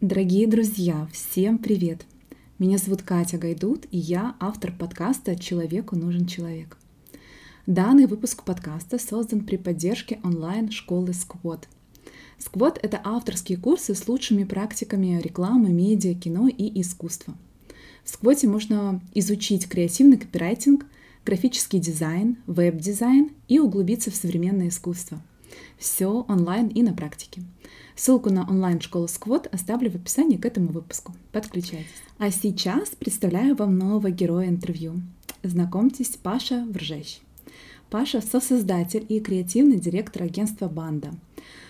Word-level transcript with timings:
Дорогие 0.00 0.46
друзья, 0.46 1.06
всем 1.12 1.58
привет! 1.58 2.06
Меня 2.58 2.78
зовут 2.78 3.02
Катя 3.02 3.36
Гайдут, 3.36 3.84
и 3.90 3.98
я 3.98 4.34
автор 4.40 4.72
подкаста 4.72 5.36
«Человеку 5.36 5.94
нужен 5.94 6.24
человек». 6.24 6.78
Данный 7.66 8.06
выпуск 8.06 8.44
подкаста 8.44 8.98
создан 8.98 9.44
при 9.44 9.58
поддержке 9.58 10.18
онлайн-школы 10.24 11.10
Squad. 11.10 11.64
Squad— 12.38 12.78
это 12.82 12.98
авторские 13.04 13.58
курсы 13.58 13.94
с 13.94 14.08
лучшими 14.08 14.44
практиками 14.44 15.20
рекламы, 15.20 15.68
медиа, 15.68 16.14
кино 16.14 16.48
и 16.48 16.80
искусства. 16.80 17.34
В 18.02 18.24
Squad 18.24 18.48
можно 18.48 19.02
изучить 19.12 19.68
креативный 19.68 20.16
копирайтинг, 20.16 20.86
графический 21.26 21.78
дизайн, 21.78 22.38
веб-дизайн 22.46 23.32
и 23.48 23.58
углубиться 23.58 24.10
в 24.10 24.16
современное 24.16 24.68
искусство. 24.68 25.22
Все 25.78 26.24
онлайн 26.28 26.68
и 26.68 26.82
на 26.82 26.92
практике— 26.92 27.42
Ссылку 28.00 28.30
на 28.30 28.48
онлайн-школу 28.48 29.08
Сквот 29.08 29.46
оставлю 29.52 29.90
в 29.90 29.94
описании 29.94 30.38
к 30.38 30.46
этому 30.46 30.68
выпуску. 30.68 31.14
Подключайтесь. 31.32 31.86
А 32.16 32.30
сейчас 32.30 32.92
представляю 32.98 33.54
вам 33.54 33.76
нового 33.76 34.10
героя 34.10 34.48
интервью. 34.48 35.02
Знакомьтесь, 35.42 36.16
Паша 36.16 36.64
Вржещ. 36.70 37.18
Паша— 37.90 38.20
создатель 38.22 39.04
и 39.06 39.20
креативный 39.20 39.78
директор 39.78 40.22
агентства 40.22 40.66
«Банда». 40.66 41.10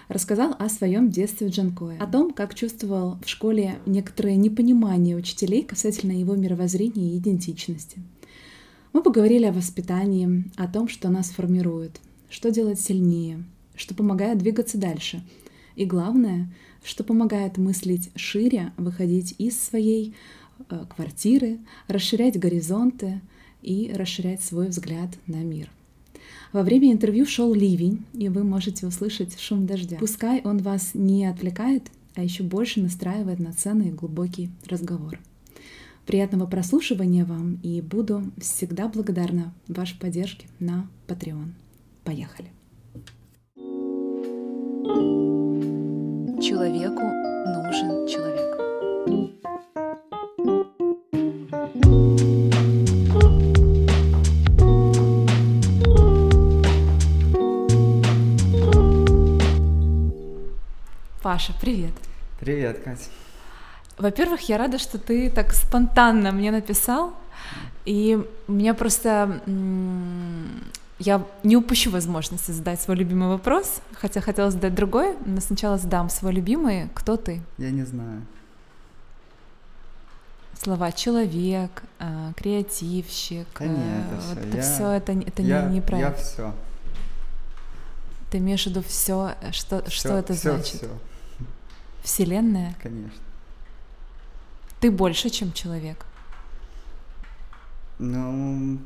Рассказал 0.06 0.54
о 0.56 0.68
своем 0.68 1.10
детстве 1.10 1.48
в 1.48 1.50
Джанкое, 1.50 1.98
о 1.98 2.06
том, 2.06 2.32
как 2.32 2.54
чувствовал 2.54 3.18
в 3.24 3.28
школе 3.28 3.80
некоторое 3.84 4.36
непонимание 4.36 5.16
учителей 5.16 5.64
касательно 5.64 6.12
его 6.12 6.36
мировоззрения 6.36 7.14
и 7.14 7.18
идентичности. 7.18 7.98
Мы 8.92 9.02
поговорили 9.02 9.46
о 9.46 9.52
воспитании, 9.52 10.44
о 10.56 10.68
том, 10.68 10.86
что 10.86 11.08
нас 11.08 11.30
формирует, 11.30 12.00
что 12.28 12.52
делает 12.52 12.78
сильнее, 12.78 13.42
что 13.80 13.94
помогает 13.94 14.38
двигаться 14.38 14.78
дальше— 14.78 15.22
и 15.80 15.86
главное, 15.86 16.52
что 16.84 17.04
помогает 17.04 17.56
мыслить 17.56 18.10
шире, 18.14 18.72
выходить 18.76 19.34
из 19.38 19.58
своей 19.58 20.14
э, 20.68 20.84
квартиры, 20.94 21.58
расширять 21.88 22.38
горизонты 22.38 23.22
и 23.62 23.90
расширять 23.94 24.42
свой 24.42 24.68
взгляд 24.68 25.08
на 25.26 25.42
мир. 25.42 25.70
Во 26.52 26.62
время 26.62 26.92
интервью 26.92 27.24
шел 27.24 27.54
ливень, 27.54 28.04
и 28.12 28.28
вы 28.28 28.44
можете 28.44 28.86
услышать 28.86 29.38
шум 29.38 29.66
дождя. 29.66 29.96
Пускай 29.98 30.42
он 30.42 30.58
вас 30.58 30.90
не 30.92 31.24
отвлекает, 31.24 31.90
а 32.14 32.22
еще 32.22 32.42
больше 32.42 32.82
настраивает 32.82 33.38
на 33.38 33.54
ценный 33.54 33.88
и 33.88 33.92
глубокий 33.92 34.50
разговор. 34.66 35.18
Приятного 36.06 36.46
прослушивания 36.46 37.24
вам 37.24 37.58
и 37.62 37.80
буду 37.80 38.24
всегда 38.38 38.88
благодарна 38.88 39.54
вашей 39.66 39.98
поддержке 39.98 40.46
на 40.58 40.88
Patreon. 41.06 41.52
Поехали! 42.04 42.59
Человеку 46.40 47.02
нужен 47.02 48.08
человек. 48.08 48.56
Паша, 61.22 61.52
привет. 61.60 61.92
Привет, 62.40 62.82
Катя. 62.82 63.04
Во-первых, 63.96 64.48
я 64.48 64.58
рада, 64.58 64.78
что 64.78 64.98
ты 64.98 65.30
так 65.30 65.52
спонтанно 65.52 66.32
мне 66.32 66.50
написал. 66.50 67.12
И 67.84 68.18
у 68.48 68.52
меня 68.52 68.74
просто 68.74 69.40
я 71.00 71.26
не 71.42 71.56
упущу 71.56 71.90
возможности 71.90 72.50
задать 72.50 72.78
свой 72.80 72.98
любимый 72.98 73.28
вопрос, 73.28 73.80
хотя 73.94 74.20
хотела 74.20 74.50
задать 74.50 74.74
другой, 74.74 75.16
но 75.24 75.40
сначала 75.40 75.78
задам 75.78 76.10
свой 76.10 76.32
любимый. 76.32 76.90
Кто 76.94 77.16
ты? 77.16 77.40
Я 77.56 77.70
не 77.70 77.84
знаю. 77.84 78.26
Слова 80.62 80.92
человек, 80.92 81.82
э, 82.00 82.32
креативщик. 82.36 83.48
Да 83.58 83.66
нет, 83.66 84.04
это 84.12 84.14
вот 84.14 84.38
все. 84.38 84.48
это 84.48 84.56
я, 84.56 84.62
все 84.62 84.90
это, 84.90 85.12
это 85.12 85.42
я, 85.42 85.62
не, 85.62 85.76
неправильно. 85.76 86.10
Я 86.10 86.14
все. 86.14 86.54
Ты 88.30 88.38
имеешь 88.38 88.64
в 88.64 88.66
виду 88.66 88.82
все, 88.82 89.36
что, 89.52 89.82
все 89.84 89.90
что 89.90 90.18
это 90.18 90.34
все, 90.34 90.52
значит? 90.52 90.76
Все. 90.76 90.88
Вселенная? 92.02 92.76
Конечно. 92.82 93.22
Ты 94.80 94.90
больше, 94.90 95.30
чем 95.30 95.54
человек. 95.54 96.04
Ну, 97.98 98.78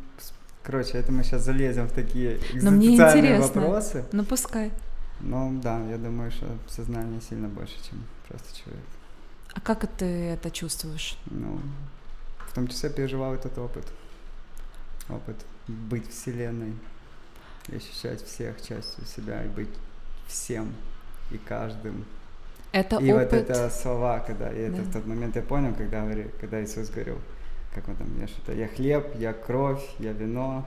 Короче, 0.65 0.97
это 0.97 1.13
мы 1.13 1.23
сейчас 1.25 1.43
залезем 1.43 1.87
в 1.87 1.93
такие 1.93 2.41
Но 2.55 2.71
мне 2.71 2.95
интересно. 2.95 3.41
вопросы. 3.41 4.05
Ну 4.13 4.25
пускай. 4.25 4.73
Ну 5.21 5.61
да, 5.63 5.79
я 5.91 5.99
думаю, 5.99 6.31
что 6.31 6.47
сознание 6.69 7.21
сильно 7.21 7.49
больше, 7.49 7.75
чем 7.89 8.03
просто 8.29 8.57
человек. 8.57 8.85
А 9.55 9.61
как 9.61 9.87
ты 9.87 10.05
это 10.05 10.51
чувствуешь? 10.51 11.19
Ну, 11.27 11.61
в 12.49 12.55
том 12.55 12.67
числе 12.67 12.91
переживал 12.91 13.35
этот 13.35 13.57
опыт. 13.59 13.85
Опыт 15.09 15.37
быть 15.69 16.11
вселенной, 16.11 16.75
и 17.69 17.77
ощущать 17.77 18.25
всех 18.25 18.61
частью 18.63 19.05
себя, 19.05 19.45
и 19.45 19.49
быть 19.49 19.69
всем 20.27 20.75
и 21.31 21.37
каждым. 21.39 22.05
Это 22.73 22.97
и 22.97 23.13
опыт... 23.13 23.33
вот 23.33 23.33
это 23.35 23.71
слова, 23.71 24.21
когда, 24.21 24.51
и 24.51 24.69
да. 24.69 24.73
это 24.73 24.83
в 24.83 24.93
тот 24.93 25.07
момент 25.07 25.37
я 25.37 25.43
понял, 25.43 25.75
когда, 25.75 26.05
когда 26.41 26.65
Иисус 26.65 26.89
говорил, 26.89 27.19
как 27.75 27.89
он 27.89 27.97
там, 27.97 28.21
я 28.21 28.29
что-то, 28.29 28.53
я 28.53 28.69
хлеб, 28.69 29.17
я 29.19 29.33
кровь, 29.33 29.85
я 29.99 30.12
вино. 30.12 30.67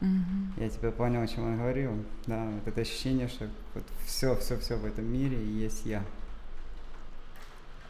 Угу. 0.00 0.62
Я 0.62 0.68
тебя 0.70 0.90
понял, 0.90 1.22
о 1.22 1.26
чем 1.26 1.44
он 1.44 1.56
говорил. 1.58 1.92
Да, 2.26 2.44
вот 2.44 2.66
это 2.66 2.80
ощущение, 2.80 3.28
что 3.28 3.48
вот 3.74 3.84
все, 4.06 4.36
все, 4.36 4.58
все 4.58 4.76
в 4.76 4.84
этом 4.84 5.04
мире 5.04 5.36
и 5.36 5.46
есть 5.46 5.84
я. 5.84 6.02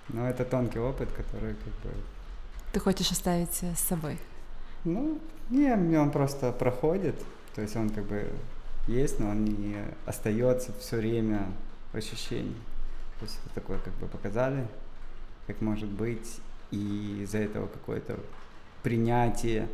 Но 0.08 0.28
это 0.28 0.44
тонкий 0.44 0.78
опыт, 0.78 1.08
который 1.12 1.54
как 1.54 1.72
бы... 1.84 1.96
Ты 2.72 2.80
хочешь 2.80 3.10
оставить 3.10 3.52
с 3.52 3.80
собой? 3.80 4.18
Ну, 4.84 5.20
не, 5.50 5.72
он 5.98 6.10
просто 6.10 6.52
проходит. 6.52 7.16
То 7.54 7.62
есть 7.62 7.76
он 7.76 7.91
как 7.91 8.04
бы 8.04 8.28
есть, 8.86 9.20
но 9.20 9.30
он 9.30 9.44
не 9.44 9.76
остается 10.06 10.72
все 10.80 10.97
время 10.97 11.47
в 11.92 11.97
ощущении. 11.97 12.56
То 13.18 13.26
есть 13.26 13.38
это 13.44 13.54
такое 13.56 13.78
как 13.78 13.92
бы 13.94 14.06
показали, 14.06 14.66
как 15.47 15.60
может 15.60 15.88
быть 15.88 16.41
и 16.70 17.22
из-за 17.22 17.38
этого 17.38 17.66
какое-то 17.66 18.19
принятие, 18.82 19.69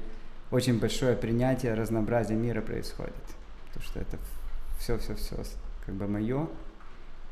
очень 0.50 0.78
большое 0.78 1.16
принятие 1.16 1.74
разнообразия 1.74 2.34
мира 2.34 2.60
происходит. 2.60 3.14
Потому 3.66 3.84
что 3.84 4.00
это 4.00 4.18
все-все-все 4.78 5.36
как 5.84 5.94
бы 5.94 6.06
мое, 6.06 6.48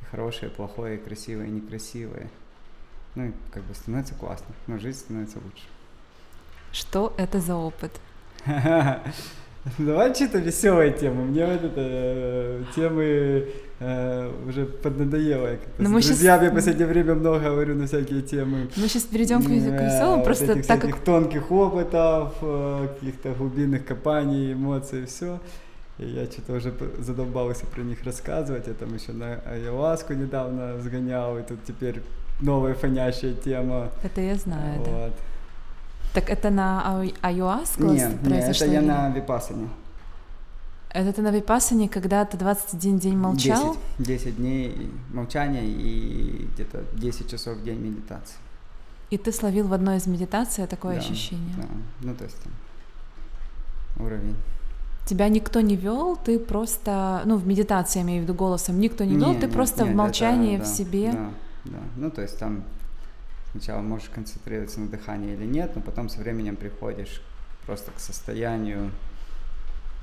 и 0.03 0.05
хорошее, 0.11 0.51
плохое, 0.51 0.97
и 0.97 1.03
красивое, 1.03 1.47
и 1.47 1.51
некрасивое. 1.51 2.31
Ну 3.15 3.27
и 3.27 3.33
как 3.53 3.63
бы 3.65 3.75
становится 3.75 4.15
классно, 4.15 4.55
но 4.67 4.79
жизнь 4.79 4.99
становится 4.99 5.39
лучше. 5.39 5.65
Что 6.73 7.15
это 7.17 7.41
за 7.41 7.57
опыт? 7.57 7.93
Давай 9.79 10.15
что-то 10.15 10.39
веселая 10.39 10.91
тема. 10.91 11.25
Мне 11.25 11.47
вот 11.47 11.65
это 11.65 11.73
э, 11.77 12.63
темы 12.75 13.49
э, 13.81 14.33
уже 14.47 14.67
поднадоело. 14.67 15.57
Но 15.79 15.89
С 15.89 15.89
мы 15.89 16.01
друзьями 16.03 16.41
сейчас... 16.41 16.53
в 16.53 16.55
последнее 16.55 16.87
время 16.87 17.15
много 17.15 17.41
говорю 17.41 17.75
на 17.75 17.87
всякие 17.87 18.23
темы. 18.23 18.69
Мы 18.77 18.89
сейчас 18.89 19.05
перейдем 19.05 19.43
к, 19.43 19.47
к 19.47 19.49
веселому, 19.49 20.23
э, 20.23 20.25
просто 20.25 20.53
этих 20.53 20.67
так 20.67 20.83
как... 20.83 20.97
тонких 21.01 21.51
опытов, 21.51 22.35
э, 22.43 22.89
каких-то 22.95 23.33
глубинных 23.33 23.87
копаний, 23.87 24.53
эмоций, 24.53 25.07
все. 25.07 25.41
И 25.99 26.07
я 26.07 26.27
что-то 26.27 26.55
уже 26.55 26.75
задолбался 26.99 27.67
про 27.67 27.83
них 27.83 28.05
рассказывать. 28.05 28.67
Я 28.67 28.75
там 28.75 28.95
еще 28.95 29.13
на 29.13 29.37
Айоаску 29.47 30.13
недавно 30.13 30.79
сгонял, 30.81 31.39
и 31.39 31.43
тут 31.43 31.59
теперь 31.67 32.03
новая 32.41 32.75
фонящая 32.75 33.33
тема. 33.33 33.91
Это 34.03 34.21
я 34.21 34.35
знаю, 34.35 34.81
вот. 34.81 34.87
да. 34.87 35.11
Так 36.15 36.31
это 36.31 36.51
на 36.51 37.03
Айуаску 37.23 37.83
Нет, 37.83 38.23
нет, 38.23 38.57
это 38.57 38.67
я 38.67 38.81
на 38.81 39.11
Випасане. 39.11 39.69
Это 40.91 41.13
ты 41.13 41.23
на 41.23 41.33
Випасане, 41.33 41.89
когда 41.89 42.25
ты 42.25 42.37
21 42.37 42.99
день 42.99 43.17
молчал? 43.17 43.77
10, 43.99 44.23
10 44.25 44.37
дней 44.37 44.93
молчания 45.13 45.65
и 45.67 46.49
где-то 46.55 46.85
10 46.93 47.29
часов 47.29 47.59
в 47.59 47.65
день 47.65 47.81
медитации. 47.81 48.37
И 49.11 49.19
ты 49.19 49.33
словил 49.33 49.67
в 49.67 49.73
одной 49.73 49.97
из 49.97 50.07
медитаций 50.07 50.65
такое 50.69 50.95
да, 50.95 51.01
ощущение? 51.01 51.55
Да, 51.57 51.67
ну 52.01 52.15
то 52.15 52.23
есть 52.23 52.37
там 52.41 52.53
уровень. 54.07 54.37
Тебя 55.05 55.29
никто 55.29 55.61
не 55.61 55.75
вел, 55.75 56.17
ты 56.17 56.39
просто, 56.39 57.23
ну 57.25 57.39
в 57.39 57.47
медитации 57.47 57.99
я 57.99 58.05
имею 58.05 58.21
в 58.21 58.23
виду 58.25 58.35
голосом, 58.35 58.79
никто 58.79 59.03
не 59.03 59.17
вел, 59.17 59.31
не, 59.31 59.35
ты 59.35 59.47
нет, 59.47 59.53
просто 59.53 59.83
нет, 59.83 59.93
в 59.93 59.97
молчании 59.97 60.57
это, 60.57 60.65
в 60.65 60.69
да, 60.69 60.75
себе. 60.75 61.13
Да, 61.13 61.31
да, 61.65 61.79
ну 61.97 62.11
то 62.11 62.23
есть 62.23 62.39
там 62.39 62.63
Сначала 63.55 63.83
можешь 63.83 64.09
концентрироваться 64.09 64.81
на 64.81 64.89
дыхании 64.89 65.33
или 65.33 65.45
нет, 65.45 65.77
но 65.77 65.81
потом 65.81 66.09
со 66.09 66.19
временем 66.19 66.57
приходишь 66.57 67.23
просто 67.67 67.93
к 67.93 68.01
состоянию, 68.01 68.91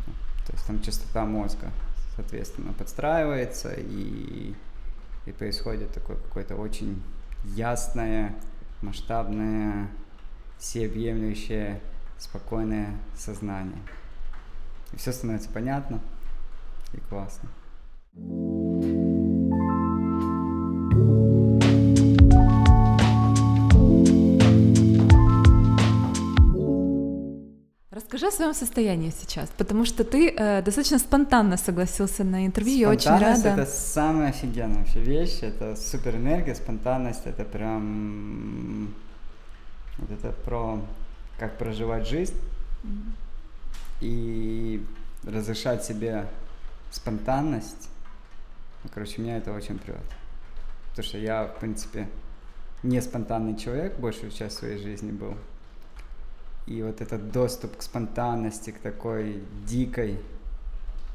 ну, 0.07 0.13
то 0.47 0.53
есть 0.53 0.65
там 0.65 0.81
частота 0.81 1.25
мозга, 1.25 1.69
соответственно, 2.15 2.71
подстраивается 2.71 3.73
и, 3.73 4.55
и 5.25 5.31
происходит 5.33 5.91
такое 5.91 6.15
какое-то 6.15 6.55
очень 6.55 7.03
ясное, 7.43 8.33
масштабное, 8.81 9.89
всеобъемлющее, 10.57 11.81
спокойное 12.19 12.97
сознание. 13.17 13.81
И 14.93 14.95
все 14.95 15.11
становится 15.11 15.49
понятно 15.49 15.99
и 16.93 17.01
классно. 17.01 17.49
thank 18.13 18.83
you 18.85 19.10
Расскажи 28.11 28.27
о 28.27 28.35
своем 28.35 28.53
состоянии 28.53 29.09
сейчас, 29.09 29.49
потому 29.57 29.85
что 29.85 30.03
ты 30.03 30.35
э, 30.35 30.61
достаточно 30.63 30.99
спонтанно 30.99 31.55
согласился 31.55 32.25
на 32.25 32.45
интервью. 32.45 32.79
Я 32.79 32.89
очень 32.89 33.09
рада. 33.09 33.49
это 33.51 33.65
самая 33.65 34.31
офигенная 34.31 34.79
вообще 34.79 34.99
вещь. 34.99 35.39
Это 35.41 35.77
супер 35.77 36.17
энергия, 36.17 36.53
спонтанность. 36.53 37.25
Это 37.25 37.45
прям 37.45 38.93
вот 39.97 40.11
это 40.11 40.33
про 40.43 40.81
как 41.39 41.57
проживать 41.57 42.05
жизнь 42.05 42.35
mm-hmm. 42.83 43.13
и 44.01 44.85
разрешать 45.23 45.85
себе 45.85 46.25
спонтанность. 46.91 47.87
Ну, 48.83 48.89
короче, 48.93 49.21
меня 49.21 49.37
это 49.37 49.53
очень 49.53 49.79
прет. 49.79 50.03
Потому 50.89 51.07
что 51.07 51.17
я, 51.17 51.45
в 51.45 51.59
принципе, 51.61 52.09
не 52.83 53.01
спонтанный 53.01 53.55
человек 53.55 53.97
большую 53.99 54.33
часть 54.33 54.57
своей 54.57 54.77
жизни 54.77 55.11
был. 55.11 55.37
И 56.67 56.83
вот 56.83 57.01
этот 57.01 57.31
доступ 57.31 57.77
к 57.77 57.81
спонтанности, 57.81 58.71
к 58.71 58.79
такой 58.79 59.43
дикой, 59.67 60.19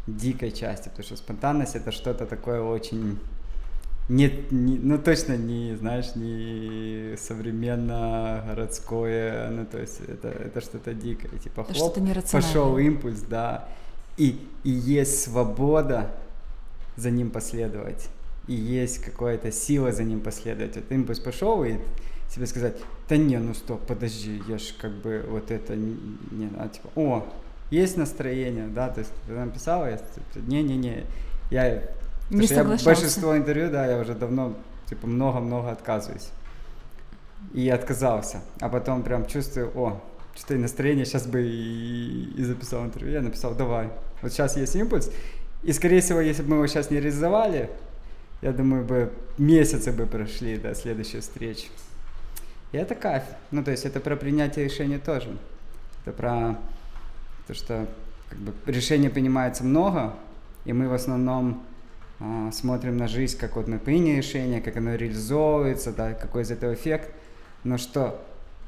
дикой 0.07 0.53
части, 0.53 0.89
потому 0.89 1.05
что 1.05 1.17
спонтанность 1.17 1.77
это 1.77 1.93
что-то 1.93 2.27
такое 2.27 2.61
очень 2.61 3.19
нет, 4.09 4.53
не, 4.53 4.79
ну 4.79 4.99
точно 4.99 5.37
не, 5.37 5.75
знаешь, 5.75 6.15
не 6.15 7.17
современно 7.17 8.45
городское, 8.47 9.51
ну 9.51 9.67
то 9.67 9.81
есть 9.81 10.01
это, 10.07 10.29
это 10.29 10.61
что-то 10.61 10.95
дикое, 10.95 11.37
типа 11.39 11.63
это 11.63 11.75
хлоп, 11.75 11.99
пошел 12.31 12.79
импульс, 12.79 13.21
да, 13.29 13.69
и, 14.17 14.39
и 14.63 14.71
есть 14.71 15.25
свобода 15.25 16.13
за 16.95 17.11
ним 17.11 17.31
последовать, 17.31 18.09
и 18.47 18.55
есть 18.55 18.99
какая-то 18.99 19.51
сила 19.51 19.91
за 19.91 20.05
ним 20.05 20.21
последовать, 20.21 20.77
вот 20.77 20.93
импульс 20.93 21.19
пошел, 21.19 21.65
и 21.65 21.79
себе 22.31 22.47
сказать, 22.47 22.77
да 23.09 23.17
не, 23.17 23.39
ну 23.39 23.55
стоп, 23.55 23.81
подожди, 23.87 24.43
я 24.49 24.59
ж 24.59 24.75
как 24.81 24.93
бы 24.93 25.25
вот 25.29 25.51
это 25.51 25.75
не, 25.77 26.51
а 26.59 26.69
типа, 26.69 26.89
о, 26.97 27.27
есть 27.71 27.97
настроение, 27.97 28.69
да, 28.69 28.89
то 28.89 29.01
есть 29.01 29.13
ты 29.27 29.33
написала, 29.33 29.87
я, 29.87 29.99
не-не-не, 30.35 31.05
я, 31.51 31.83
не 32.31 32.47
я 32.47 32.65
большинство 32.65 33.37
интервью, 33.37 33.71
да, 33.71 33.87
я 33.87 33.99
уже 33.99 34.15
давно, 34.15 34.55
типа, 34.89 35.07
много-много 35.07 35.71
отказываюсь. 35.71 36.29
И 37.53 37.69
отказался, 37.69 38.41
а 38.61 38.69
потом 38.69 39.03
прям 39.03 39.27
чувствую, 39.27 39.71
о, 39.77 40.01
что 40.35 40.55
и 40.55 40.59
настроение, 40.59 41.05
сейчас 41.05 41.27
бы 41.27 41.43
и, 41.43 42.33
и 42.37 42.45
записал 42.45 42.85
интервью, 42.85 43.13
я 43.13 43.23
написал, 43.23 43.55
давай, 43.55 43.91
вот 44.23 44.33
сейчас 44.33 44.57
есть 44.57 44.75
импульс, 44.75 45.11
и 45.63 45.73
скорее 45.73 46.01
всего, 46.01 46.21
если 46.21 46.43
бы 46.43 46.51
мы 46.51 46.57
его 46.57 46.67
сейчас 46.67 46.91
не 46.91 46.99
реализовали, 46.99 47.71
я 48.43 48.53
думаю, 48.53 48.85
бы 48.85 49.13
месяцы 49.39 49.93
бы 49.93 50.07
прошли 50.07 50.57
до 50.57 50.75
следующей 50.75 51.21
встречи. 51.21 51.69
И 52.73 52.77
это 52.77 52.95
кайф. 52.95 53.23
Ну, 53.51 53.63
то 53.63 53.71
есть 53.71 53.85
это 53.85 54.01
про 54.01 54.17
принятие 54.17 54.65
решения 54.65 54.99
тоже. 54.99 55.37
Это 56.05 56.13
про 56.13 56.59
то, 57.47 57.55
что 57.55 57.87
как 58.29 58.39
бы, 58.39 58.53
решений 58.67 59.09
принимается 59.09 59.65
много, 59.65 60.15
и 60.65 60.73
мы 60.73 60.89
в 60.89 60.93
основном 60.93 61.63
э, 62.19 62.51
смотрим 62.53 62.97
на 62.97 63.09
жизнь, 63.09 63.39
как 63.39 63.57
вот 63.57 63.69
мы 63.69 63.79
приняли 63.79 64.17
решение, 64.17 64.61
как 64.61 64.77
оно 64.77 64.95
реализовывается, 64.95 65.93
да, 65.93 66.13
какой 66.13 66.43
из 66.43 66.51
этого 66.51 66.75
эффект. 66.75 67.11
Но 67.63 67.79
что 67.79 68.25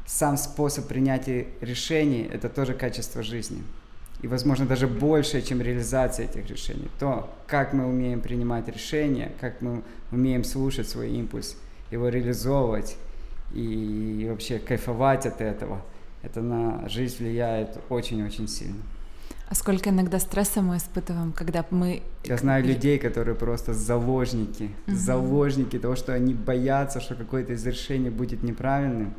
сам 0.07 0.37
способ 0.37 0.87
принятия 0.87 1.49
решений– 1.61 2.29
это 2.33 2.49
тоже 2.49 2.75
качество 2.75 3.23
жизни. 3.23 3.63
И, 4.23 4.27
возможно, 4.27 4.67
даже 4.67 4.89
больше, 4.89 5.43
чем 5.43 5.61
реализация 5.61 6.27
этих 6.27 6.49
решений. 6.49 6.89
То, 6.99 7.33
как 7.47 7.73
мы 7.73 7.87
умеем 7.87 8.21
принимать 8.21 8.67
решения, 8.69 9.33
как 9.41 9.61
мы 9.61 9.83
умеем 10.11 10.45
слушать 10.45 10.89
свой 10.89 11.11
импульс, 11.11 11.57
его 11.91 12.09
реализовывать, 12.09 12.97
и 13.53 14.27
вообще 14.31 14.59
кайфовать 14.59 15.27
от 15.27 15.41
этого. 15.41 15.83
Это 16.23 16.41
на 16.41 16.89
жизнь 16.89 17.19
влияет 17.19 17.79
очень-очень 17.89 18.49
сильно. 18.49 18.83
А 19.49 19.55
сколько 19.55 19.89
иногда 19.89 20.19
стресса 20.19 20.61
мы 20.61 20.77
испытываем, 20.77 21.33
когда 21.33 21.65
мы... 21.71 22.03
Я 22.25 22.37
знаю 22.37 22.65
людей, 22.67 22.99
которые 22.99 23.35
просто 23.35 23.73
заложники, 23.73 24.71
угу. 24.87 24.95
заложники 24.95 25.79
того, 25.79 25.97
что 25.97 26.13
они 26.13 26.35
боятся, 26.35 27.01
что 27.01 27.15
какое-то 27.15 27.55
из 27.55 27.67
решений 27.67 28.11
будет 28.11 28.43
неправильным. 28.43 29.15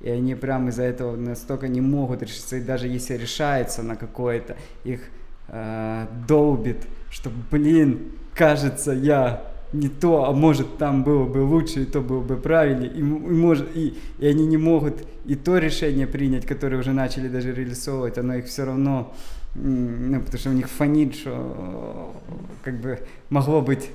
И 0.00 0.10
они 0.10 0.34
прямо 0.34 0.68
из-за 0.68 0.82
этого 0.82 1.16
настолько 1.16 1.66
не 1.66 1.80
могут 1.80 2.22
решиться, 2.22 2.56
и 2.56 2.60
даже 2.60 2.88
если 2.88 3.14
решается 3.14 3.82
на 3.82 3.96
какое-то, 3.96 4.56
их 4.84 5.00
э, 5.48 6.06
долбит, 6.28 6.86
что, 7.10 7.30
блин, 7.50 8.12
кажется, 8.34 8.92
я 8.92 9.42
не 9.72 9.88
то, 9.88 10.24
а 10.24 10.32
может 10.32 10.78
там 10.78 11.04
было 11.04 11.24
бы 11.24 11.38
лучше, 11.38 11.82
и 11.82 11.84
то 11.84 12.00
было 12.00 12.20
бы 12.20 12.36
правильнее, 12.36 12.90
и, 12.90 12.98
и, 12.98 13.02
может, 13.02 13.68
и, 13.76 13.98
и 14.18 14.26
они 14.26 14.46
не 14.46 14.56
могут 14.56 15.06
и 15.26 15.34
то 15.34 15.58
решение 15.58 16.06
принять, 16.06 16.46
которое 16.46 16.78
уже 16.78 16.92
начали 16.92 17.28
даже 17.28 17.52
реализовывать, 17.52 18.18
оно 18.18 18.36
их 18.36 18.46
все 18.46 18.64
равно, 18.64 19.12
ну, 19.54 20.20
потому 20.20 20.38
что 20.38 20.50
у 20.50 20.54
них 20.54 20.68
фонит, 20.68 21.14
что 21.14 22.14
как 22.62 22.80
бы 22.80 22.98
могло 23.28 23.60
быть 23.60 23.90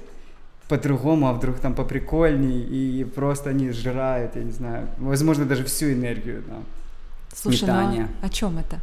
по-другому, 0.70 1.28
а 1.28 1.34
вдруг 1.34 1.60
там 1.60 1.74
поприкольней, 1.74 2.62
и 2.62 3.04
просто 3.04 3.50
они 3.50 3.72
сжирают, 3.72 4.36
я 4.36 4.44
не 4.44 4.52
знаю, 4.52 4.88
возможно, 4.98 5.46
даже 5.46 5.64
всю 5.64 5.92
энергию, 5.92 6.44
да, 6.48 6.56
Слушай, 7.36 7.68
ну, 7.68 8.08
о 8.22 8.30
чем 8.30 8.60
это? 8.60 8.80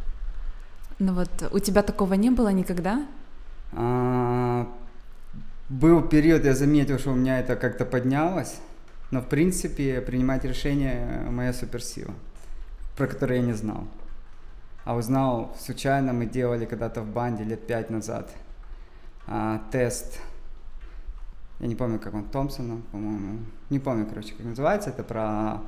Ну 0.99 1.13
вот, 1.13 1.29
у 1.51 1.59
тебя 1.59 1.81
такого 1.83 2.13
не 2.13 2.29
было 2.29 2.49
никогда? 2.49 3.05
А, 3.73 4.67
был 5.71 6.01
период, 6.01 6.43
я 6.43 6.53
заметил, 6.53 6.99
что 6.99 7.11
у 7.11 7.15
меня 7.15 7.39
это 7.39 7.55
как-то 7.55 7.85
поднялось, 7.85 8.59
но 9.09 9.21
в 9.21 9.27
принципе 9.27 10.01
принимать 10.01 10.43
решения 10.43 11.25
моя 11.29 11.53
суперсила, 11.53 12.13
про 12.97 13.07
которую 13.07 13.39
я 13.39 13.45
не 13.45 13.53
знал. 13.53 13.87
А 14.83 14.95
узнал 14.95 15.55
случайно, 15.57 16.11
мы 16.11 16.25
делали 16.25 16.65
когда-то 16.65 17.01
в 17.01 17.07
банде 17.07 17.45
лет 17.45 17.65
пять 17.67 17.89
назад 17.89 18.29
а, 19.27 19.61
тест, 19.71 20.19
я 21.61 21.67
не 21.67 21.75
помню, 21.75 21.99
как 21.99 22.15
он, 22.15 22.25
Томпсона, 22.25 22.81
по-моему, 22.91 23.39
не 23.69 23.79
помню, 23.79 24.05
короче, 24.05 24.33
как 24.33 24.45
называется, 24.45 24.89
это 24.89 25.03
про 25.03 25.61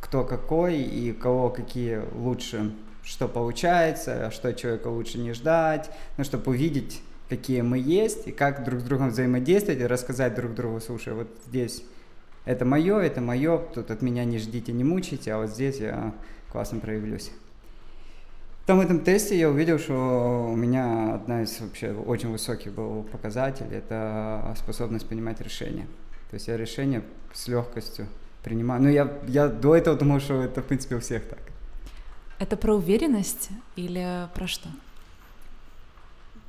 кто 0.00 0.24
какой 0.24 0.80
и 0.80 1.12
кого 1.12 1.50
какие 1.50 2.02
лучше, 2.14 2.74
что 3.04 3.28
получается, 3.28 4.32
что 4.32 4.52
человека 4.54 4.88
лучше 4.88 5.18
не 5.18 5.32
ждать, 5.34 5.88
ну, 6.16 6.24
чтобы 6.24 6.50
увидеть 6.50 7.00
какие 7.28 7.60
мы 7.62 7.78
есть, 7.78 8.28
и 8.28 8.32
как 8.32 8.64
друг 8.64 8.80
с 8.80 8.84
другом 8.84 9.10
взаимодействовать, 9.10 9.80
и 9.80 9.86
рассказать 9.86 10.34
друг 10.34 10.54
другу, 10.54 10.80
слушай, 10.80 11.12
вот 11.14 11.28
здесь 11.46 11.82
это 12.44 12.64
мое, 12.64 12.98
это 12.98 13.20
мое, 13.20 13.58
тут 13.58 13.90
от 13.90 14.02
меня 14.02 14.24
не 14.24 14.38
ждите, 14.38 14.72
не 14.72 14.84
мучайте, 14.84 15.32
а 15.32 15.38
вот 15.38 15.50
здесь 15.50 15.78
я 15.78 16.14
классно 16.50 16.78
проявлюсь. 16.78 17.30
Там 18.66 18.78
в 18.78 18.80
этом 18.80 19.00
тесте 19.00 19.38
я 19.38 19.48
увидел, 19.48 19.78
что 19.78 20.48
у 20.50 20.56
меня 20.56 21.14
одна 21.14 21.42
из 21.42 21.60
вообще 21.60 21.92
очень 21.92 22.30
высоких 22.30 22.72
был 22.72 23.04
показателей, 23.04 23.76
это 23.76 24.54
способность 24.58 25.06
принимать 25.06 25.40
решения. 25.40 25.86
То 26.30 26.34
есть 26.34 26.48
я 26.48 26.56
решения 26.56 27.02
с 27.32 27.46
легкостью 27.46 28.06
принимаю. 28.42 28.82
Ну, 28.82 28.88
я, 28.88 29.18
я 29.28 29.48
до 29.48 29.76
этого 29.76 29.96
думал, 29.96 30.18
что 30.20 30.42
это, 30.42 30.62
в 30.62 30.66
принципе, 30.66 30.96
у 30.96 31.00
всех 31.00 31.24
так. 31.28 31.38
Это 32.38 32.56
про 32.56 32.74
уверенность 32.74 33.50
или 33.76 34.28
про 34.34 34.46
что? 34.46 34.68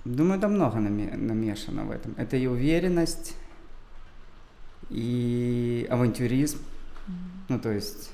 Думаю, 0.08 0.40
там 0.40 0.54
много 0.54 0.80
намешано 0.80 1.84
в 1.84 1.92
этом. 1.92 2.14
Это 2.16 2.38
и 2.38 2.48
уверенность, 2.48 3.36
и 4.90 5.86
авантюризм. 5.90 6.60
Mm-hmm. 6.60 7.12
Ну, 7.50 7.60
то 7.60 7.72
есть, 7.74 8.12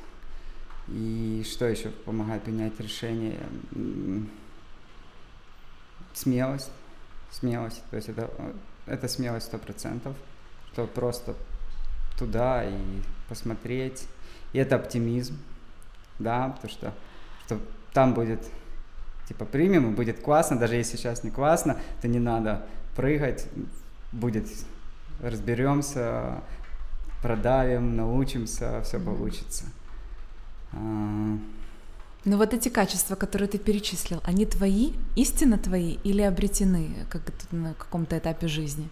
и 0.88 1.46
что 1.46 1.66
еще 1.66 1.90
помогает 1.90 2.42
принять 2.42 2.80
решение? 2.80 3.40
Смелость. 6.14 6.72
Смелость. 7.30 7.84
То 7.92 7.98
есть 7.98 8.10
это, 8.10 8.28
это 8.88 9.08
смелость 9.08 9.46
сто 9.46 9.60
процентов. 9.60 10.16
Что 10.72 10.88
просто 10.88 11.36
туда 12.18 12.64
и 12.68 12.76
посмотреть. 13.30 14.08
И 14.54 14.58
это 14.58 14.78
оптимизм. 14.78 15.38
Да, 16.18 16.50
потому 16.50 16.72
что, 16.72 16.94
что 17.46 17.60
там 17.94 18.16
будет 18.16 18.50
типа 19.28 19.46
примем, 19.46 19.92
и 19.92 19.96
будет 19.96 20.20
классно, 20.20 20.58
даже 20.58 20.76
если 20.76 20.98
сейчас 20.98 21.24
не 21.24 21.32
классно, 21.32 21.78
то 22.02 22.08
не 22.08 22.20
надо 22.20 22.66
прыгать, 22.96 23.48
будет, 24.12 24.48
разберемся, 25.22 26.42
продавим, 27.22 27.96
научимся, 27.96 28.82
все 28.84 28.98
mm-hmm. 28.98 29.06
получится. 29.06 29.66
А... 30.74 30.78
Ну 32.26 32.38
вот 32.38 32.54
эти 32.54 32.70
качества, 32.70 33.16
которые 33.16 33.50
ты 33.50 33.58
перечислил, 33.58 34.22
они 34.24 34.46
твои, 34.46 34.94
истинно 35.16 35.58
твои 35.58 35.98
или 36.04 36.22
обретены 36.22 37.06
как 37.10 37.22
на 37.52 37.74
каком-то 37.74 38.18
этапе 38.18 38.48
жизни? 38.48 38.90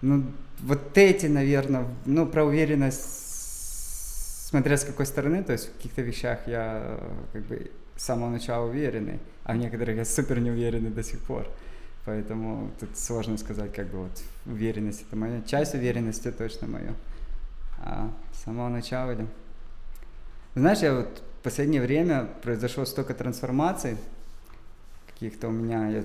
Ну, 0.00 0.32
вот 0.60 0.96
эти, 0.96 1.26
наверное, 1.26 1.88
ну, 2.04 2.26
про 2.26 2.44
уверенность, 2.44 4.48
смотря 4.48 4.76
с 4.76 4.84
какой 4.84 5.06
стороны, 5.06 5.42
то 5.42 5.52
есть 5.52 5.70
в 5.70 5.72
каких-то 5.72 6.02
вещах 6.02 6.46
я 6.46 7.00
как 7.32 7.42
бы 7.46 7.70
с 7.96 8.04
самого 8.04 8.30
начала 8.30 8.66
уверенный, 8.66 9.18
а 9.46 9.52
в 9.52 9.56
некоторых 9.58 9.96
я 9.96 10.04
супер 10.04 10.40
не 10.40 10.50
уверенный 10.50 10.90
до 10.90 11.04
сих 11.04 11.20
пор. 11.20 11.48
Поэтому 12.04 12.72
тут 12.80 12.98
сложно 12.98 13.38
сказать, 13.38 13.72
как 13.72 13.86
бы 13.86 13.98
вот 13.98 14.22
уверенность 14.44 15.02
это 15.02 15.14
моя. 15.14 15.40
Часть 15.42 15.74
уверенности 15.74 16.32
точно 16.32 16.66
моя. 16.66 16.94
А 17.78 18.10
с 18.32 18.42
самого 18.42 18.68
начала 18.68 19.12
или... 19.12 19.26
Знаешь, 20.56 20.78
я 20.78 20.94
вот 20.94 21.22
в 21.40 21.44
последнее 21.44 21.80
время 21.80 22.28
произошло 22.42 22.84
столько 22.84 23.14
трансформаций, 23.14 23.96
каких-то 25.06 25.46
у 25.46 25.52
меня, 25.52 25.88
я 25.90 26.04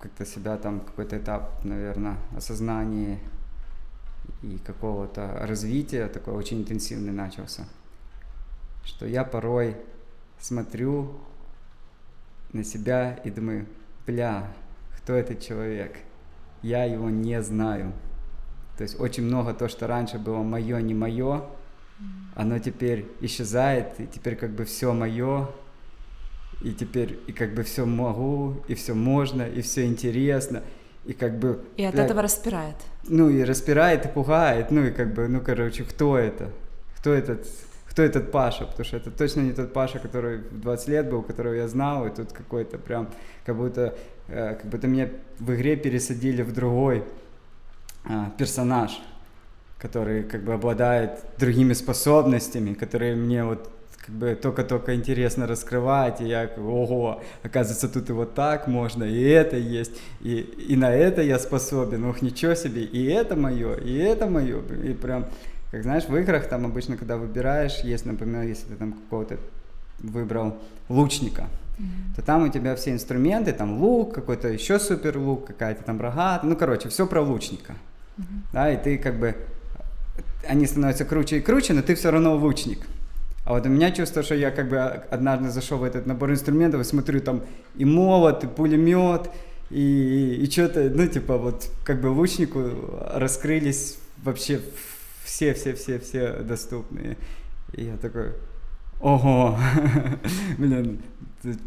как-то 0.00 0.26
себя 0.26 0.56
там 0.56 0.80
какой-то 0.80 1.16
этап, 1.16 1.64
наверное, 1.64 2.16
осознания 2.36 3.20
и 4.42 4.58
какого-то 4.66 5.38
развития 5.42 6.08
такой 6.08 6.34
очень 6.34 6.62
интенсивный 6.62 7.12
начался. 7.12 7.68
Что 8.84 9.06
я 9.06 9.22
порой 9.22 9.76
смотрю 10.40 11.20
на 12.54 12.64
себя 12.64 13.20
и 13.24 13.30
думаю, 13.30 13.66
бля, 14.06 14.48
кто 14.98 15.14
этот 15.14 15.40
человек? 15.40 15.96
Я 16.62 16.84
его 16.84 17.10
не 17.10 17.42
знаю. 17.42 17.92
То 18.76 18.82
есть 18.82 18.98
очень 18.98 19.24
много 19.24 19.52
то, 19.54 19.68
что 19.68 19.86
раньше 19.86 20.18
было 20.18 20.42
мое, 20.42 20.80
не 20.80 20.94
мое, 20.94 21.44
оно 22.34 22.58
теперь 22.58 23.06
исчезает, 23.20 24.00
и 24.00 24.06
теперь 24.06 24.36
как 24.36 24.50
бы 24.50 24.64
все 24.64 24.92
мое, 24.92 25.48
и 26.62 26.72
теперь 26.72 27.18
и 27.26 27.32
как 27.32 27.54
бы 27.54 27.62
все 27.62 27.84
могу, 27.84 28.62
и 28.66 28.74
все 28.74 28.94
можно, 28.94 29.42
и 29.42 29.60
все 29.60 29.86
интересно, 29.86 30.62
и 31.04 31.12
как 31.12 31.38
бы... 31.38 31.64
И 31.76 31.84
от 31.84 31.94
этого 31.94 32.22
распирает. 32.22 32.76
Ну 33.04 33.28
и 33.28 33.44
распирает, 33.44 34.06
и 34.06 34.08
пугает, 34.08 34.70
ну 34.70 34.84
и 34.84 34.90
как 34.90 35.14
бы, 35.14 35.28
ну 35.28 35.40
короче, 35.40 35.84
кто 35.84 36.18
это? 36.18 36.50
Кто 36.96 37.12
этот, 37.12 37.46
кто 37.94 38.02
этот 38.02 38.32
Паша? 38.32 38.66
Потому 38.66 38.84
что 38.84 38.96
это 38.96 39.10
точно 39.10 39.40
не 39.40 39.52
тот 39.52 39.72
Паша, 39.72 40.00
который 40.00 40.38
в 40.38 40.60
20 40.60 40.88
лет 40.88 41.08
был, 41.08 41.22
которого 41.22 41.54
я 41.54 41.68
знал, 41.68 42.06
и 42.06 42.10
тут 42.10 42.32
какой-то 42.32 42.76
прям, 42.76 43.08
как 43.46 43.56
будто, 43.56 43.96
э, 44.28 44.56
как 44.56 44.66
будто 44.66 44.88
меня 44.88 45.08
в 45.38 45.54
игре 45.54 45.76
пересадили 45.76 46.42
в 46.42 46.52
другой 46.52 47.04
э, 48.04 48.24
персонаж 48.36 49.00
который 49.84 50.22
как 50.22 50.42
бы 50.44 50.54
обладает 50.54 51.10
другими 51.38 51.74
способностями, 51.74 52.72
которые 52.72 53.16
мне 53.16 53.44
вот 53.44 53.70
как 53.98 54.14
бы 54.14 54.34
только-только 54.34 54.94
интересно 54.94 55.46
раскрывать, 55.46 56.22
и 56.22 56.24
я, 56.24 56.50
ого, 56.56 57.22
оказывается, 57.42 57.88
тут 57.90 58.08
и 58.08 58.12
вот 58.14 58.34
так 58.34 58.66
можно, 58.66 59.04
и 59.04 59.22
это 59.22 59.56
есть, 59.56 59.92
и, 60.22 60.40
и 60.40 60.76
на 60.76 60.90
это 60.90 61.20
я 61.20 61.38
способен, 61.38 62.04
ух, 62.04 62.22
ничего 62.22 62.54
себе, 62.54 62.82
и 62.82 63.04
это 63.04 63.36
мое, 63.36 63.74
и 63.74 63.94
это 63.96 64.26
мое, 64.26 64.62
и 64.84 64.94
прям, 64.94 65.26
как 65.74 65.82
знаешь, 65.82 66.04
в 66.04 66.16
играх 66.16 66.46
там 66.46 66.66
обычно, 66.66 66.96
когда 66.96 67.16
выбираешь, 67.16 67.80
есть, 67.80 68.06
например, 68.06 68.44
если 68.44 68.66
ты 68.66 68.76
там 68.76 68.92
какого-то 68.92 69.38
выбрал 69.98 70.56
лучника, 70.88 71.48
mm-hmm. 71.78 72.14
то 72.14 72.22
там 72.22 72.44
у 72.44 72.48
тебя 72.48 72.76
все 72.76 72.92
инструменты, 72.92 73.52
там 73.52 73.82
лук, 73.82 74.14
какой-то 74.14 74.46
еще 74.46 74.78
супер 74.78 75.18
лук, 75.18 75.48
какая-то 75.48 75.82
там 75.82 76.00
рогата, 76.00 76.46
ну, 76.46 76.54
короче, 76.54 76.90
все 76.90 77.08
про 77.08 77.22
лучника, 77.22 77.72
mm-hmm. 78.16 78.24
да, 78.52 78.72
и 78.72 78.80
ты 78.80 78.98
как 78.98 79.18
бы 79.18 79.34
они 80.46 80.64
становятся 80.66 81.04
круче 81.04 81.38
и 81.38 81.40
круче, 81.40 81.72
но 81.72 81.82
ты 81.82 81.96
все 81.96 82.12
равно 82.12 82.36
лучник. 82.36 82.86
А 83.44 83.54
вот 83.54 83.66
у 83.66 83.68
меня 83.68 83.90
чувство, 83.90 84.22
что 84.22 84.36
я 84.36 84.52
как 84.52 84.68
бы 84.68 84.78
однажды 84.78 85.50
зашел 85.50 85.78
в 85.78 85.82
этот 85.82 86.06
набор 86.06 86.30
инструментов 86.30 86.82
и 86.82 86.84
смотрю 86.84 87.20
там 87.20 87.42
и 87.74 87.84
молот, 87.84 88.44
и 88.44 88.46
пулемет, 88.46 89.28
и, 89.70 89.80
и, 89.80 90.44
и 90.44 90.48
что-то, 90.48 90.88
ну, 90.88 91.08
типа, 91.08 91.36
вот 91.36 91.68
как 91.82 92.00
бы 92.00 92.06
лучнику 92.06 92.70
раскрылись 93.12 93.98
вообще 94.22 94.60
все-все-все-все 95.24 96.42
доступные. 96.42 97.16
И 97.72 97.84
я 97.84 97.96
такой, 97.96 98.32
ого, 99.00 99.58
блин, 100.58 101.02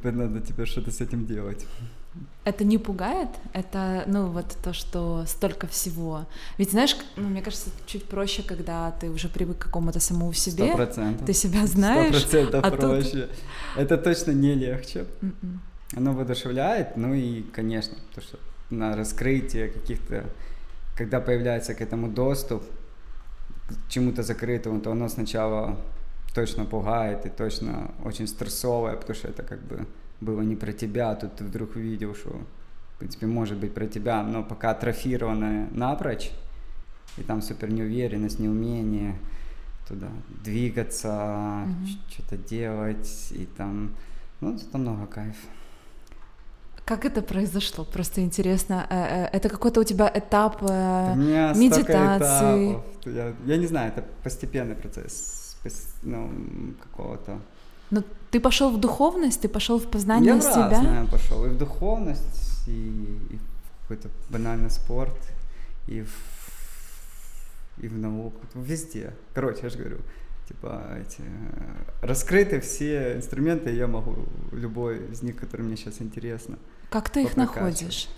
надо 0.03 0.39
теперь 0.41 0.67
что-то 0.67 0.91
с 0.91 1.01
этим 1.01 1.25
делать. 1.25 1.65
Это 2.45 2.63
не 2.63 2.77
пугает? 2.77 3.29
Это, 3.53 4.03
ну, 4.07 4.27
вот 4.27 4.57
то, 4.63 4.73
что 4.73 5.25
столько 5.27 5.67
всего. 5.67 6.25
Ведь, 6.57 6.71
знаешь, 6.71 6.95
ну, 7.15 7.27
мне 7.27 7.41
кажется, 7.41 7.69
чуть 7.85 8.05
проще, 8.05 8.41
когда 8.41 8.91
ты 8.91 9.09
уже 9.09 9.27
привык 9.27 9.57
к 9.57 9.63
какому-то 9.65 9.99
самому 9.99 10.33
себе. 10.33 10.67
Сто 10.67 10.75
процентов. 10.75 11.27
Ты 11.27 11.33
себя 11.33 11.67
знаешь. 11.67 12.15
Сто 12.17 12.29
процентов 12.29 12.65
а 12.65 12.71
проще. 12.71 13.27
Тут... 13.27 13.29
Это 13.75 13.97
точно 13.97 14.31
не 14.31 14.55
легче. 14.55 14.99
Mm-mm. 14.99 15.33
М-м. 15.43 15.61
Оно 15.95 16.13
воодушевляет, 16.13 16.97
ну 16.97 17.13
и, 17.13 17.43
конечно, 17.43 17.97
то, 18.15 18.21
что 18.21 18.39
на 18.69 18.95
раскрытие 18.95 19.67
каких-то... 19.69 20.25
Когда 20.95 21.19
появляется 21.19 21.75
к 21.75 21.81
этому 21.81 22.07
доступ, 22.07 22.63
чему-то 23.89 24.23
закрытому, 24.23 24.79
то 24.81 24.91
оно 24.91 25.09
сначала 25.09 25.77
точно 26.33 26.65
пугает 26.65 27.25
и 27.25 27.29
точно 27.29 27.91
очень 28.03 28.27
стрессовое, 28.27 28.95
потому 28.95 29.15
что 29.15 29.27
это 29.27 29.43
как 29.43 29.59
бы 29.61 29.87
было 30.21 30.41
не 30.41 30.55
про 30.55 30.71
тебя, 30.71 31.11
а 31.11 31.15
тут 31.15 31.35
ты 31.35 31.43
вдруг 31.43 31.75
увидел, 31.75 32.15
что, 32.15 32.29
в 32.95 32.99
принципе, 32.99 33.25
может 33.25 33.57
быть 33.57 33.73
про 33.73 33.87
тебя, 33.87 34.23
но 34.23 34.43
пока 34.43 34.71
атрофированное 34.71 35.67
напрочь, 35.71 36.31
и 37.17 37.23
там 37.23 37.41
супер 37.41 37.71
неуверенность, 37.71 38.39
неумение 38.39 39.15
туда 39.87 40.09
двигаться, 40.43 41.07
mm-hmm. 41.07 42.11
что-то 42.11 42.37
делать, 42.37 43.31
и 43.31 43.45
там, 43.57 43.95
ну, 44.41 44.55
это 44.55 44.77
много 44.77 45.07
кайфа. 45.07 45.47
Как 46.87 47.05
это 47.05 47.21
произошло? 47.21 47.83
Просто 47.83 48.21
интересно. 48.21 48.87
Э, 48.89 49.25
э, 49.25 49.37
это 49.37 49.49
какой-то 49.49 49.81
у 49.81 49.83
тебя 49.83 50.09
этап 50.13 50.57
э, 50.61 51.15
медитации? 51.55 52.79
Я, 53.05 53.33
я 53.45 53.57
не 53.57 53.67
знаю, 53.67 53.91
это 53.91 54.05
постепенный 54.23 54.75
процесс 54.75 55.43
ну, 56.03 56.31
какого-то 56.81 57.39
но 57.89 58.03
ты 58.31 58.39
пошел 58.39 58.69
в 58.71 58.79
духовность, 58.79 59.41
ты 59.41 59.47
пошел 59.47 59.79
в 59.79 59.89
познание 59.89 60.35
я 60.35 60.41
себя? 60.41 60.81
Я 60.81 61.07
пошел, 61.09 61.45
и 61.45 61.49
в 61.49 61.57
духовность, 61.57 62.67
и, 62.67 63.17
и 63.29 63.37
в 63.37 63.81
какой-то 63.81 64.09
банальный 64.29 64.69
спорт, 64.69 65.17
и 65.87 66.01
в, 66.01 67.83
и 67.83 67.87
в 67.87 67.97
науку, 67.97 68.41
везде. 68.55 69.13
Короче, 69.33 69.59
я 69.63 69.69
же 69.69 69.77
говорю, 69.77 69.97
типа 70.49 70.83
эти 70.99 71.21
раскрыты 72.01 72.59
все 72.59 73.15
инструменты, 73.15 73.73
я 73.73 73.87
могу 73.87 74.17
любой 74.51 75.09
из 75.11 75.21
них, 75.21 75.37
который 75.37 75.61
мне 75.61 75.77
сейчас 75.77 76.01
интересно. 76.01 76.57
Как 76.89 77.09
ты 77.09 77.23
их 77.23 77.37
находишь? 77.37 78.09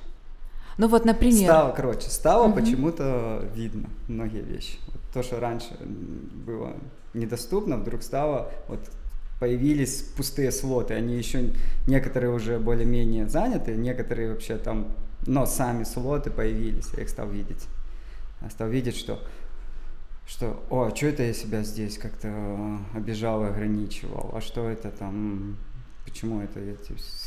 Ну 0.77 0.87
вот, 0.87 1.03
например. 1.03 1.43
Стало, 1.43 1.71
короче, 1.73 2.09
стало 2.09 2.47
угу. 2.47 2.61
почему-то 2.61 3.45
видно 3.53 3.89
многие 4.07 4.41
вещи. 4.41 4.77
Вот 4.87 5.01
то, 5.13 5.23
что 5.23 5.39
раньше 5.39 5.75
было 5.79 6.73
недоступно, 7.13 7.77
вдруг 7.77 8.01
стало 8.01 8.51
вот 8.67 8.79
появились 9.39 10.01
пустые 10.15 10.51
слоты, 10.51 10.93
они 10.93 11.17
еще 11.17 11.53
некоторые 11.87 12.31
уже 12.31 12.59
более-менее 12.59 13.27
заняты, 13.27 13.75
некоторые 13.75 14.31
вообще 14.31 14.57
там, 14.57 14.87
но 15.25 15.45
сами 15.45 15.83
слоты 15.83 16.29
появились, 16.29 16.89
я 16.95 17.03
их 17.03 17.09
стал 17.09 17.27
видеть. 17.29 17.65
Я 18.41 18.49
стал 18.49 18.69
видеть, 18.69 18.95
что 18.95 19.19
что, 20.29 20.63
о, 20.69 20.91
что 20.95 21.07
это 21.07 21.23
я 21.23 21.33
себя 21.33 21.63
здесь 21.63 21.97
как-то 21.97 22.31
обижал 22.93 23.43
и 23.43 23.47
ограничивал, 23.47 24.31
а 24.33 24.41
что 24.41 24.69
это 24.69 24.91
там, 24.91 25.57
почему 26.09 26.41
это 26.41 26.59
я 26.59 26.75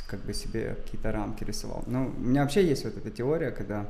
как 0.09 0.21
бы 0.21 0.35
себе 0.35 0.75
какие-то 0.75 1.13
рамки 1.13 1.45
рисовал. 1.45 1.85
Ну, 1.87 2.13
у 2.17 2.21
меня 2.21 2.43
вообще 2.43 2.67
есть 2.67 2.85
вот 2.85 2.97
эта 2.97 3.11
теория, 3.11 3.51
когда 3.51 3.89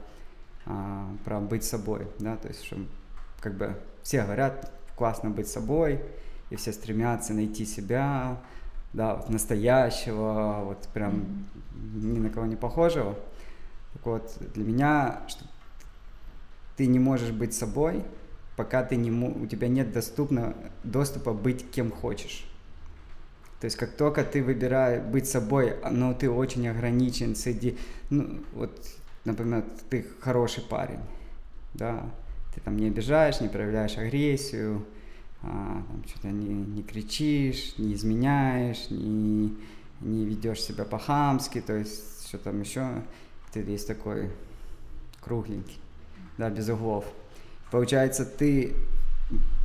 а, 0.66 1.08
про 1.24 1.40
быть 1.40 1.64
собой, 1.64 2.06
да, 2.18 2.36
то 2.36 2.48
есть, 2.48 2.64
что 2.64 2.76
как 3.40 3.54
бы 3.56 3.76
все 4.02 4.22
говорят, 4.22 4.70
классно 4.96 5.30
быть 5.30 5.48
собой, 5.48 6.00
и 6.50 6.56
все 6.56 6.72
стремятся 6.72 7.32
найти 7.32 7.64
себя, 7.64 8.38
да, 8.92 9.14
вот 9.14 9.30
настоящего, 9.30 10.60
вот 10.64 10.86
прям 10.92 11.14
mm-hmm. 11.14 12.04
ни 12.04 12.18
на 12.18 12.30
кого 12.30 12.46
не 12.46 12.56
похожего. 12.56 13.16
Так 13.94 14.06
вот, 14.06 14.36
для 14.54 14.64
меня, 14.64 15.22
что 15.26 15.44
ты 16.76 16.86
не 16.86 16.98
можешь 16.98 17.30
быть 17.30 17.54
собой, 17.54 18.04
пока 18.56 18.82
ты 18.84 18.96
не, 18.96 19.10
у 19.10 19.46
тебя 19.46 19.68
нет 19.68 19.92
доступно, 19.92 20.54
доступа 20.84 21.32
быть 21.32 21.70
кем 21.70 21.90
хочешь. 21.90 22.46
То 23.62 23.66
есть 23.66 23.76
как 23.76 23.92
только 23.92 24.24
ты 24.24 24.42
выбираешь 24.42 25.04
быть 25.04 25.28
собой, 25.28 25.76
но 25.88 26.14
ты 26.14 26.28
очень 26.28 26.66
ограничен 26.66 27.36
среди, 27.36 27.78
ну 28.10 28.40
вот, 28.54 28.72
например, 29.24 29.62
ты 29.88 30.04
хороший 30.18 30.64
парень, 30.64 30.98
да, 31.72 32.04
ты 32.52 32.60
там 32.60 32.76
не 32.76 32.88
обижаешь, 32.88 33.40
не 33.40 33.46
проявляешь 33.46 33.96
агрессию, 33.98 34.84
а, 35.42 35.80
там, 35.86 36.02
что-то 36.08 36.26
не, 36.32 36.52
не 36.52 36.82
кричишь, 36.82 37.78
не 37.78 37.94
изменяешь, 37.94 38.90
не, 38.90 39.56
не 40.00 40.24
ведешь 40.24 40.60
себя 40.60 40.84
по-хамски, 40.84 41.60
то 41.60 41.76
есть 41.76 42.26
что 42.26 42.38
там 42.38 42.60
еще, 42.60 42.88
ты 43.52 43.60
весь 43.60 43.84
такой 43.84 44.32
кругленький, 45.20 45.78
да, 46.36 46.50
без 46.50 46.68
углов. 46.68 47.04
Получается, 47.70 48.26
ты 48.26 48.74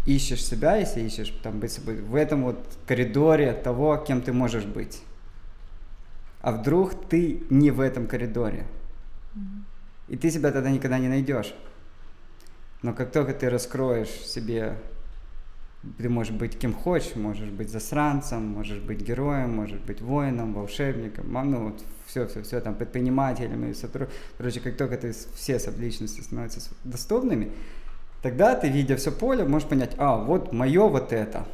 ищешь 0.07 0.43
себя, 0.43 0.77
если 0.77 1.01
ищешь 1.01 1.29
там 1.43 1.59
быть 1.59 1.71
собой, 1.71 2.01
в 2.01 2.15
этом 2.15 2.43
вот 2.43 2.57
коридоре 2.87 3.53
того, 3.53 3.97
кем 3.97 4.21
ты 4.21 4.33
можешь 4.33 4.65
быть. 4.65 5.03
А 6.41 6.51
вдруг 6.51 7.07
ты 7.09 7.43
не 7.49 7.71
в 7.71 7.81
этом 7.81 8.07
коридоре. 8.07 8.65
И 10.07 10.15
ты 10.15 10.31
себя 10.31 10.51
тогда 10.51 10.71
никогда 10.71 10.97
не 10.97 11.09
найдешь. 11.09 11.53
Но 12.81 12.93
как 12.93 13.11
только 13.11 13.33
ты 13.33 13.49
раскроешь 13.49 14.09
себе 14.09 14.77
ты 15.97 16.09
можешь 16.09 16.33
быть 16.33 16.57
кем 16.57 16.73
хочешь, 16.73 17.15
можешь 17.15 17.49
быть 17.49 17.69
засранцем, 17.69 18.45
можешь 18.45 18.79
быть 18.79 19.01
героем, 19.01 19.55
можешь 19.55 19.79
быть 19.79 20.01
воином, 20.01 20.53
волшебником, 20.53 21.31
ну 21.31 21.69
вот 21.69 21.83
все, 22.07 22.27
все, 22.27 22.41
все 22.41 22.59
там 22.61 22.75
предпринимателем 22.75 23.65
и 23.65 23.73
сотрудником. 23.73 24.15
Короче, 24.37 24.59
как 24.59 24.75
только 24.75 24.97
ты 24.97 25.13
все 25.35 25.59
личности 25.77 26.21
становятся 26.21 26.61
доступными, 26.83 27.51
тогда 28.21 28.55
ты, 28.55 28.69
видя 28.69 28.95
все 28.95 29.11
поле, 29.11 29.43
можешь 29.43 29.67
понять, 29.67 29.91
а, 29.97 30.17
вот 30.17 30.53
мое 30.53 30.87
вот 30.87 31.13
это. 31.13 31.45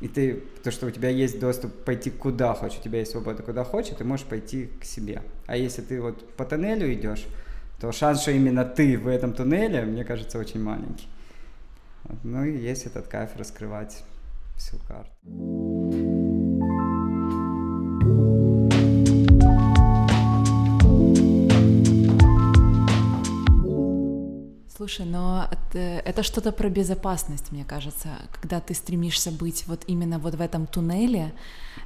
И 0.00 0.08
ты, 0.08 0.42
то, 0.64 0.72
что 0.72 0.86
у 0.86 0.90
тебя 0.90 1.10
есть 1.10 1.38
доступ 1.38 1.84
пойти 1.84 2.10
куда 2.10 2.54
хочешь, 2.54 2.80
у 2.80 2.82
тебя 2.82 2.98
есть 2.98 3.12
свобода 3.12 3.42
куда 3.42 3.62
хочешь, 3.62 3.94
ты 3.96 4.04
можешь 4.04 4.26
пойти 4.26 4.68
к 4.80 4.84
себе. 4.84 5.22
А 5.46 5.56
если 5.56 5.82
ты 5.82 6.00
вот 6.00 6.34
по 6.34 6.44
тоннелю 6.44 6.92
идешь, 6.92 7.24
то 7.80 7.92
шанс, 7.92 8.22
что 8.22 8.32
именно 8.32 8.64
ты 8.64 8.98
в 8.98 9.06
этом 9.06 9.32
туннеле, 9.32 9.82
мне 9.82 10.04
кажется, 10.04 10.38
очень 10.38 10.60
маленький. 10.60 11.08
Вот. 12.04 12.18
Ну 12.24 12.44
и 12.44 12.56
есть 12.56 12.86
этот 12.86 13.06
кайф 13.06 13.30
раскрывать 13.36 14.02
всю 14.56 14.76
карту. 14.88 15.81
Слушай, 24.74 25.04
но 25.04 25.48
это, 25.50 25.78
это 25.78 26.22
что-то 26.22 26.50
про 26.50 26.70
безопасность, 26.70 27.52
мне 27.52 27.62
кажется, 27.62 28.08
когда 28.40 28.58
ты 28.58 28.72
стремишься 28.72 29.30
быть 29.30 29.64
вот 29.66 29.82
именно 29.86 30.18
вот 30.18 30.34
в 30.34 30.40
этом 30.40 30.66
туннеле, 30.66 31.34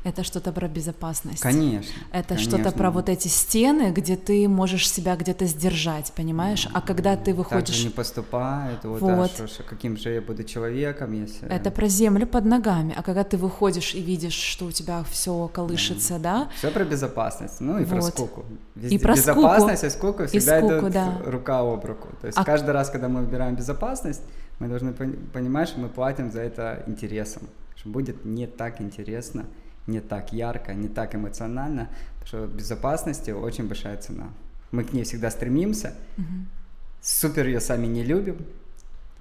это 0.05 0.23
что-то 0.23 0.53
про 0.53 0.69
безопасность. 0.69 1.41
Конечно. 1.41 1.93
Это 2.13 2.39
что-то 2.39 2.71
про 2.71 2.93
вот 2.93 3.09
эти 3.09 3.27
стены, 3.27 3.91
где 3.91 4.15
ты 4.15 4.49
можешь 4.49 4.89
себя 4.89 5.17
где-то 5.17 5.47
сдержать, 5.47 6.13
понимаешь? 6.15 6.69
А 6.73 6.81
когда 6.81 7.17
ты 7.17 7.35
выходишь... 7.35 7.67
Так 7.67 7.77
же 7.77 7.85
не 7.87 7.91
поступает, 7.91 8.85
вот, 8.85 9.01
вот. 9.01 9.41
А 9.41 9.49
что, 9.49 9.63
каким 9.65 9.97
же 9.97 10.11
я 10.11 10.21
буду 10.21 10.45
человеком, 10.45 11.13
если... 11.13 11.49
Это 11.49 11.73
про 11.73 11.89
землю 11.89 12.25
под 12.27 12.45
ногами, 12.45 12.95
а 12.97 13.03
когда 13.03 13.25
ты 13.25 13.37
выходишь 13.37 13.95
и 13.95 14.01
видишь, 14.01 14.35
что 14.35 14.67
у 14.67 14.71
тебя 14.71 15.03
все 15.11 15.49
колышется, 15.53 16.21
да? 16.21 16.45
да? 16.45 16.51
Все 16.57 16.71
про 16.71 16.85
безопасность, 16.85 17.61
ну 17.61 17.79
и 17.81 17.85
вот. 17.85 17.89
про 17.89 18.03
скуку. 18.03 18.45
Везде 18.77 18.95
и 18.95 18.99
про 18.99 19.15
безопасность 19.15 19.91
скуку. 19.91 20.09
и 20.09 20.11
скука 20.13 20.27
всегда 20.29 20.59
и 20.59 20.61
скуку, 20.61 20.79
идут 20.79 20.93
да. 20.93 21.19
рука 21.25 21.61
об 21.61 21.85
руку. 21.85 22.09
То 22.21 22.29
есть 22.29 22.39
а... 22.39 22.45
каждый 22.45 22.77
раз, 22.77 22.86
когда 22.91 23.09
мы 23.09 23.21
выбираем 23.21 23.57
безопасность, 23.57 24.23
мы 24.59 24.69
должны 24.69 24.93
понимать, 24.93 25.69
что 25.69 25.81
мы 25.81 25.89
платим 25.89 26.31
за 26.31 26.41
это 26.41 26.83
интересом, 26.87 27.43
что 27.77 27.89
будет 27.89 28.25
не 28.25 28.47
так 28.47 28.81
интересно, 28.81 29.47
не 29.87 30.01
так 30.01 30.33
ярко, 30.33 30.75
не 30.75 30.89
так 30.89 31.15
эмоционально, 31.15 31.89
потому 32.21 32.27
что 32.27 32.57
безопасности 32.57 33.31
очень 33.31 33.69
большая 33.69 33.97
цена. 33.99 34.29
Мы 34.73 34.85
к 34.85 34.93
ней 34.93 35.05
всегда 35.05 35.31
стремимся, 35.31 35.95
угу. 36.17 36.27
супер 37.01 37.47
ее 37.47 37.61
сами 37.61 37.87
не 37.87 38.03
любим, 38.03 38.39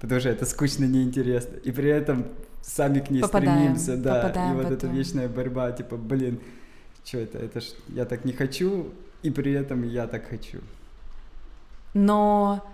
потому 0.00 0.20
что 0.20 0.30
это 0.30 0.46
скучно, 0.46 0.84
неинтересно, 0.84 1.56
и 1.56 1.70
при 1.70 1.90
этом 1.90 2.26
сами 2.62 3.00
к 3.00 3.10
ней 3.10 3.20
попадаем, 3.20 3.76
стремимся, 3.76 3.96
да, 3.96 4.50
и 4.50 4.54
вот 4.54 4.70
эта 4.72 4.86
вечная 4.88 5.28
борьба, 5.28 5.70
типа, 5.70 5.96
блин, 5.96 6.40
что 7.04 7.18
это, 7.18 7.38
это 7.38 7.60
ж 7.60 7.66
я 7.88 8.04
так 8.04 8.24
не 8.24 8.32
хочу, 8.32 8.92
и 9.22 9.30
при 9.30 9.52
этом 9.52 9.84
я 9.84 10.06
так 10.06 10.28
хочу. 10.28 10.58
Но 11.94 12.64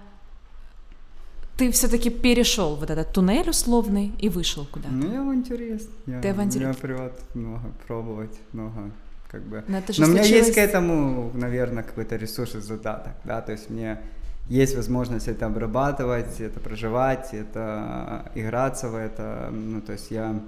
ты 1.62 1.70
все-таки 1.70 2.10
перешел 2.10 2.74
вот 2.74 2.90
этот 2.90 3.12
туннель 3.12 3.48
условный 3.48 4.12
и 4.18 4.28
вышел 4.28 4.66
куда? 4.66 4.88
Ну, 4.88 5.12
я 5.12 5.20
авантюрист. 5.20 5.88
Я, 6.06 6.20
ты 6.20 6.30
авантюрист? 6.30 6.74
Я 6.74 6.74
приват 6.74 7.12
много 7.34 7.72
пробовать, 7.86 8.36
много 8.52 8.90
как 9.28 9.42
бы. 9.44 9.62
Но, 9.68 9.78
это 9.78 9.92
же 9.92 10.00
Но 10.00 10.06
случилось... 10.06 10.26
у 10.26 10.30
меня 10.30 10.38
есть 10.38 10.54
к 10.54 10.58
этому, 10.58 11.30
наверное, 11.34 11.84
какой-то 11.84 12.16
ресурс 12.16 12.56
и 12.56 12.60
задаток, 12.60 13.12
да, 13.22 13.40
то 13.40 13.52
есть 13.52 13.70
мне 13.70 14.00
есть 14.48 14.74
возможность 14.74 15.28
это 15.28 15.46
обрабатывать, 15.46 16.40
это 16.40 16.58
проживать, 16.58 17.32
это 17.32 18.32
играться 18.34 18.88
в 18.88 18.96
это, 18.96 19.48
ну, 19.52 19.80
то 19.80 19.92
есть 19.92 20.10
я, 20.10 20.42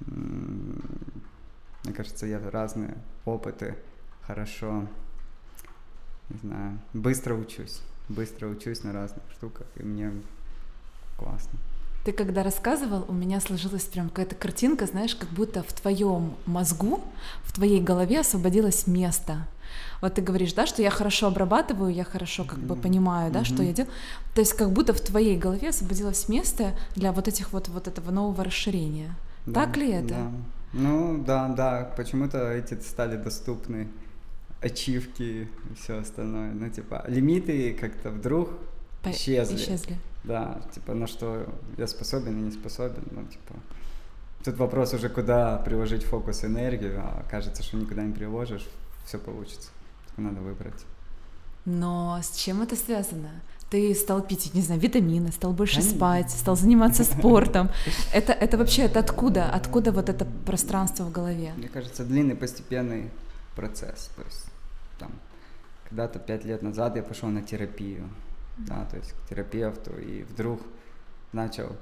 мне 0.00 1.94
кажется, 1.94 2.26
я 2.26 2.40
разные 2.50 2.96
опыты 3.24 3.76
хорошо, 4.26 4.88
не 6.28 6.38
знаю, 6.40 6.78
быстро 6.92 7.34
учусь 7.34 7.82
быстро 8.10 8.48
учусь 8.48 8.82
на 8.82 8.92
разных 8.92 9.22
штуках, 9.30 9.66
и 9.76 9.82
мне 9.82 10.12
классно. 11.20 11.58
Ты 12.04 12.12
когда 12.12 12.42
рассказывал, 12.42 13.04
у 13.08 13.12
меня 13.12 13.40
сложилась 13.40 13.84
прям 13.84 14.08
какая-то 14.08 14.34
картинка, 14.34 14.86
знаешь, 14.86 15.14
как 15.14 15.28
будто 15.28 15.62
в 15.62 15.72
твоем 15.72 16.34
мозгу, 16.46 17.00
в 17.44 17.52
твоей 17.52 17.80
голове 17.80 18.20
освободилось 18.20 18.86
место. 18.86 19.46
Вот 20.00 20.14
ты 20.14 20.22
говоришь, 20.22 20.54
да, 20.54 20.66
что 20.66 20.80
я 20.80 20.90
хорошо 20.90 21.26
обрабатываю, 21.26 21.92
я 21.92 22.04
хорошо 22.04 22.44
как 22.44 22.58
бы 22.58 22.74
понимаю, 22.74 23.30
да, 23.30 23.40
mm-hmm. 23.40 23.44
что 23.44 23.62
я 23.62 23.72
делаю. 23.72 23.92
То 24.34 24.40
есть 24.40 24.54
как 24.54 24.72
будто 24.72 24.94
в 24.94 25.00
твоей 25.00 25.36
голове 25.36 25.68
освободилось 25.68 26.28
место 26.28 26.72
для 26.96 27.12
вот 27.12 27.28
этих 27.28 27.52
вот 27.52 27.68
вот 27.68 27.86
этого 27.86 28.10
нового 28.10 28.44
расширения. 28.44 29.14
Да, 29.44 29.66
так 29.66 29.76
ли 29.76 29.90
это? 29.90 30.08
Да. 30.08 30.32
Ну 30.72 31.22
да, 31.22 31.48
да, 31.48 31.92
почему-то 31.96 32.50
эти 32.50 32.80
стали 32.80 33.16
доступны 33.16 33.88
ачивки 34.62 35.22
и 35.70 35.74
все 35.78 35.98
остальное. 35.98 36.52
Ну, 36.52 36.68
типа, 36.70 37.04
лимиты 37.08 37.74
как-то 37.74 38.10
вдруг 38.10 38.50
По- 39.02 39.10
исчезли. 39.10 39.56
Исчезли. 39.56 39.96
Да, 40.24 40.60
типа, 40.74 40.94
на 40.94 41.06
что 41.06 41.46
я 41.78 41.86
способен 41.86 42.38
и 42.38 42.42
не 42.42 42.50
способен, 42.50 43.02
ну, 43.10 43.24
типа... 43.24 43.54
Тут 44.44 44.56
вопрос 44.56 44.94
уже, 44.94 45.10
куда 45.10 45.58
приложить 45.58 46.02
фокус 46.02 46.44
энергию, 46.44 47.00
а 47.02 47.24
кажется, 47.30 47.62
что 47.62 47.76
никуда 47.76 48.02
не 48.02 48.12
приложишь, 48.12 48.66
все 49.04 49.18
получится. 49.18 49.70
Только 50.08 50.22
надо 50.22 50.40
выбрать. 50.40 50.86
Но 51.66 52.18
с 52.22 52.36
чем 52.36 52.62
это 52.62 52.74
связано? 52.74 53.30
Ты 53.70 53.94
стал 53.94 54.22
пить, 54.22 54.52
не 54.54 54.62
знаю, 54.62 54.80
витамины, 54.80 55.30
стал 55.30 55.52
больше 55.52 55.76
Конечно. 55.76 55.96
спать, 55.96 56.30
стал 56.30 56.56
заниматься 56.56 57.04
спортом. 57.18 57.70
Это, 58.12 58.32
это 58.32 58.56
вообще 58.58 58.82
это 58.82 59.00
откуда? 59.00 59.48
Откуда 59.50 59.92
вот 59.92 60.08
это 60.08 60.24
пространство 60.46 61.04
в 61.04 61.12
голове? 61.12 61.52
Мне 61.56 61.68
кажется, 61.68 62.04
длинный 62.04 62.34
постепенный 62.34 63.10
процесс. 63.54 64.10
То 64.16 64.22
есть 64.22 64.46
там 64.98 65.12
когда-то 65.88 66.18
пять 66.18 66.44
лет 66.44 66.62
назад 66.62 66.96
я 66.96 67.02
пошел 67.02 67.28
на 67.28 67.42
терапию. 67.42 68.08
Да, 68.66 68.84
то 68.90 68.96
есть 68.96 69.12
к 69.12 69.28
терапевту, 69.28 69.98
и 69.98 70.22
вдруг 70.22 70.60
начал 71.32 71.76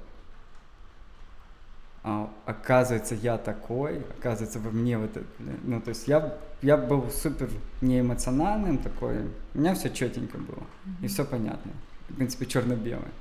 а, 2.01 2.31
оказывается, 2.45 3.15
я 3.15 3.37
такой, 3.37 3.99
оказывается, 4.17 4.59
во 4.59 4.71
мне 4.71 4.97
вот 4.97 5.17
это, 5.17 5.25
ну, 5.63 5.81
то 5.81 5.89
есть 5.89 6.07
я, 6.07 6.37
я 6.61 6.77
был 6.77 7.09
супер 7.09 7.49
неэмоциональным 7.81 8.77
такой, 8.77 9.17
у 9.53 9.59
меня 9.59 9.75
все 9.75 9.89
четенько 9.89 10.37
было, 10.37 10.63
mm-hmm. 10.85 11.03
и 11.05 11.07
все 11.07 11.25
понятно, 11.25 11.71
в 12.09 12.15
принципе, 12.15 12.45
черно-белое. 12.45 13.11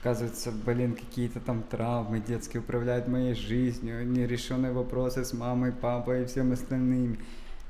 Оказывается, 0.00 0.50
блин, 0.50 0.94
какие-то 0.94 1.38
там 1.38 1.62
травмы 1.62 2.18
детские 2.18 2.62
управляют 2.62 3.08
моей 3.08 3.34
жизнью, 3.34 4.06
нерешенные 4.08 4.72
вопросы 4.72 5.22
с 5.22 5.34
мамой, 5.34 5.70
папой 5.70 6.22
и 6.22 6.24
всем 6.24 6.52
остальным. 6.52 7.18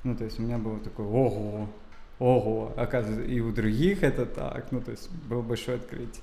Ну, 0.05 0.17
то 0.17 0.23
есть 0.25 0.39
у 0.39 0.43
меня 0.43 0.59
было 0.59 0.79
такое, 0.79 1.05
ого, 1.05 1.69
ого, 2.23 2.73
оказывается, 2.77 3.25
и 3.25 3.41
у 3.41 3.53
других 3.53 4.03
это 4.03 4.27
так, 4.27 4.67
ну, 4.71 4.81
то 4.81 4.93
есть 4.93 5.11
было 5.29 5.43
большое 5.43 5.79
открытие. 5.79 6.23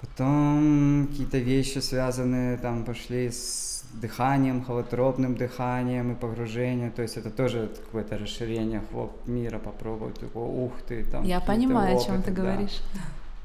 Потом 0.00 1.08
какие-то 1.10 1.38
вещи 1.38 1.78
связанные 1.78 2.56
там 2.56 2.84
пошли 2.84 3.30
с 3.30 3.84
дыханием, 3.92 4.64
холотропным 4.64 5.34
дыханием 5.36 6.12
и 6.12 6.14
погружением, 6.14 6.90
то 6.90 7.02
есть 7.02 7.18
это 7.18 7.30
тоже 7.30 7.70
какое-то 7.86 8.16
расширение 8.16 8.82
хлоп 8.90 9.12
мира 9.26 9.58
попробовать, 9.58 10.18
такое, 10.18 10.44
ух 10.44 10.72
ты, 10.88 11.04
там. 11.04 11.24
Я 11.24 11.40
понимаю, 11.40 11.96
опыты, 11.96 12.04
о 12.04 12.12
чем 12.12 12.22
ты 12.22 12.30
да. 12.30 12.42
говоришь. 12.42 12.80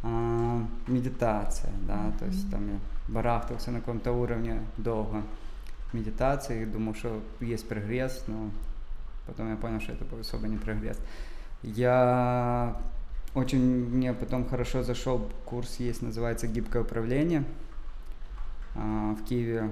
А, 0.03 0.61
медитация, 0.87 1.71
да, 1.87 1.95
mm-hmm. 1.95 2.19
то 2.19 2.25
есть 2.25 2.51
там 2.51 2.67
я 2.67 2.79
барахтался 3.07 3.71
на 3.71 3.79
каком-то 3.79 4.13
уровне 4.13 4.61
долго 4.77 5.23
медитации, 5.91 6.65
думал, 6.65 6.95
что 6.95 7.21
есть 7.41 7.67
прогресс, 7.67 8.23
но 8.27 8.49
потом 9.25 9.49
я 9.49 9.55
понял, 9.55 9.79
что 9.79 9.93
это 9.93 10.05
был 10.05 10.19
особо 10.19 10.47
не 10.47 10.57
прогресс. 10.57 10.99
Я 11.63 12.79
очень, 13.33 13.59
мне 13.59 14.13
потом 14.13 14.47
хорошо 14.47 14.83
зашел 14.83 15.29
курс, 15.45 15.77
есть, 15.79 16.01
называется 16.01 16.47
«Гибкое 16.47 16.83
управление». 16.83 17.43
А, 18.75 19.13
в 19.15 19.23
Киеве 19.25 19.69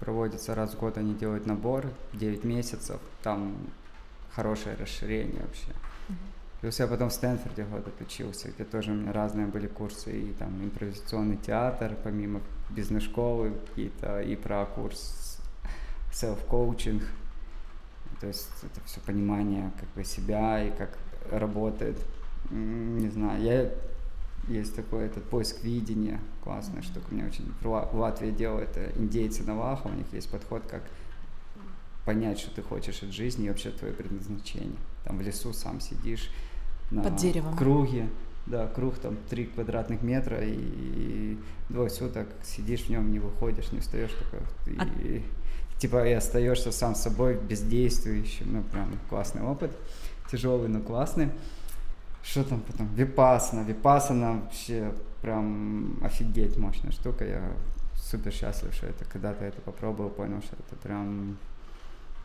проводится 0.00 0.54
раз 0.54 0.74
в 0.74 0.78
год, 0.78 0.98
они 0.98 1.14
делают 1.14 1.46
набор, 1.46 1.86
9 2.14 2.44
месяцев, 2.44 3.00
там 3.22 3.54
хорошее 4.32 4.76
расширение 4.76 5.42
вообще. 5.42 5.72
Плюс 6.60 6.78
я 6.78 6.86
потом 6.86 7.08
в 7.08 7.12
Стэнфорде 7.12 7.64
год 7.64 7.88
отучился, 7.88 8.50
где 8.50 8.64
тоже 8.64 8.92
у 8.92 8.94
меня 8.94 9.12
разные 9.12 9.46
были 9.46 9.66
курсы, 9.66 10.12
и 10.12 10.32
там 10.34 10.62
импровизационный 10.62 11.38
театр, 11.38 11.96
помимо 12.04 12.42
бизнес-школы 12.68 13.52
какие-то, 13.68 14.20
и 14.20 14.36
про 14.36 14.66
курс 14.66 15.38
self-коучинг, 16.12 17.02
то 18.20 18.26
есть 18.26 18.50
это 18.62 18.80
все 18.86 19.00
понимание 19.00 19.70
как 19.78 19.88
бы 19.90 20.04
себя 20.04 20.62
и 20.62 20.70
как 20.70 20.98
работает. 21.30 21.96
Не 22.50 23.08
знаю, 23.08 23.42
я 23.42 23.72
есть 24.48 24.74
такой 24.74 25.04
этот 25.04 25.24
поиск 25.24 25.62
видения, 25.62 26.20
классная 26.42 26.82
штука, 26.82 27.06
мне 27.10 27.24
очень 27.24 27.52
в 27.60 27.98
Латвии 27.98 28.30
делают 28.30 28.76
это 28.76 28.98
индейцы 28.98 29.42
Наваха, 29.44 29.88
у 29.88 29.92
них 29.92 30.06
есть 30.12 30.30
подход, 30.30 30.62
как 30.68 30.82
понять, 32.04 32.38
что 32.38 32.50
ты 32.50 32.62
хочешь 32.62 33.02
от 33.02 33.10
жизни 33.10 33.46
и 33.46 33.48
вообще 33.48 33.70
твое 33.70 33.92
предназначение. 33.92 34.78
Там 35.04 35.18
в 35.18 35.20
лесу 35.20 35.52
сам 35.52 35.80
сидишь 35.80 36.30
на 36.90 37.02
Под 37.02 37.16
деревом. 37.16 37.56
круге, 37.56 38.08
да, 38.46 38.66
круг 38.66 38.98
там 38.98 39.16
3 39.28 39.46
квадратных 39.46 40.02
метра, 40.02 40.42
и, 40.42 40.52
и 40.52 41.38
двое 41.68 41.90
суток 41.90 42.28
сидишь 42.42 42.84
в 42.84 42.88
нем, 42.88 43.12
не 43.12 43.18
выходишь, 43.18 43.70
не 43.70 43.80
встаешь, 43.80 44.10
такой, 44.12 44.40
а 44.78 44.86
и, 45.00 45.22
типа 45.80 46.06
и 46.06 46.12
остаешься 46.12 46.72
сам 46.72 46.94
собой 46.94 47.36
бездействующим, 47.36 48.52
ну 48.52 48.62
прям 48.62 48.92
классный 49.08 49.42
опыт, 49.42 49.72
тяжелый, 50.30 50.68
но 50.68 50.80
классный. 50.80 51.30
Что 52.22 52.44
там 52.44 52.60
потом? 52.60 52.94
Випасана. 52.94 53.64
Випасана 53.64 54.42
вообще 54.42 54.92
прям 55.22 55.98
офигеть 56.04 56.58
мощная 56.58 56.92
штука. 56.92 57.24
Я 57.24 57.42
супер 57.96 58.30
счастлив, 58.30 58.74
что 58.74 58.86
это 58.86 59.06
когда-то 59.06 59.44
это 59.44 59.60
попробовал, 59.62 60.10
понял, 60.10 60.42
что 60.42 60.54
это 60.56 60.76
прям 60.76 61.38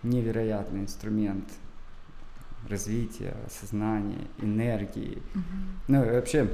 невероятный 0.04 0.82
инструмент 0.82 1.46
развития, 2.70 3.36
сознания, 3.50 4.28
энергии. 4.40 5.22
Mm-hmm. 5.34 5.42
Ну 5.88 6.04
и 6.04 6.12
вообще, 6.12 6.50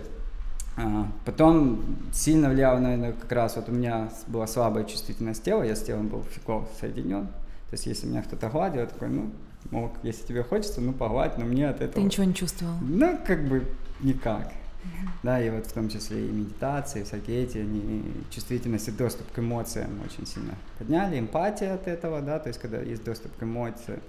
потом 1.25 1.83
сильно 2.13 2.49
влияло, 2.49 2.79
наверное, 2.79 3.13
как 3.13 3.31
раз 3.31 3.55
вот 3.55 3.69
у 3.69 3.71
меня 3.71 4.09
была 4.27 4.47
слабая 4.47 4.83
чувствительность 4.85 5.43
тела, 5.43 5.63
я 5.63 5.75
с 5.75 5.83
телом 5.83 6.07
был 6.07 6.23
фигово 6.23 6.67
соединен. 6.79 7.27
То 7.27 7.73
есть 7.73 7.85
если 7.85 8.07
меня 8.07 8.21
кто-то 8.21 8.49
гладил, 8.49 8.81
я 8.81 8.87
такой, 8.87 9.09
ну, 9.09 9.31
мог, 9.69 9.93
если 10.03 10.25
тебе 10.25 10.43
хочется, 10.43 10.81
ну, 10.81 10.93
погладь, 10.93 11.37
но 11.37 11.45
мне 11.45 11.69
от 11.69 11.77
этого... 11.77 11.93
Ты 11.93 12.01
ничего 12.01 12.25
не 12.25 12.33
чувствовал? 12.33 12.73
Ну, 12.81 13.17
как 13.25 13.47
бы 13.47 13.65
никак. 14.01 14.51
Да, 15.23 15.41
и 15.41 15.49
вот 15.49 15.67
в 15.67 15.71
том 15.71 15.89
числе 15.89 16.25
и 16.25 16.31
медитации, 16.31 17.03
всякие 17.03 17.43
эти, 17.43 17.59
они 17.59 18.03
чувствительность 18.31 18.87
и 18.87 18.91
доступ 18.91 19.31
к 19.31 19.39
эмоциям 19.39 19.89
очень 20.03 20.25
сильно 20.25 20.55
подняли, 20.79 21.19
эмпатия 21.19 21.75
от 21.75 21.87
этого, 21.87 22.21
да, 22.21 22.39
то 22.39 22.47
есть 22.47 22.59
когда 22.59 22.81
есть 22.81 23.03
доступ 23.03 23.35
к 23.37 23.43
эмоциям, 23.43 23.99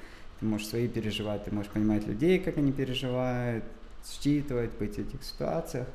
ты 0.40 0.46
можешь 0.46 0.68
свои 0.68 0.88
переживать, 0.88 1.44
ты 1.44 1.54
можешь 1.54 1.70
понимать 1.70 2.06
людей, 2.06 2.38
как 2.38 2.56
они 2.56 2.72
переживают, 2.72 3.64
считывать, 4.04 4.70
быть 4.78 4.96
в 4.96 4.98
этих 4.98 5.22
ситуациях. 5.22 5.86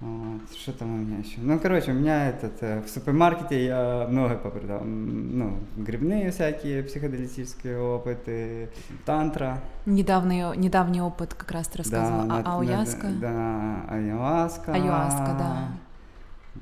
Вот, 0.00 0.42
что 0.56 0.72
там 0.72 0.94
у 0.94 0.96
меня 0.98 1.18
еще? 1.18 1.40
Ну, 1.40 1.58
короче, 1.58 1.90
у 1.90 1.94
меня 1.94 2.28
этот, 2.28 2.62
э, 2.62 2.80
в 2.82 2.88
супермаркете 2.88 3.66
я 3.66 4.06
много 4.08 4.36
попродал. 4.36 4.84
Ну, 4.84 5.58
грибные 5.76 6.30
всякие 6.30 6.84
психоделитические 6.84 7.80
опыты, 7.80 8.68
тантра. 9.04 9.60
Недавний, 9.86 10.56
недавний 10.56 11.00
опыт 11.00 11.34
как 11.34 11.50
раз 11.50 11.66
ты 11.66 11.78
рассказывал. 11.78 12.28
Да, 12.28 12.42
а, 12.44 12.60
аяска? 12.60 13.08
Да, 13.08 13.84
аяhuasca. 13.88 14.72
Аяhuasca, 14.72 15.36
да. 15.36 15.68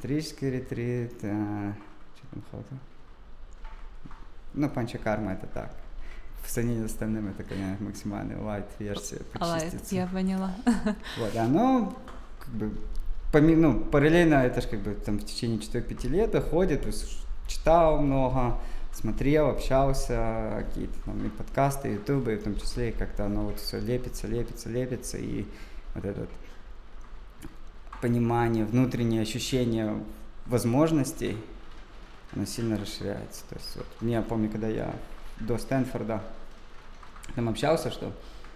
Трический 0.01 0.51
ретрит. 0.51 1.19
А, 1.23 1.75
что 2.17 2.27
там 2.31 2.43
хото? 2.51 2.75
Ну, 4.55 4.71
панчакарма 4.71 5.33
это 5.33 5.47
так. 5.47 5.75
В 6.43 6.51
сравнении 6.51 6.87
с 6.87 6.87
остальным 6.87 7.29
это, 7.29 7.43
конечно, 7.43 7.85
максимальная 7.85 8.41
лайт-версия. 8.41 9.21
Light, 9.35 9.89
я 9.91 10.07
поняла. 10.07 10.53
Вот, 11.19 11.37
оно 11.37 11.95
как 12.39 12.55
бы 12.55 12.73
ну, 13.43 13.81
параллельно 13.81 14.47
это 14.47 14.61
же 14.61 14.69
как 14.69 14.81
бы 14.81 14.95
там 14.95 15.19
в 15.19 15.25
течение 15.25 15.59
4-5 15.59 16.09
лет 16.09 16.45
ходит, 16.45 16.87
читал 17.47 18.01
много, 18.01 18.59
смотрел, 18.93 19.51
общался, 19.51 20.65
какие-то 20.67 20.99
там 21.05 21.27
и 21.27 21.29
подкасты, 21.29 21.89
ютубы, 21.89 22.37
в 22.37 22.43
том 22.43 22.57
числе, 22.57 22.91
и 22.91 22.93
как-то 22.93 23.27
оно 23.27 23.47
вот 23.47 23.59
все 23.59 23.79
лепится, 23.79 24.27
лепится, 24.27 24.69
лепится, 24.69 25.19
и 25.19 25.45
вот 25.95 26.05
это 26.05 26.27
понимание, 28.01 28.65
внутреннее 28.65 29.23
ощущение 29.23 29.99
возможностей, 30.47 31.37
оно 32.35 32.47
сильно 32.47 32.79
расширяется. 32.79 33.43
То 33.49 33.57
есть 33.57 33.77
вот, 33.77 33.87
я 34.01 34.23
помню, 34.23 34.51
когда 34.51 34.69
я 34.69 34.95
до 35.41 35.59
Стэнфорда 35.59 36.23
там 37.35 37.49
общался, 37.49 37.91
что 37.91 38.13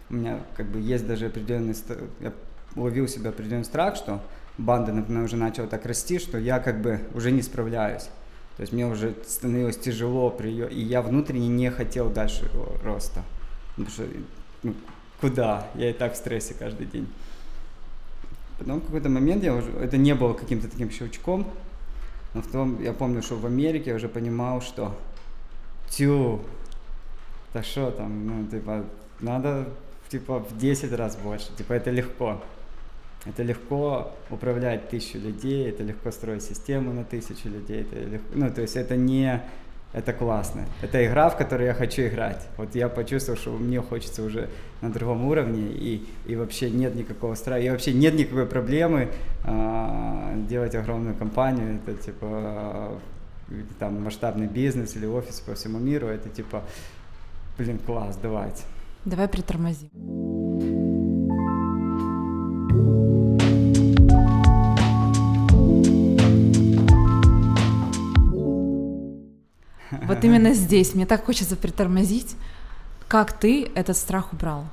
у 0.09 0.15
меня 0.15 0.41
как 0.57 0.67
бы 0.67 0.81
есть 0.81 1.07
даже 1.07 1.27
определенный, 1.27 1.75
я 2.21 2.33
ловил 2.77 3.09
себя 3.09 3.31
определенный 3.31 3.65
страх, 3.65 3.97
что 3.97 4.23
банда, 4.59 4.93
уже 5.23 5.37
начала 5.37 5.67
так 5.67 5.87
расти, 5.87 6.19
что 6.19 6.39
я 6.39 6.59
как 6.59 6.81
бы 6.81 7.01
уже 7.15 7.31
не 7.31 7.43
справляюсь. 7.43 8.09
То 8.57 8.63
есть 8.63 8.73
мне 8.73 8.87
уже 8.87 9.15
становилось 9.27 9.79
тяжело, 9.79 10.31
при 10.31 10.49
ее, 10.49 10.71
и 10.71 10.81
я 10.81 11.01
внутренне 11.01 11.49
не 11.49 11.71
хотел 11.71 12.11
дальше 12.11 12.45
его 12.53 12.75
роста. 12.85 13.23
Потому 13.71 13.89
что 13.89 14.05
ну, 14.63 14.75
куда? 15.21 15.67
Я 15.75 15.91
и 15.91 15.93
так 15.93 16.13
в 16.13 16.17
стрессе 16.17 16.55
каждый 16.59 16.87
день. 16.87 17.09
Потом 18.59 18.81
в 18.81 18.85
какой-то 18.85 19.09
момент 19.09 19.43
я 19.43 19.55
уже, 19.55 19.71
это 19.73 19.97
не 19.97 20.15
было 20.15 20.35
каким-то 20.35 20.69
таким 20.69 20.91
щелчком, 20.91 21.47
но 22.35 22.43
в 22.43 22.49
том, 22.49 22.83
я 22.83 22.93
помню, 22.93 23.23
что 23.23 23.37
в 23.37 23.47
Америке 23.47 23.91
я 23.91 23.97
уже 23.97 24.09
понимал, 24.09 24.61
что 24.61 24.95
тю, 25.89 26.41
да 27.55 27.63
что 27.63 27.91
там, 27.91 28.27
ну, 28.27 28.47
типа, 28.47 28.85
надо, 29.21 29.69
типа, 30.11 30.41
в 30.41 30.59
10 30.59 30.93
раз 30.93 31.17
больше, 31.17 31.49
типа, 31.57 31.73
это 31.73 31.91
легко. 31.91 32.43
Это 33.27 33.43
легко 33.43 34.13
управлять 34.31 34.89
тысячу 34.89 35.19
людей, 35.19 35.69
это 35.69 35.83
легко 35.83 36.11
строить 36.11 36.43
систему 36.43 36.93
на 36.93 37.05
тысячу 37.05 37.49
людей, 37.49 37.83
это 37.83 37.97
легко, 37.97 38.27
ну, 38.35 38.51
то 38.51 38.63
есть 38.63 38.77
это 38.77 38.97
не, 38.97 39.43
это 39.93 40.15
классно. 40.15 40.65
Это 40.81 41.05
игра, 41.05 41.29
в 41.29 41.37
которой 41.37 41.67
я 41.67 41.75
хочу 41.75 42.03
играть. 42.03 42.47
Вот 42.57 42.75
я 42.75 42.89
почувствовал, 42.89 43.39
что 43.39 43.51
мне 43.51 43.83
хочется 43.83 44.23
уже 44.23 44.49
на 44.81 44.91
другом 44.91 45.27
уровне, 45.27 45.69
и, 45.71 46.07
и 46.27 46.37
вообще 46.37 46.71
нет 46.71 46.95
никакого 46.95 47.35
страха, 47.35 47.61
и 47.61 47.69
вообще 47.69 47.93
нет 47.93 48.15
никакой 48.15 48.47
проблемы 48.47 49.11
а, 49.45 50.35
делать 50.49 50.75
огромную 50.75 51.15
компанию, 51.15 51.79
это 51.87 52.03
типа 52.03 52.27
а, 52.27 52.99
там 53.79 54.03
масштабный 54.03 54.47
бизнес 54.47 54.97
или 54.97 55.07
офис 55.07 55.41
по 55.41 55.55
всему 55.55 55.79
миру, 55.79 56.07
это 56.07 56.31
типа, 56.31 56.63
блин, 57.59 57.79
класс, 57.79 58.19
давайте. 58.23 58.63
Давай 59.05 59.29
притормозим. 59.29 60.90
Вот 70.03 70.25
именно 70.25 70.53
здесь 70.55 70.95
мне 70.95 71.07
так 71.07 71.25
хочется 71.25 71.57
притормозить. 71.57 72.37
Как 73.09 73.33
ты 73.33 73.71
этот 73.75 73.97
страх 73.97 74.33
убрал? 74.33 74.67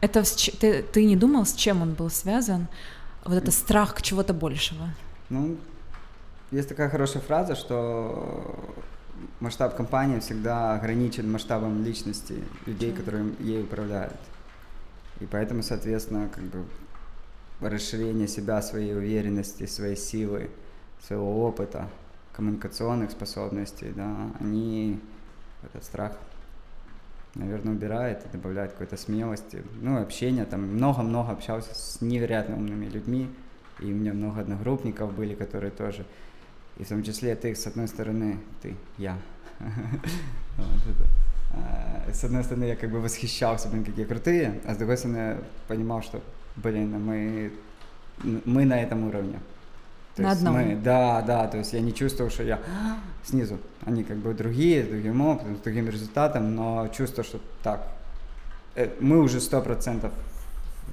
Это 0.00 0.22
ты, 0.60 0.82
ты 0.82 1.04
не 1.04 1.16
думал, 1.16 1.46
с 1.46 1.54
чем 1.54 1.82
он 1.82 1.94
был 1.94 2.10
связан? 2.10 2.68
Вот 3.24 3.34
это 3.34 3.50
страх 3.50 3.94
к 3.94 4.02
чего-то 4.02 4.32
большего? 4.32 4.88
Ну, 5.30 5.56
есть 6.52 6.68
такая 6.68 6.88
хорошая 6.88 7.22
фраза, 7.22 7.56
что 7.56 8.74
масштаб 9.40 9.76
компании 9.76 10.20
всегда 10.20 10.74
ограничен 10.74 11.30
масштабом 11.30 11.84
личности 11.84 12.44
людей, 12.66 12.92
которые 12.92 13.32
ей 13.40 13.62
управляют. 13.62 14.20
И 15.20 15.26
поэтому, 15.26 15.62
соответственно, 15.62 16.28
как 16.32 16.44
бы 16.44 16.64
расширение 17.60 18.28
себя, 18.28 18.62
своей 18.62 18.94
уверенности, 18.94 19.66
своей 19.66 19.96
силы, 19.96 20.50
своего 21.00 21.46
опыта– 21.46 21.88
коммуникационных 22.36 23.10
способностей, 23.10 23.92
да, 23.96 24.30
они 24.40 25.00
этот 25.62 25.84
страх, 25.84 26.12
наверное, 27.34 27.74
убирает 27.74 28.24
и 28.24 28.28
добавляет 28.28 28.72
какой-то 28.72 28.96
смелости. 28.96 29.62
Ну, 29.80 30.00
общение, 30.00 30.44
там 30.44 30.62
много-много 30.62 31.32
общался 31.32 31.74
с 31.74 32.00
невероятно 32.02 32.56
умными 32.56 32.86
людьми, 32.86 33.28
и 33.80 33.84
у 33.86 33.94
меня 33.94 34.12
много 34.12 34.40
одногруппников 34.40 35.14
были, 35.14 35.34
которые 35.34 35.70
тоже, 35.70 36.04
и 36.76 36.84
в 36.84 36.88
том 36.88 37.02
числе 37.02 37.34
ты, 37.36 37.54
с 37.54 37.66
одной 37.66 37.88
стороны, 37.88 38.38
ты, 38.62 38.76
я. 38.98 39.18
А, 41.54 42.12
с 42.12 42.24
одной 42.24 42.42
стороны, 42.44 42.64
я 42.64 42.76
как 42.76 42.90
бы 42.90 43.00
восхищался, 43.00 43.68
блин, 43.68 43.84
какие 43.84 44.04
крутые, 44.04 44.60
а 44.66 44.74
с 44.74 44.76
другой 44.76 44.98
стороны, 44.98 45.38
понимал, 45.68 46.02
что, 46.02 46.20
блин, 46.56 47.00
мы, 47.00 47.52
мы 48.44 48.64
на 48.66 48.82
этом 48.82 49.04
уровне. 49.04 49.38
То 50.16 50.22
на 50.22 50.30
одном. 50.32 50.54
Мы, 50.54 50.76
да, 50.76 51.20
да, 51.22 51.46
то 51.46 51.58
есть 51.58 51.74
я 51.74 51.80
не 51.80 51.94
чувствовал, 51.94 52.30
что 52.30 52.42
я 52.42 52.58
снизу. 53.24 53.58
Они 53.84 54.02
как 54.02 54.16
бы 54.16 54.32
другие, 54.32 54.84
с 54.84 54.88
другим 54.88 55.20
опытом, 55.20 55.56
с 55.56 55.60
другим 55.60 55.88
результатом, 55.88 56.54
но 56.54 56.88
чувство, 56.88 57.22
что 57.22 57.38
так, 57.62 57.86
э, 58.74 58.90
мы 58.98 59.20
уже 59.20 59.40
сто 59.40 59.60
процентов 59.60 60.12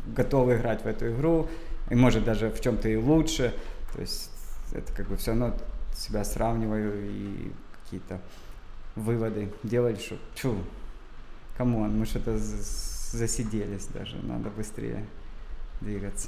готовы 0.08 0.58
играть 0.58 0.84
в 0.84 0.88
эту 0.88 1.12
игру, 1.12 1.48
и 1.90 1.96
может 1.96 2.26
даже 2.26 2.50
в 2.50 2.60
чем-то 2.60 2.90
и 2.90 2.98
лучше. 2.98 3.54
То 3.94 4.02
есть 4.02 4.30
это 4.74 4.92
как 4.94 5.08
бы 5.08 5.16
все 5.16 5.32
равно 5.32 5.54
себя 5.96 6.26
сравниваю 6.26 7.10
и 7.10 7.52
какие-то 7.84 8.20
выводы 8.96 9.50
делать, 9.64 10.02
что 10.02 10.18
чу, 10.36 10.58
come 11.58 11.81
on, 11.81 11.98
мы 11.98 12.06
что-то 12.06 12.38
засиделись 12.38 13.86
даже, 13.86 14.18
надо 14.18 14.50
быстрее 14.50 15.06
двигаться. 15.82 16.28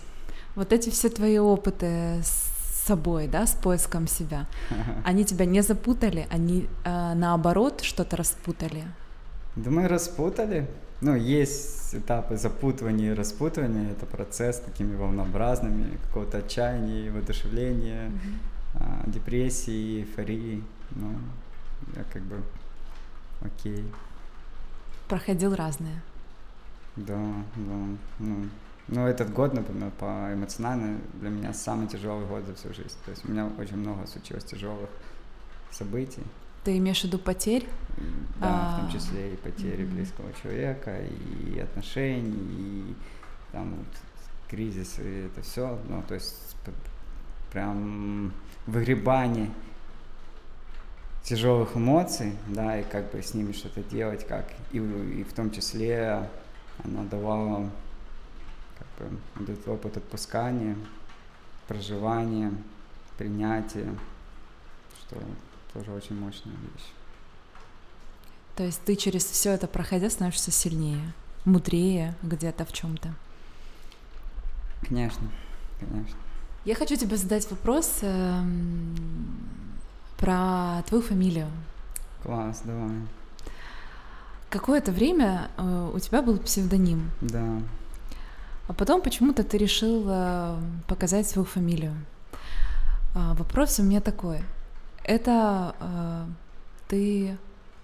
Вот 0.56 0.72
эти 0.72 0.90
все 0.90 1.10
твои 1.10 1.38
опыты 1.38 2.22
с 2.24 2.55
собой, 2.86 3.28
да, 3.28 3.46
с 3.46 3.54
поиском 3.54 4.08
себя, 4.08 4.46
они 5.06 5.26
тебя 5.26 5.46
не 5.46 5.62
запутали, 5.62 6.28
они 6.30 6.68
э, 6.84 7.14
наоборот 7.16 7.82
что-то 7.82 8.18
распутали? 8.18 8.84
Думаю, 9.56 9.90
распутали. 9.90 10.68
Ну, 11.02 11.16
есть 11.16 11.96
этапы 11.96 12.38
запутывания 12.38 13.12
и 13.12 13.16
распутывания, 13.16 13.92
это 13.92 14.06
процесс 14.06 14.60
такими 14.60 14.96
волнообразными, 14.96 15.98
какого-то 16.08 16.38
отчаяния, 16.38 17.12
воодушевления, 17.12 18.08
mm-hmm. 18.08 19.06
э, 19.08 19.12
депрессии, 19.12 20.00
эйфории. 20.02 20.64
Ну, 20.92 21.16
я 21.96 22.04
как 22.14 22.22
бы 22.24 22.42
окей. 23.42 23.84
Проходил 25.08 25.56
разные. 25.56 26.02
Да, 26.96 27.20
да. 27.56 27.98
Ну, 28.20 28.50
ну, 28.88 29.08
этот 29.08 29.34
год, 29.34 29.54
например, 29.54 29.92
по 30.00 30.34
эмоционально 30.34 31.00
для 31.14 31.30
меня 31.30 31.54
самый 31.54 31.88
тяжелый 31.88 32.26
год 32.28 32.46
за 32.46 32.54
всю 32.54 32.74
жизнь. 32.74 32.96
То 33.06 33.12
есть 33.12 33.26
у 33.26 33.32
меня 33.32 33.50
очень 33.60 33.78
много 33.78 34.06
случилось 34.06 34.44
тяжелых 34.44 34.90
событий. 35.72 36.24
Ты 36.64 36.78
имеешь 36.78 37.02
в 37.02 37.04
виду 37.06 37.18
потерь? 37.18 37.68
Да, 38.40 38.48
а... 38.50 38.78
в 38.78 38.82
том 38.82 39.00
числе 39.00 39.34
и 39.34 39.38
потери 39.38 39.84
mm-hmm. 39.84 39.94
близкого 39.94 40.34
человека, 40.42 41.00
и 41.04 41.60
отношений, 41.60 42.92
и 42.92 42.96
там 43.52 43.76
вот 43.76 43.88
кризис, 44.50 45.00
и 45.00 45.28
это 45.28 45.42
все. 45.42 45.80
Ну, 45.90 46.04
то 46.08 46.14
есть 46.14 46.56
прям 47.52 48.34
выгребание 48.68 49.50
тяжелых 51.24 51.76
эмоций, 51.76 52.34
да, 52.48 52.80
и 52.80 52.84
как 52.84 53.12
бы 53.12 53.22
с 53.22 53.34
ними 53.34 53.52
что-то 53.52 53.82
делать, 53.82 54.28
как, 54.28 54.46
и, 54.72 54.78
и 54.78 55.24
в 55.24 55.34
том 55.34 55.50
числе 55.50 56.30
оно 56.84 57.04
давало 57.06 57.72
как 58.98 59.10
бы, 59.10 59.72
опыт 59.72 59.98
отпускания, 59.98 60.76
проживания, 61.68 62.52
принятия, 63.18 63.94
что 65.00 65.18
тоже 65.74 65.92
очень 65.92 66.20
мощная 66.20 66.54
вещь. 66.54 66.92
То 68.56 68.64
есть 68.64 68.82
ты 68.86 68.96
через 68.96 69.26
все 69.26 69.52
это 69.52 69.68
проходя 69.68 70.10
становишься 70.10 70.52
сильнее, 70.52 71.14
мудрее 71.44 72.16
где-то 72.24 72.66
в 72.66 72.72
чем-то. 72.72 73.14
Конечно, 74.88 75.28
конечно. 75.80 76.18
Я 76.64 76.76
хочу 76.76 76.96
тебе 76.96 77.18
задать 77.18 77.50
вопрос 77.52 78.00
э, 78.02 78.44
про 80.18 80.84
твою 80.88 81.04
фамилию. 81.04 81.48
Класс, 82.24 82.62
давай. 82.64 82.92
Какое-то 84.50 84.92
время 84.92 85.50
э, 85.58 85.92
у 85.94 86.00
тебя 86.00 86.22
был 86.22 86.38
псевдоним. 86.40 87.12
Да. 87.22 87.62
А 88.68 88.74
потом 88.74 89.02
почему-то 89.02 89.44
ты 89.44 89.58
решил 89.58 90.10
показать 90.88 91.28
свою 91.28 91.46
фамилию. 91.46 91.94
А, 93.16 93.34
вопрос 93.36 93.80
у 93.80 93.84
меня 93.84 94.02
такой. 94.02 94.42
Это 95.06 95.76
э, 95.80 96.26
ты 96.90 97.38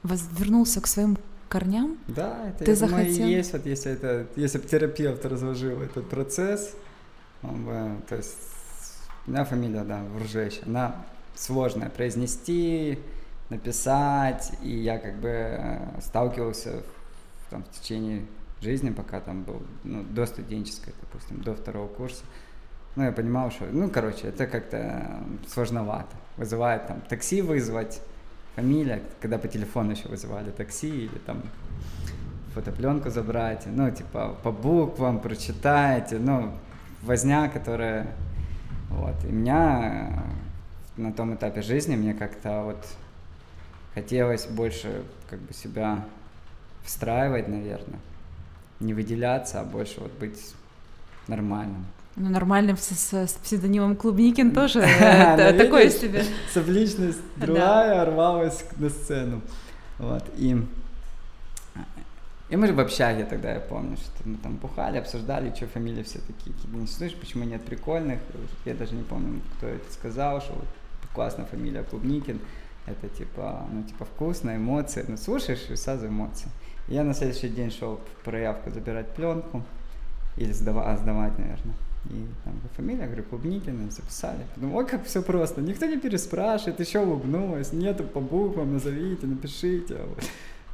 вернулся 0.04 0.82
к 0.82 0.88
своим 0.88 1.18
корням? 1.48 1.98
Да, 2.08 2.48
это 2.50 2.66
ты 2.66 2.72
я 2.72 2.76
захотел... 2.76 3.14
думаю, 3.14 3.32
есть, 3.32 3.54
вот 3.54 3.66
если 3.66 3.92
это, 3.94 4.28
если 4.36 4.58
бы 4.58 4.68
терапевт 4.68 5.26
разложил 5.26 5.82
этот 5.82 6.10
процесс, 6.10 6.76
он 7.44 7.66
бы, 7.66 8.02
то 8.10 8.16
есть, 8.16 8.38
у 9.26 9.32
меня 9.32 9.46
фамилия, 9.46 9.84
да, 9.84 10.04
Вржещ, 10.16 10.60
она 10.66 10.96
сложная 11.36 11.90
произнести, 11.90 13.00
написать, 13.50 14.52
и 14.62 14.70
я 14.70 14.98
как 14.98 15.16
бы 15.20 15.30
э, 15.30 16.02
сталкивался 16.02 16.84
в, 17.48 17.52
там, 17.52 17.64
в 17.64 17.80
течение 17.80 18.26
жизни, 18.62 18.92
пока 18.92 19.20
там 19.20 19.44
был, 19.44 19.62
ну, 19.84 20.04
до 20.04 20.26
студенческой, 20.26 20.94
допустим, 21.02 21.42
до 21.42 21.56
второго 21.56 21.88
курса, 21.88 22.24
ну, 22.96 23.04
я 23.04 23.12
понимал, 23.12 23.52
что, 23.52 23.66
ну, 23.72 23.90
короче, 23.90 24.28
это 24.28 24.48
как-то 24.48 25.24
сложновато. 25.48 26.16
Вызывает 26.38 26.88
там 26.88 27.02
такси 27.02 27.42
вызвать, 27.42 28.02
фамилия, 28.56 29.02
когда 29.22 29.38
по 29.38 29.48
телефону 29.48 29.92
еще 29.92 30.10
вызывали 30.10 30.52
такси 30.52 31.06
или 31.06 31.18
там 31.26 31.42
фотопленку 32.54 33.10
забрать, 33.10 33.66
ну, 33.66 33.90
типа, 33.90 34.36
по 34.44 34.52
буквам 34.52 35.20
прочитайте, 35.20 36.20
ну, 36.20 36.52
возня, 37.02 37.48
которая, 37.48 38.08
вот, 38.90 39.16
и 39.24 39.32
меня 39.32 40.24
на 40.98 41.14
том 41.14 41.34
этапе 41.34 41.62
жизни 41.62 41.96
мне 41.96 42.14
как-то 42.14 42.64
вот 42.64 42.86
хотелось 43.94 44.46
больше 44.48 45.04
как 45.30 45.40
бы 45.40 45.54
себя 45.54 46.04
встраивать, 46.84 47.48
наверное, 47.48 48.00
не 48.82 48.94
выделяться, 48.94 49.62
а 49.62 49.64
больше 49.64 50.02
вот 50.02 50.12
быть 50.20 50.40
нормальным. 51.28 51.86
Ну, 52.18 52.30
нормальным 52.30 52.78
с, 52.78 52.90
с, 52.90 53.14
с 53.14 53.34
псевдонимом 53.34 53.96
Клубникин 53.96 54.52
тоже 54.54 54.80
э, 54.82 55.54
такое 55.54 55.90
себе. 55.90 56.24
Субличность 56.54 57.22
другая 57.38 58.06
рвалась 58.06 58.66
на 58.78 58.90
сцену. 58.90 59.42
Вот, 59.98 60.24
и 60.38 60.58
и 62.52 62.58
мы 62.58 62.68
же 62.68 62.74
в 62.74 62.82
общаге 62.82 63.24
тогда, 63.24 63.54
я 63.54 63.62
помню, 63.62 63.96
что 63.96 64.28
мы 64.28 64.36
там 64.36 64.58
бухали, 64.58 64.98
обсуждали, 64.98 65.54
что 65.56 65.68
фамилии 65.68 66.04
все 66.04 66.20
такие. 66.20 66.54
Не 66.74 66.86
слышишь, 66.86 67.18
почему 67.18 67.46
нет 67.46 67.62
прикольных. 67.64 68.20
Я 68.66 68.74
даже 68.74 68.94
не 68.94 69.04
помню, 69.04 69.40
кто 69.56 69.68
это 69.68 69.90
сказал, 69.94 70.42
что 70.42 70.52
вот 70.56 70.68
классная 71.14 71.46
фамилия 71.46 71.84
Клубникин. 71.84 72.42
Это 72.88 73.08
типа, 73.08 73.66
ну 73.72 73.84
типа 73.84 74.04
вкусно, 74.04 74.58
эмоции. 74.58 75.06
Ну 75.08 75.16
слушаешь 75.16 75.70
и 75.70 75.78
сразу 75.78 76.08
эмоции. 76.08 76.50
Я 76.92 77.04
на 77.04 77.14
следующий 77.14 77.48
день 77.48 77.72
шел 77.72 78.02
в 78.20 78.26
проявку 78.26 78.70
забирать 78.70 79.08
пленку. 79.16 79.64
Или 80.38 80.52
сдавать, 80.52 80.88
а, 80.88 80.98
сдавать, 80.98 81.38
наверное. 81.40 81.76
И 82.10 82.26
там 82.44 82.54
фамилия, 82.76 83.06
говорю, 83.06 83.24
Клубникина, 83.24 83.90
записали. 83.92 84.46
Подумал, 84.56 84.78
ой, 84.78 84.88
как 84.88 85.06
все 85.06 85.22
просто, 85.22 85.62
никто 85.62 85.86
не 85.86 85.98
переспрашивает, 85.98 86.80
еще 86.80 87.00
улыбнулась, 87.00 87.74
нету 87.74 88.04
по 88.04 88.20
буквам, 88.20 88.74
назовите, 88.74 89.28
напишите. 89.28 89.98
Вот. 89.98 90.24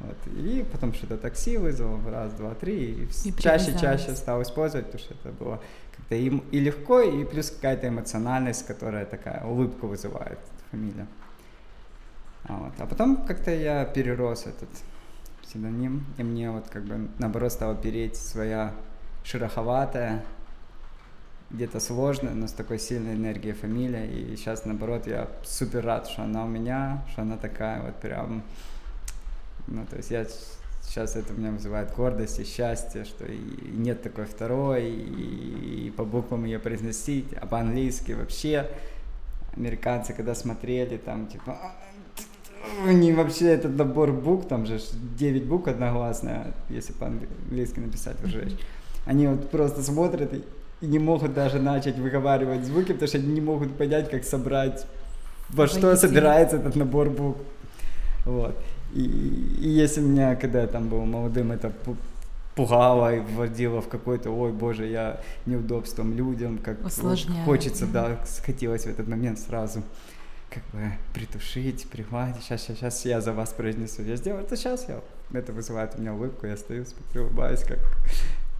Вот. 0.00 0.16
И 0.36 0.64
потом 0.72 0.92
что-то 0.94 1.16
такси 1.16 1.56
вызвал, 1.56 1.98
раз, 2.08 2.32
два, 2.32 2.54
три, 2.54 3.08
и, 3.24 3.28
и 3.28 3.32
чаще-чаще 3.32 4.14
стал 4.14 4.42
использовать, 4.42 4.86
потому 4.86 5.04
что 5.04 5.14
это 5.14 5.32
было 5.32 5.60
как-то 5.96 6.14
и, 6.14 6.30
и 6.52 6.60
легко, 6.60 7.00
и 7.00 7.24
плюс 7.24 7.50
какая-то 7.50 7.88
эмоциональность, 7.88 8.66
которая 8.66 9.04
такая, 9.06 9.44
улыбку 9.44 9.88
вызывает, 9.88 10.38
фамилия. 10.70 11.06
Вот. 12.48 12.72
а 12.78 12.86
потом 12.86 13.16
как-то 13.26 13.50
я 13.50 13.84
перерос 13.84 14.46
этот 14.46 14.68
псевдоним, 15.48 16.04
и 16.18 16.22
мне 16.22 16.50
вот 16.50 16.68
как 16.68 16.84
бы 16.84 17.08
наоборот 17.18 17.52
стала 17.52 17.74
переть 17.74 18.16
своя 18.16 18.74
шероховатая, 19.24 20.22
где-то 21.50 21.80
сложная, 21.80 22.34
но 22.34 22.46
с 22.46 22.52
такой 22.52 22.78
сильной 22.78 23.14
энергией 23.14 23.54
фамилия. 23.54 24.06
И 24.06 24.36
сейчас, 24.36 24.66
наоборот, 24.66 25.06
я 25.06 25.28
супер 25.44 25.84
рад, 25.84 26.06
что 26.06 26.24
она 26.24 26.44
у 26.44 26.48
меня, 26.48 27.02
что 27.10 27.22
она 27.22 27.38
такая 27.38 27.82
вот 27.82 27.94
прям... 27.96 28.42
Ну, 29.66 29.86
то 29.86 29.96
есть 29.96 30.10
я 30.10 30.26
сейчас 30.82 31.16
это 31.16 31.32
меня 31.32 31.50
вызывает 31.50 31.94
гордость 31.94 32.38
и 32.40 32.44
счастье, 32.44 33.04
что 33.04 33.24
и 33.24 33.38
нет 33.72 34.02
такой 34.02 34.26
второй, 34.26 34.90
и, 34.90 35.86
и 35.86 35.90
по 35.90 36.04
буквам 36.04 36.44
ее 36.44 36.58
произносить, 36.58 37.32
а 37.32 37.46
по-английски 37.46 38.12
вообще 38.12 38.68
американцы, 39.56 40.12
когда 40.12 40.34
смотрели, 40.34 40.98
там, 40.98 41.26
типа, 41.26 41.58
они 42.86 43.12
вообще 43.12 43.46
этот 43.48 43.76
набор 43.76 44.12
букв, 44.12 44.46
там 44.48 44.66
же 44.66 44.80
9 45.18 45.44
букв 45.44 45.68
одногласная, 45.68 46.54
если 46.68 46.92
по-английски 46.92 47.80
написать 47.80 48.22
уже. 48.24 48.48
Они 49.06 49.26
вот 49.26 49.50
просто 49.50 49.82
смотрят 49.82 50.32
и 50.32 50.86
не 50.86 50.98
могут 50.98 51.34
даже 51.34 51.58
начать 51.58 51.98
выговаривать 51.98 52.64
звуки, 52.64 52.92
потому 52.92 53.08
что 53.08 53.18
они 53.18 53.32
не 53.32 53.40
могут 53.40 53.76
понять, 53.76 54.10
как 54.10 54.24
собрать, 54.24 54.86
во 55.48 55.66
что 55.66 55.96
собирается 55.96 56.56
этот 56.56 56.76
набор 56.76 57.10
букв. 57.10 57.40
Вот. 58.24 58.56
И, 58.94 59.02
и 59.60 59.68
если 59.68 60.00
меня, 60.00 60.36
когда 60.36 60.62
я 60.62 60.66
там 60.66 60.88
был 60.88 61.04
молодым, 61.04 61.52
это 61.52 61.72
пугало 62.54 63.14
и 63.14 63.20
вводило 63.20 63.80
в 63.80 63.88
какой-то, 63.88 64.30
ой, 64.30 64.52
боже, 64.52 64.86
я 64.86 65.20
неудобством 65.46 66.14
людям, 66.14 66.58
как 66.58 66.78
вот, 66.82 67.26
хочется, 67.44 67.86
да, 67.86 68.18
хотелось 68.44 68.82
в 68.82 68.88
этот 68.88 69.08
момент 69.08 69.38
сразу 69.38 69.82
как 70.50 70.62
бы 70.72 70.92
притушить, 71.12 71.88
пригладить, 71.90 72.42
сейчас, 72.42 72.62
сейчас, 72.62 72.78
сейчас 72.78 73.04
я 73.04 73.20
за 73.20 73.32
вас 73.32 73.50
произнесу, 73.50 74.02
я 74.02 74.16
сделаю 74.16 74.44
это 74.44 74.56
сейчас, 74.56 74.88
я, 74.88 75.00
это 75.32 75.52
вызывает 75.52 75.94
у 75.96 76.00
меня 76.00 76.14
улыбку, 76.14 76.46
я 76.46 76.56
стою, 76.56 76.84
смотрю, 76.84 77.24
улыбаюсь, 77.24 77.60
как 77.60 77.78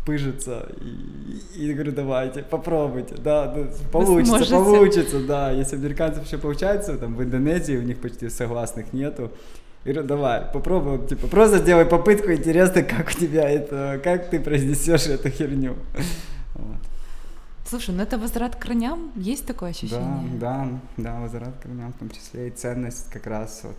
пыжится. 0.08 0.66
И, 0.80 1.66
и 1.66 1.74
говорю, 1.74 1.92
давайте, 1.92 2.42
попробуйте, 2.42 3.14
да, 3.16 3.46
да 3.46 3.66
получится, 3.92 4.54
получится, 4.54 5.20
да. 5.20 5.50
Если 5.50 5.76
американцев 5.76 6.24
еще 6.26 6.38
получается, 6.38 6.96
там 6.96 7.14
в 7.14 7.22
Индонезии 7.22 7.76
у 7.76 7.82
них 7.82 8.00
почти 8.00 8.30
согласных 8.30 8.94
нету. 8.94 9.30
Я 9.84 9.92
говорю, 9.92 10.08
давай, 10.08 10.42
попробуй, 10.52 11.06
типа, 11.06 11.26
просто 11.26 11.58
сделай 11.58 11.84
попытку, 11.84 12.32
интересно, 12.32 12.82
как 12.82 13.08
у 13.08 13.20
тебя 13.20 13.50
это, 13.50 14.00
как 14.02 14.30
ты 14.30 14.40
произнесешь 14.40 15.06
эту 15.06 15.28
херню. 15.28 15.76
Вот. 16.54 16.78
Слушай, 17.68 17.94
ну 17.94 18.02
это 18.02 18.16
возврат 18.16 18.56
к 18.56 18.62
корням, 18.62 19.12
есть 19.14 19.46
такое 19.46 19.70
ощущение? 19.70 20.38
Да, 20.38 20.66
да, 20.96 21.12
да, 21.12 21.20
возврат 21.20 21.54
к 21.58 21.62
корням, 21.64 21.92
в 21.92 21.98
том 21.98 22.08
числе 22.08 22.48
и 22.48 22.50
ценность 22.50 23.10
как 23.10 23.26
раз 23.26 23.60
вот 23.62 23.76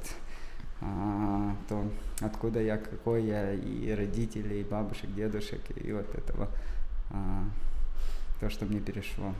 а, 0.81 1.55
то 1.67 1.83
откуда 2.21 2.61
я, 2.61 2.77
какой 2.77 3.23
я, 3.23 3.53
и 3.53 3.91
родителей, 3.91 4.61
и 4.61 4.63
бабушек, 4.63 5.13
дедушек, 5.15 5.61
и 5.75 5.91
вот 5.91 6.07
этого, 6.13 6.49
а, 7.09 7.43
то, 8.39 8.49
что 8.51 8.65
мне 8.65 8.79
перешло. 8.79 9.33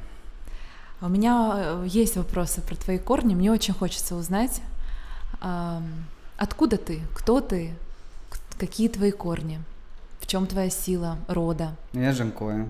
А 1.00 1.06
у 1.06 1.10
меня 1.10 1.54
э, 1.56 1.86
есть 1.88 2.18
вопросы 2.18 2.62
про 2.62 2.76
твои 2.76 2.98
корни. 2.98 3.36
Мне 3.36 3.52
очень 3.52 3.74
хочется 3.74 4.16
узнать, 4.16 4.62
а, 5.40 5.82
откуда 6.38 6.78
ты, 6.78 7.02
кто 7.14 7.40
ты, 7.40 7.74
какие 8.58 8.90
твои 8.90 9.12
корни, 9.12 9.62
в 10.20 10.28
чем 10.28 10.46
твоя 10.46 10.70
сила 10.70 11.18
рода. 11.28 11.76
Я 11.94 12.12
Жанкоя, 12.12 12.68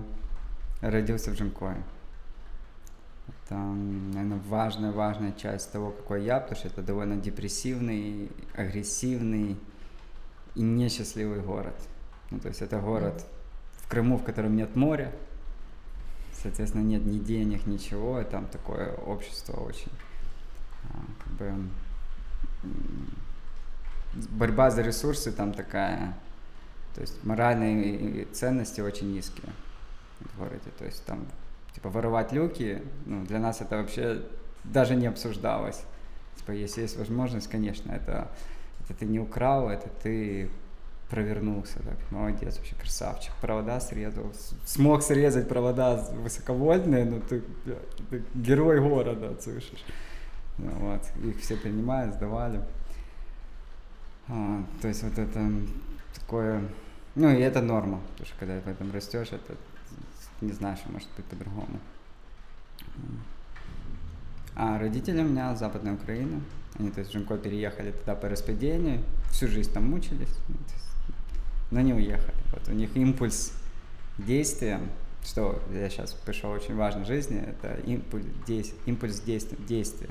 родился 0.80 1.30
в 1.30 1.36
Жанкое 1.36 1.82
это, 3.50 3.58
наверное, 3.58 4.40
важная-важная 4.48 5.32
часть 5.32 5.72
того, 5.72 5.90
какой 5.90 6.24
я, 6.24 6.38
потому 6.38 6.56
что 6.56 6.68
это 6.68 6.82
довольно 6.82 7.16
депрессивный, 7.16 8.30
агрессивный 8.54 9.58
и 10.54 10.62
несчастливый 10.62 11.40
город. 11.40 11.74
Ну, 12.30 12.38
то 12.38 12.48
есть 12.48 12.62
это 12.62 12.78
город 12.78 13.26
в 13.78 13.88
Крыму, 13.88 14.18
в 14.18 14.24
котором 14.24 14.54
нет 14.54 14.76
моря, 14.76 15.12
соответственно, 16.32 16.82
нет 16.82 17.04
ни 17.04 17.18
денег, 17.18 17.66
ничего, 17.66 18.20
и 18.20 18.24
там 18.24 18.46
такое 18.46 18.94
общество 18.94 19.60
очень, 19.60 19.90
а, 20.84 20.98
как 21.24 21.32
бы, 21.32 21.52
борьба 24.30 24.70
за 24.70 24.82
ресурсы 24.82 25.32
там 25.32 25.52
такая, 25.52 26.16
то 26.94 27.00
есть 27.00 27.24
моральные 27.24 28.26
ценности 28.26 28.80
очень 28.80 29.12
низкие 29.12 29.50
городе, 30.40 30.70
то 30.78 30.84
есть 30.84 31.04
там 31.04 31.26
типа 31.74 31.88
воровать 31.88 32.32
люки, 32.32 32.82
ну, 33.06 33.24
для 33.24 33.38
нас 33.38 33.60
это 33.60 33.76
вообще 33.76 34.22
даже 34.64 34.96
не 34.96 35.06
обсуждалось. 35.06 35.82
Типа, 36.36 36.52
если 36.52 36.82
есть 36.82 36.96
возможность, 36.96 37.48
конечно, 37.48 37.92
это, 37.92 38.28
это 38.84 38.94
ты 38.94 39.06
не 39.06 39.20
украл, 39.20 39.68
это 39.68 39.88
ты 40.02 40.50
провернулся, 41.10 41.80
так, 41.82 41.96
молодец, 42.10 42.56
вообще 42.56 42.74
красавчик. 42.76 43.32
Провода 43.40 43.80
срезал, 43.80 44.32
смог 44.64 45.02
срезать 45.02 45.48
провода 45.48 45.96
высоковольтные, 45.96 47.04
но 47.04 47.20
ты, 47.20 47.42
ты 48.10 48.22
герой 48.34 48.80
города, 48.80 49.36
слышишь. 49.40 49.84
Ну, 50.58 50.70
вот, 50.70 51.02
их 51.24 51.40
все 51.40 51.56
принимают, 51.56 52.14
сдавали. 52.14 52.60
А, 54.28 54.62
то 54.80 54.88
есть 54.88 55.02
вот 55.02 55.18
это 55.18 55.50
такое, 56.14 56.62
ну 57.16 57.30
и 57.30 57.40
это 57.40 57.60
норма, 57.60 58.00
потому 58.12 58.26
что 58.26 58.38
когда 58.38 58.60
в 58.60 58.68
этом 58.68 58.92
растешь, 58.92 59.28
это 59.32 59.56
не 60.40 60.52
знаешь, 60.52 60.80
может 60.86 61.08
быть 61.16 61.24
по-другому. 61.26 61.80
А 64.54 64.78
родители 64.78 65.20
у 65.20 65.24
меня 65.24 65.54
Западная 65.54 65.94
Украина. 65.94 66.40
Они, 66.78 66.90
то 66.90 67.00
есть, 67.00 67.12
Женко 67.12 67.36
переехали 67.36 67.92
туда 67.92 68.14
по 68.14 68.28
распределению, 68.28 69.02
всю 69.30 69.48
жизнь 69.48 69.72
там 69.72 69.90
мучились, 69.90 70.34
ну, 70.48 70.54
но 71.72 71.80
не 71.80 71.92
уехали. 71.92 72.34
Вот 72.52 72.68
у 72.68 72.72
них 72.72 72.96
импульс 72.96 73.52
действия, 74.18 74.80
что 75.24 75.62
я 75.72 75.90
сейчас 75.90 76.12
пришел 76.12 76.50
очень 76.50 76.76
важно 76.76 77.04
в 77.04 77.06
жизни, 77.06 77.38
это 77.38 77.80
импульс, 77.86 78.72
импульс 78.86 79.20
действия, 79.20 79.58
действия. 79.66 80.08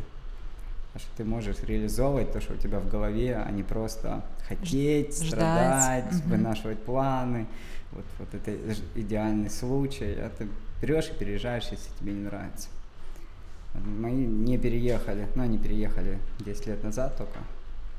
Что 1.00 1.08
ты 1.18 1.24
можешь 1.24 1.64
реализовывать 1.64 2.32
то, 2.34 2.42
что 2.42 2.54
у 2.54 2.58
тебя 2.58 2.80
в 2.80 2.90
голове, 2.90 3.36
а 3.38 3.50
не 3.52 3.64
просто 3.64 4.24
хотеть, 4.48 5.16
Ждать. 5.16 5.28
страдать, 5.28 6.14
угу. 6.14 6.30
вынашивать 6.30 6.80
планы. 6.80 7.48
Вот, 7.92 8.06
вот 8.20 8.34
это 8.34 8.76
идеальный 8.96 9.50
случай. 9.50 10.14
А 10.20 10.30
ты 10.30 10.48
берешь 10.82 11.10
и 11.10 11.14
переезжаешь, 11.14 11.68
если 11.72 11.90
тебе 12.00 12.12
не 12.14 12.24
нравится. 12.24 12.68
Мы 13.74 14.12
не 14.12 14.58
переехали, 14.58 15.28
ну, 15.36 15.44
они 15.44 15.58
переехали 15.58 16.20
10 16.40 16.68
лет 16.68 16.84
назад 16.84 17.18
только. 17.18 17.40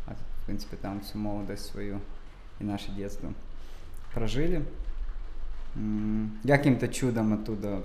А, 0.06 0.14
в 0.42 0.46
принципе, 0.46 0.76
там 0.76 1.00
всю 1.00 1.18
молодость 1.18 1.66
свою 1.66 2.00
и 2.58 2.64
наше 2.64 2.90
детство 2.92 3.32
прожили. 4.12 4.64
Я 6.44 6.58
каким-то 6.58 6.88
чудом 6.88 7.32
оттуда, 7.32 7.82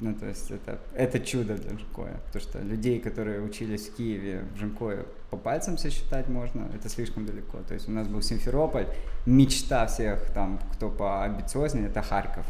ну, 0.00 0.12
то 0.14 0.26
есть 0.26 0.50
это, 0.50 0.80
это 0.94 1.20
чудо 1.20 1.56
для 1.56 1.78
Жмкоя, 1.78 2.20
потому 2.26 2.42
что 2.42 2.60
людей, 2.60 2.98
которые 2.98 3.40
учились 3.40 3.88
в 3.88 3.96
Киеве, 3.96 4.44
в 4.54 4.58
Жмкое, 4.58 5.06
по 5.30 5.36
пальцам 5.36 5.78
сосчитать 5.78 6.28
можно, 6.28 6.68
это 6.74 6.88
слишком 6.88 7.26
далеко. 7.26 7.58
То 7.68 7.74
есть 7.74 7.88
у 7.88 7.92
нас 7.92 8.08
был 8.08 8.20
Симферополь, 8.20 8.86
мечта 9.24 9.86
всех 9.86 10.30
там, 10.32 10.58
кто 10.72 10.90
по 10.90 11.22
амбициознее, 11.24 11.86
это 11.86 12.02
Харьков. 12.02 12.44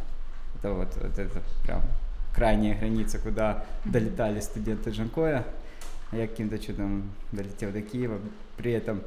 Это 0.56 0.72
вот, 0.72 0.96
вот 0.96 1.18
это 1.18 1.42
прям 1.64 1.82
крайняя 2.34 2.78
граница, 2.78 3.18
куда 3.18 3.64
долетали 3.84 4.40
студенты 4.40 4.90
Жанкоя. 4.92 5.44
Я 6.12 6.26
каким-то 6.26 6.58
чудом 6.58 7.10
долетел 7.32 7.72
до 7.72 7.82
Киева. 7.82 8.18
При 8.56 8.72
этом, 8.72 9.02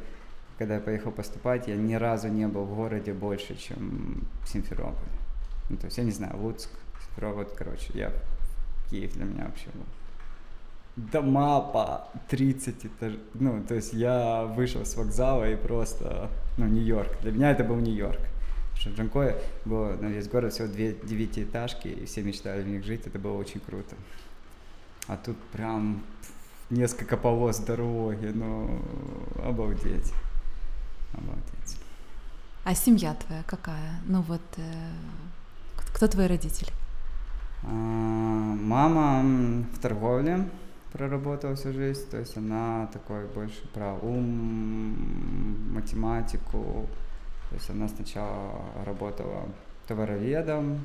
когда 0.58 0.76
я 0.76 0.82
поехал 0.82 1.12
поступать, 1.12 1.68
я 1.68 1.76
ни 1.76 1.96
разу 1.96 2.28
не 2.28 2.48
был 2.48 2.66
в 2.66 2.76
городе 2.76 3.14
больше, 3.14 3.56
чем 3.58 4.28
Симферополь. 4.46 5.10
Ну, 5.70 5.78
то 5.78 5.86
есть, 5.86 5.98
я 5.98 6.04
не 6.04 6.12
знаю, 6.12 6.38
Луцк, 6.38 6.70
Симферополь, 7.18 7.48
короче, 7.58 7.88
я 7.94 8.14
Киев 8.90 9.14
для 9.14 9.26
меня 9.26 9.46
вообще 9.46 9.68
был. 9.74 9.86
Дома 10.96 11.62
по 11.62 12.08
30 12.30 12.86
этажей. 12.86 13.20
Ну, 13.34 13.64
то 13.68 13.76
есть 13.76 13.94
я 13.94 14.46
вышел 14.46 14.86
с 14.86 14.96
вокзала 14.96 15.50
и 15.50 15.56
просто, 15.56 16.30
ну, 16.58 16.66
Нью-Йорк. 16.66 17.20
Для 17.22 17.32
меня 17.32 17.52
это 17.52 17.64
был 17.64 17.78
Нью-Йорк 17.78 18.20
что 18.80 18.92
в 18.92 18.94
Джанкое 18.96 19.36
было 19.66 19.94
на 19.94 20.06
весь 20.06 20.28
город 20.28 20.54
всего 20.54 20.68
две 20.68 20.94
девятиэтажки, 20.94 21.88
и 21.88 22.06
все 22.06 22.22
мечтали 22.22 22.62
в 22.62 22.68
них 22.68 22.86
жить, 22.86 23.08
это 23.08 23.18
было 23.18 23.34
очень 23.34 23.60
круто. 23.60 23.96
А 25.08 25.18
тут 25.18 25.36
прям 25.52 26.04
несколько 26.70 27.18
полос 27.18 27.58
дороги, 27.58 28.28
ну, 28.28 28.80
обалдеть. 29.44 30.14
Обалдеть. 31.14 31.80
А 32.66 32.76
семья 32.76 33.16
твоя 33.16 33.42
какая? 33.44 34.00
Ну 34.06 34.22
вот, 34.22 34.42
э, 34.58 34.92
кто 35.94 36.08
твои 36.08 36.28
родители? 36.28 36.72
А, 37.64 37.70
мама 37.70 39.66
в 39.74 39.80
торговле 39.80 40.48
проработала 40.94 41.56
всю 41.56 41.74
жизнь, 41.74 42.10
то 42.10 42.18
есть 42.18 42.38
она 42.38 42.88
такой 42.94 43.28
больше 43.28 43.68
про 43.74 43.94
ум, 43.94 45.74
математику, 45.74 46.88
то 47.50 47.56
есть 47.56 47.70
она 47.70 47.88
сначала 47.88 48.62
работала 48.86 49.48
товароведом, 49.88 50.84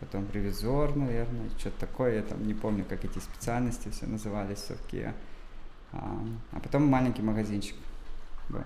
потом 0.00 0.26
ревизор, 0.32 0.96
наверное, 0.96 1.48
что-то 1.58 1.80
такое, 1.80 2.16
я 2.16 2.22
там 2.22 2.46
не 2.46 2.54
помню, 2.54 2.84
как 2.88 3.04
эти 3.04 3.18
специальности 3.18 3.88
все 3.90 4.06
назывались 4.06 4.58
в 4.58 4.66
совке. 4.66 5.14
А, 5.92 6.18
а 6.52 6.60
потом 6.60 6.86
маленький 6.86 7.22
магазинчик 7.22 7.76
был. 8.48 8.62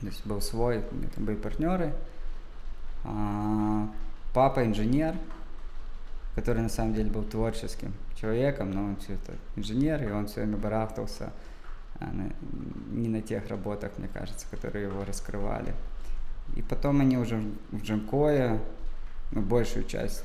То 0.00 0.06
есть 0.06 0.26
был 0.26 0.40
свой, 0.40 0.84
у 0.90 0.94
меня 0.94 1.08
там 1.14 1.24
были 1.24 1.36
партнеры. 1.36 1.94
А, 3.04 3.88
папа 4.34 4.64
инженер, 4.64 5.14
который 6.36 6.62
на 6.62 6.68
самом 6.68 6.92
деле 6.92 7.10
был 7.10 7.24
творческим 7.24 7.94
человеком, 8.14 8.70
но 8.70 8.84
он 8.84 8.96
все 8.96 9.14
это 9.14 9.32
инженер, 9.56 10.02
и 10.02 10.12
он 10.12 10.26
все 10.26 10.42
время 10.42 10.58
барахтался 10.58 11.32
а, 11.98 12.12
не 12.90 13.08
на 13.08 13.22
тех 13.22 13.48
работах, 13.48 13.92
мне 13.96 14.06
кажется, 14.06 14.46
которые 14.50 14.84
его 14.84 15.02
раскрывали. 15.04 15.74
И 16.54 16.60
потом 16.62 17.00
они 17.00 17.16
уже 17.16 17.42
в 17.72 17.82
Джанкое, 17.82 18.60
ну, 19.32 19.40
большую 19.40 19.86
часть 19.86 20.24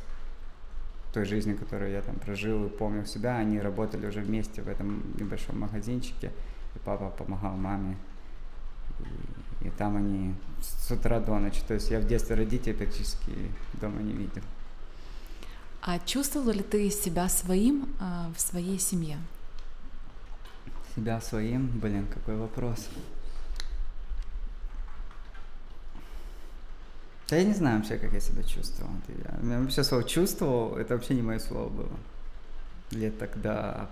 той 1.14 1.24
жизни, 1.24 1.54
которую 1.54 1.92
я 1.92 2.02
там 2.02 2.16
прожил 2.16 2.66
и 2.66 2.70
помнил 2.70 3.06
себя, 3.06 3.38
они 3.38 3.60
работали 3.60 4.06
уже 4.06 4.20
вместе 4.20 4.62
в 4.62 4.68
этом 4.68 5.16
небольшом 5.18 5.62
магазинчике, 5.62 6.32
и 6.76 6.80
папа 6.80 7.10
помогал 7.10 7.56
маме. 7.56 7.98
И, 9.62 9.68
и 9.68 9.70
там 9.72 9.96
они 9.96 10.36
с 10.62 10.92
утра 10.92 11.22
до 11.22 11.40
ночи. 11.40 11.62
То 11.66 11.74
есть 11.74 11.90
я 11.90 12.00
в 12.00 12.06
детстве 12.06 12.36
родителей 12.36 12.76
практически 12.76 13.32
дома 13.80 14.02
не 14.02 14.12
видел. 14.12 14.42
А 15.82 15.98
чувствовал 15.98 16.52
ли 16.52 16.62
ты 16.62 16.92
себя 16.92 17.28
своим 17.28 17.90
э, 18.00 18.32
в 18.36 18.40
своей 18.40 18.78
семье? 18.78 19.18
Себя 20.96 21.20
своим? 21.20 21.68
Блин, 21.80 22.06
какой 22.14 22.36
вопрос. 22.36 22.88
Да 27.30 27.38
я 27.38 27.46
не 27.46 27.54
знаю 27.54 27.80
вообще, 27.80 27.98
как 27.98 28.14
я 28.14 28.20
себя 28.20 28.44
чувствовал. 28.44 28.92
Я, 29.08 29.60
вообще 29.60 29.84
слово 29.84 30.04
чувствовал, 30.04 30.76
это 30.76 30.94
вообще 30.94 31.16
не 31.16 31.24
мое 31.24 31.40
слово 31.40 31.70
было. 31.70 31.98
Лет 32.92 33.18
тогда 33.18 33.90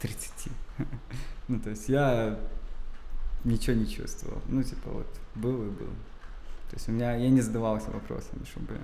30. 0.00 0.52
ну, 1.48 1.58
то 1.58 1.70
есть 1.70 1.88
я 1.88 2.38
ничего 3.42 3.74
не 3.74 3.88
чувствовал. 3.88 4.40
Ну, 4.46 4.62
типа 4.62 4.90
вот, 4.90 5.06
был 5.34 5.62
и 5.64 5.70
был. 5.70 5.90
То 6.70 6.76
есть 6.76 6.88
у 6.88 6.92
меня, 6.92 7.16
я 7.16 7.30
не 7.30 7.40
задавался 7.40 7.90
вопросом, 7.90 8.44
чтобы 8.46 8.78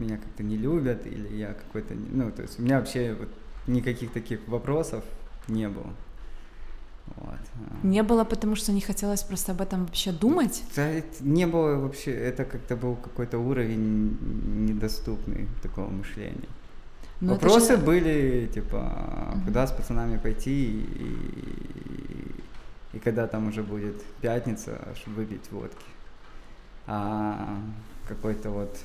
меня 0.00 0.16
как-то 0.16 0.42
не 0.42 0.56
любят 0.56 1.06
или 1.06 1.36
я 1.36 1.54
какой-то, 1.54 1.94
ну, 1.94 2.30
то 2.30 2.42
есть 2.42 2.58
у 2.58 2.62
меня 2.62 2.78
вообще 2.78 3.14
вот 3.18 3.28
никаких 3.66 4.12
таких 4.12 4.46
вопросов 4.48 5.04
не 5.48 5.68
было. 5.68 5.92
Вот. 7.16 7.38
Не 7.82 8.02
было, 8.02 8.24
потому 8.24 8.56
что 8.56 8.72
не 8.72 8.80
хотелось 8.80 9.22
просто 9.22 9.52
об 9.52 9.60
этом 9.60 9.86
вообще 9.86 10.12
думать? 10.12 10.62
Да, 10.76 10.88
не 11.20 11.46
было 11.46 11.76
вообще, 11.76 12.12
это 12.12 12.44
как-то 12.44 12.76
был 12.76 12.96
какой-то 12.96 13.38
уровень 13.38 14.16
недоступный 14.66 15.48
такого 15.62 15.88
мышления. 15.88 16.48
Но 17.20 17.28
ну, 17.28 17.32
Вопросы 17.34 17.76
же... 17.76 17.82
были, 17.82 18.48
типа, 18.52 19.32
угу. 19.34 19.44
куда 19.46 19.66
с 19.66 19.72
пацанами 19.72 20.18
пойти 20.18 20.64
и, 20.64 22.34
и, 22.94 22.96
и 22.96 22.98
когда 22.98 23.26
там 23.26 23.48
уже 23.48 23.62
будет 23.62 24.02
пятница, 24.20 24.78
чтобы 24.96 25.18
выпить 25.18 25.50
водки. 25.52 25.86
А 26.86 27.60
какой-то 28.08 28.50
вот 28.50 28.76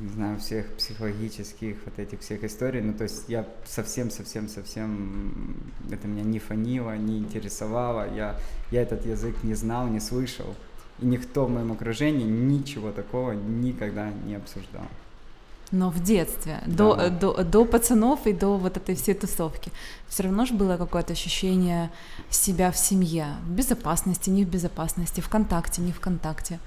не 0.00 0.08
знаю, 0.08 0.38
всех 0.38 0.66
психологических 0.76 1.76
вот 1.84 1.98
этих 1.98 2.20
всех 2.20 2.42
историй. 2.44 2.80
Ну, 2.80 2.94
то 2.94 3.04
есть 3.04 3.24
я 3.28 3.46
совсем-совсем-совсем, 3.66 5.56
это 5.90 6.08
меня 6.08 6.22
не 6.22 6.38
фанило, 6.38 6.96
не 6.96 7.18
интересовало. 7.18 8.12
Я, 8.14 8.36
я 8.70 8.82
этот 8.82 9.04
язык 9.04 9.36
не 9.42 9.54
знал, 9.54 9.88
не 9.88 10.00
слышал. 10.00 10.54
И 11.00 11.06
никто 11.06 11.46
в 11.46 11.50
моем 11.50 11.72
окружении 11.72 12.24
ничего 12.24 12.90
такого 12.92 13.32
никогда 13.32 14.10
не 14.26 14.36
обсуждал. 14.36 14.86
Но 15.72 15.90
в 15.90 16.02
детстве, 16.02 16.60
да. 16.66 16.94
до, 16.94 17.10
до, 17.10 17.44
до 17.44 17.64
пацанов 17.64 18.26
и 18.26 18.32
до 18.32 18.56
вот 18.56 18.76
этой 18.76 18.96
всей 18.96 19.14
тусовки, 19.14 19.70
все 20.08 20.24
равно 20.24 20.44
же 20.44 20.54
было 20.54 20.76
какое-то 20.76 21.12
ощущение 21.12 21.92
себя 22.28 22.72
в 22.72 22.76
семье, 22.76 23.36
в 23.44 23.50
безопасности, 23.50 24.30
не 24.30 24.44
в 24.44 24.48
безопасности, 24.48 25.20
в 25.20 25.28
контакте, 25.28 25.80
не 25.80 25.92
в 25.92 26.00
контакте. 26.00 26.58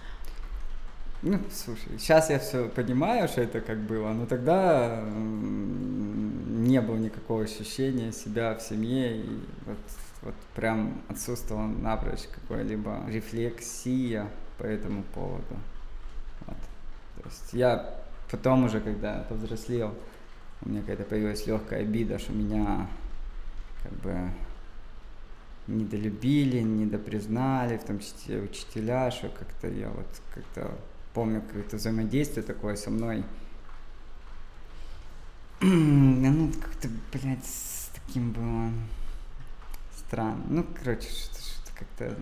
Ну, 1.26 1.40
слушай, 1.50 1.98
сейчас 1.98 2.30
я 2.30 2.38
все 2.38 2.68
понимаю, 2.68 3.30
что 3.30 3.40
это 3.40 3.62
как 3.62 3.80
было, 3.80 4.10
но 4.10 4.26
тогда 4.26 5.02
не 5.08 6.82
было 6.82 6.98
никакого 6.98 7.44
ощущения 7.44 8.12
себя 8.12 8.56
в 8.56 8.62
семье, 8.62 9.22
и 9.22 9.40
вот, 9.66 9.78
вот 10.24 10.34
прям 10.54 11.02
отсутствовала 11.08 11.66
напрочь 11.66 12.24
какая-либо 12.28 13.06
рефлексия 13.08 14.28
по 14.58 14.64
этому 14.64 15.04
поводу. 15.16 15.56
Вот. 16.46 16.58
То 17.16 17.30
есть 17.30 17.54
я 17.54 17.96
потом 18.30 18.66
уже, 18.66 18.82
когда 18.82 19.26
повзрослел, 19.30 19.96
у 20.62 20.68
меня 20.68 20.82
какая-то 20.82 21.04
появилась 21.04 21.48
легкая 21.48 21.84
обида, 21.84 22.20
что 22.20 22.34
меня 22.34 22.86
как 23.82 23.94
бы 24.02 24.30
недолюбили, 25.68 26.60
недопризнали, 26.60 27.78
в 27.78 27.86
том 27.86 28.00
числе 28.00 28.42
учителя, 28.42 29.10
что 29.10 29.30
как-то 29.30 29.70
я 29.70 29.88
вот 29.88 30.08
как-то 30.34 30.78
помню 31.14 31.42
какое-то 31.42 31.78
взаимодействие 31.78 32.44
такое 32.44 32.76
со 32.76 32.90
мной. 32.90 33.24
ну, 35.62 36.52
как-то, 36.62 36.90
блядь, 37.12 37.46
с 37.46 37.90
таким 37.94 38.32
было 38.32 38.72
странно. 39.96 40.44
Ну, 40.50 40.66
короче, 40.82 41.10
что-то, 41.10 41.42
что 41.42 41.76
как-то 41.76 42.18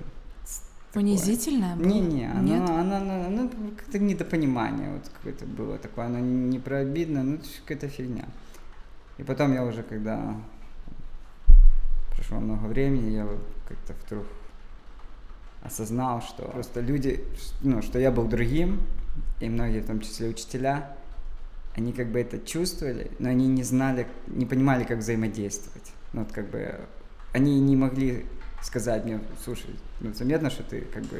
Унизительное 0.94 1.78
было? 1.78 1.86
Не-не, 1.86 2.30
оно, 2.30 2.76
оно, 2.76 2.96
оно, 2.98 3.26
оно 3.26 3.50
как-то 3.78 3.98
недопонимание 3.98 4.92
вот 4.92 5.08
какое-то 5.08 5.46
было 5.46 5.78
такое, 5.78 6.08
оно 6.08 6.20
не 6.20 6.60
про 6.60 6.80
обидно, 6.80 7.24
ну, 7.24 7.40
какая-то 7.62 7.88
фигня. 7.88 8.26
И 9.18 9.24
потом 9.24 9.54
я 9.54 9.64
уже, 9.64 9.84
когда 9.84 10.36
прошло 12.14 12.40
много 12.40 12.66
времени, 12.66 13.12
я 13.12 13.28
как-то 13.68 13.94
вдруг 14.06 14.28
осознал, 15.62 16.22
что 16.22 16.44
просто 16.44 16.82
люди, 16.82 17.24
ну, 17.62 17.82
что 17.82 18.00
я 18.00 18.12
был 18.12 18.26
другим, 18.28 18.82
и 19.40 19.50
многие, 19.50 19.82
в 19.82 19.88
том 19.88 20.00
числе 20.00 20.30
учителя, 20.30 20.96
они 21.76 21.94
как 21.94 22.12
бы 22.12 22.20
это 22.20 22.40
чувствовали, 22.40 23.12
но 23.20 23.30
они 23.30 23.48
не 23.48 23.64
знали, 23.64 24.08
не 24.28 24.46
понимали, 24.46 24.84
как 24.84 25.00
взаимодействовать. 25.00 25.92
Ну, 26.14 26.24
вот 26.24 26.32
как 26.32 26.50
бы 26.50 26.80
они 27.34 27.60
не 27.60 27.76
могли 27.76 28.26
сказать 28.62 29.06
мне, 29.06 29.20
слушай, 29.44 29.76
ну, 30.00 30.14
заметно, 30.14 30.50
что 30.50 30.64
ты 30.64 30.82
как 30.82 31.04
бы 31.04 31.18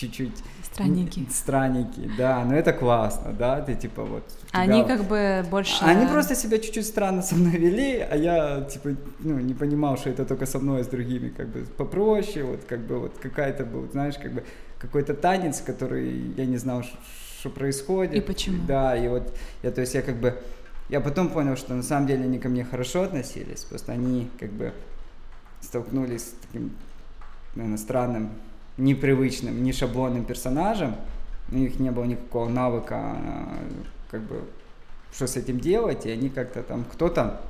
чуть-чуть... 0.00 0.42
Странненький. 0.62 1.28
Странненький, 1.30 2.10
да, 2.16 2.44
но 2.44 2.54
это 2.54 2.72
классно, 2.72 3.32
да, 3.32 3.60
ты 3.60 3.74
типа 3.74 4.04
вот... 4.04 4.26
Тебя... 4.28 4.60
Они 4.60 4.84
как 4.84 5.04
бы 5.04 5.44
больше... 5.50 5.84
Они 5.84 6.06
просто 6.06 6.34
себя 6.34 6.58
чуть-чуть 6.58 6.86
странно 6.86 7.22
со 7.22 7.34
мной 7.34 7.56
вели, 7.56 7.98
а 7.98 8.16
я 8.16 8.62
типа, 8.62 8.90
ну, 9.18 9.38
не 9.40 9.54
понимал, 9.54 9.96
что 9.96 10.10
это 10.10 10.24
только 10.24 10.46
со 10.46 10.58
мной, 10.58 10.80
а 10.80 10.84
с 10.84 10.86
другими 10.86 11.28
как 11.28 11.48
бы 11.48 11.66
попроще, 11.76 12.44
вот 12.44 12.64
как 12.68 12.80
бы 12.80 13.00
вот 13.00 13.18
какая-то 13.20 13.64
был, 13.64 13.90
знаешь, 13.90 14.16
как 14.16 14.32
бы 14.32 14.44
какой-то 14.78 15.14
танец, 15.14 15.60
который 15.60 16.32
я 16.36 16.46
не 16.46 16.56
знал, 16.56 16.84
что 17.40 17.50
происходит. 17.50 18.14
И 18.14 18.20
почему? 18.20 18.64
Да, 18.66 18.96
и 18.96 19.08
вот 19.08 19.36
я, 19.62 19.70
то 19.70 19.80
есть 19.80 19.94
я 19.94 20.02
как 20.02 20.16
бы... 20.16 20.40
Я 20.88 21.00
потом 21.00 21.28
понял, 21.28 21.56
что 21.56 21.74
на 21.74 21.82
самом 21.82 22.06
деле 22.06 22.24
они 22.24 22.38
ко 22.38 22.48
мне 22.48 22.64
хорошо 22.64 23.02
относились, 23.02 23.64
просто 23.64 23.92
они 23.92 24.30
как 24.38 24.50
бы 24.50 24.72
столкнулись 25.60 26.22
с 26.22 26.34
таким, 26.46 26.72
наверное, 27.54 27.78
странным, 27.78 28.30
непривычным, 28.80 29.62
не 29.62 29.72
шаблонным 29.72 30.24
персонажем, 30.24 30.96
у 31.50 31.54
них 31.54 31.78
не 31.78 31.90
было 31.90 32.04
никакого 32.04 32.48
навыка, 32.48 33.16
как 34.10 34.22
бы, 34.22 34.42
что 35.12 35.26
с 35.26 35.36
этим 35.36 35.60
делать, 35.60 36.06
и 36.06 36.10
они 36.10 36.30
как-то 36.30 36.62
там, 36.62 36.84
кто-то 36.84 37.40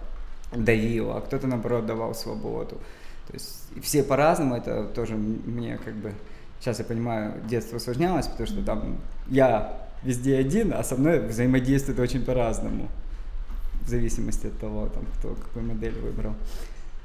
давил, 0.52 1.12
а 1.12 1.20
кто-то, 1.20 1.46
наоборот, 1.46 1.86
давал 1.86 2.14
свободу. 2.14 2.78
То 3.26 3.34
есть 3.34 3.68
все 3.82 4.02
по-разному, 4.02 4.56
это 4.56 4.84
тоже 4.84 5.16
мне 5.16 5.78
как 5.84 5.94
бы, 5.94 6.12
сейчас 6.58 6.78
я 6.78 6.84
понимаю, 6.84 7.34
детство 7.48 7.76
усложнялось, 7.76 8.26
потому 8.26 8.46
что 8.46 8.64
там 8.64 8.98
я 9.28 9.88
везде 10.02 10.36
один, 10.36 10.72
а 10.72 10.82
со 10.82 10.96
мной 10.96 11.20
взаимодействует 11.20 12.00
очень 12.00 12.24
по-разному, 12.24 12.88
в 13.82 13.88
зависимости 13.88 14.46
от 14.46 14.58
того, 14.58 14.88
там, 14.88 15.04
кто 15.18 15.34
какую 15.34 15.66
модель 15.66 15.98
выбрал. 16.00 16.34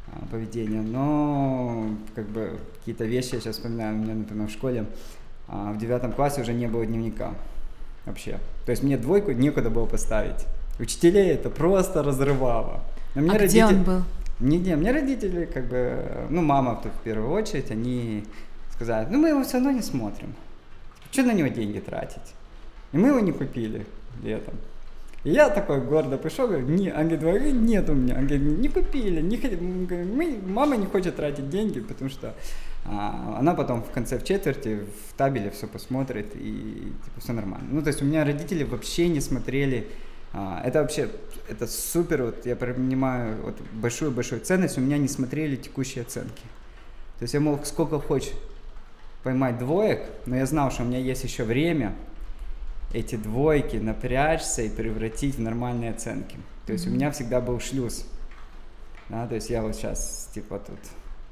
А, 0.07 0.25
поведения. 0.31 0.81
Но 0.81 1.89
как 2.13 2.27
бы 2.27 2.59
какие-то 2.79 3.05
вещи 3.05 3.35
я 3.35 3.41
сейчас 3.41 3.55
вспоминаю, 3.55 3.95
у 3.95 3.97
меня, 3.99 4.13
например, 4.13 4.47
в 4.47 4.51
школе 4.51 4.85
а, 5.47 5.71
в 5.71 5.77
девятом 5.77 6.11
классе 6.11 6.41
уже 6.41 6.53
не 6.53 6.67
было 6.67 6.85
дневника 6.85 7.33
вообще. 8.05 8.39
То 8.65 8.71
есть 8.71 8.83
мне 8.83 8.97
двойку 8.97 9.31
некуда 9.31 9.69
было 9.69 9.85
поставить. 9.85 10.45
Учителей 10.79 11.31
это 11.31 11.49
просто 11.49 12.03
разрывало. 12.03 12.81
Но 13.15 13.21
мне 13.21 13.31
а 13.31 13.39
родители... 13.39 13.65
где 13.65 13.75
он 13.75 13.83
был? 13.83 14.01
Нигде. 14.39 14.75
Мне 14.75 14.91
родители, 14.91 15.45
как 15.45 15.67
бы, 15.67 16.27
ну, 16.29 16.41
мама 16.41 16.81
в 16.83 17.03
первую 17.03 17.31
очередь, 17.31 17.71
они 17.71 18.25
сказали, 18.73 19.07
ну, 19.09 19.17
мы 19.19 19.29
его 19.29 19.43
все 19.43 19.53
равно 19.53 19.71
не 19.71 19.81
смотрим. 19.81 20.35
Что 21.11 21.23
на 21.23 21.33
него 21.33 21.47
деньги 21.47 21.79
тратить? 21.79 22.33
И 22.91 22.97
мы 22.97 23.07
его 23.07 23.21
не 23.21 23.31
купили 23.31 23.85
летом. 24.21 24.55
Я 25.25 25.49
такой 25.49 25.81
гордо 25.81 26.17
пришел, 26.17 26.47
говорю, 26.47 26.67
не, 26.67 26.93
он 26.93 27.09
говорит, 27.09 27.53
нет 27.53 27.89
у 27.89 27.93
меня. 27.93 28.15
Он 28.15 28.27
говорит, 28.27 28.43
не 28.59 28.69
купили, 28.69 29.21
не 29.21 29.37
хотим. 29.37 29.87
Мы, 30.15 30.39
мама 30.45 30.77
не 30.77 30.85
хочет 30.85 31.15
тратить 31.15 31.49
деньги, 31.49 31.79
потому 31.79 32.09
что 32.09 32.35
а, 32.85 33.37
она 33.39 33.55
потом 33.55 33.83
в 33.83 33.89
конце, 33.89 34.19
в 34.19 34.23
четверти, 34.23 34.81
в 35.09 35.13
табеле 35.17 35.49
все 35.49 35.67
посмотрит 35.67 36.35
и 36.35 36.93
типа 37.03 37.19
все 37.19 37.33
нормально. 37.33 37.67
Ну, 37.71 37.81
то 37.81 37.87
есть 37.87 38.01
у 38.01 38.05
меня 38.05 38.23
родители 38.23 38.63
вообще 38.63 39.07
не 39.07 39.19
смотрели 39.19 39.87
а, 40.37 40.61
это 40.65 40.81
вообще, 40.81 41.09
это 41.49 41.65
супер, 41.65 42.23
вот 42.23 42.45
я 42.45 42.57
понимаю 42.57 43.37
вот 43.41 43.55
большую-большую 43.71 44.41
ценность, 44.41 44.77
у 44.77 44.81
меня 44.81 44.97
не 44.97 45.07
смотрели 45.07 45.55
текущие 45.55 46.01
оценки. 46.01 46.43
То 47.19 47.23
есть 47.23 47.33
я 47.33 47.39
мог 47.39 47.65
сколько 47.65 47.99
хочешь 48.01 48.33
поймать 49.23 49.57
двоек, 49.57 50.01
но 50.25 50.35
я 50.35 50.45
знал, 50.45 50.71
что 50.71 50.83
у 50.83 50.85
меня 50.85 50.99
есть 50.99 51.23
еще 51.23 51.45
время, 51.45 51.95
эти 52.93 53.15
двойки 53.15 53.77
напрячься 53.77 54.61
и 54.61 54.69
превратить 54.69 55.35
в 55.35 55.41
нормальные 55.41 55.91
оценки. 55.91 56.37
То 56.65 56.73
есть 56.73 56.85
mm-hmm. 56.85 56.89
у 56.89 56.93
меня 56.93 57.11
всегда 57.11 57.41
был 57.41 57.59
шлюз. 57.59 58.05
Да, 59.09 59.27
то 59.27 59.35
есть 59.35 59.49
я 59.49 59.61
вот 59.61 59.75
сейчас 59.75 60.29
типа 60.33 60.59
тут 60.59 60.79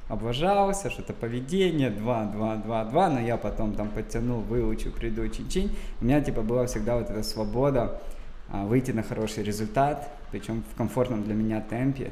облажался, 0.08 0.90
что-то 0.90 1.14
поведение, 1.14 1.90
2, 1.90 2.26
2, 2.26 2.56
2, 2.58 2.86
2, 2.86 3.10
но 3.10 3.20
я 3.20 3.38
потом 3.38 3.74
там 3.74 3.90
подтянул, 3.90 4.42
выучу, 4.42 4.92
приду, 4.92 5.28
чин-чин. 5.28 5.72
У 6.02 6.06
меня 6.06 6.22
типа 6.22 6.42
была 6.42 6.66
всегда 6.66 6.98
вот 6.98 7.10
эта 7.10 7.24
свобода 7.24 8.02
а, 8.50 8.66
выйти 8.66 8.92
на 8.92 9.02
хороший 9.02 9.44
результат, 9.44 10.10
причем 10.32 10.64
в 10.72 10.78
комфортном 10.78 11.24
для 11.24 11.34
меня 11.34 11.62
темпе. 11.62 12.12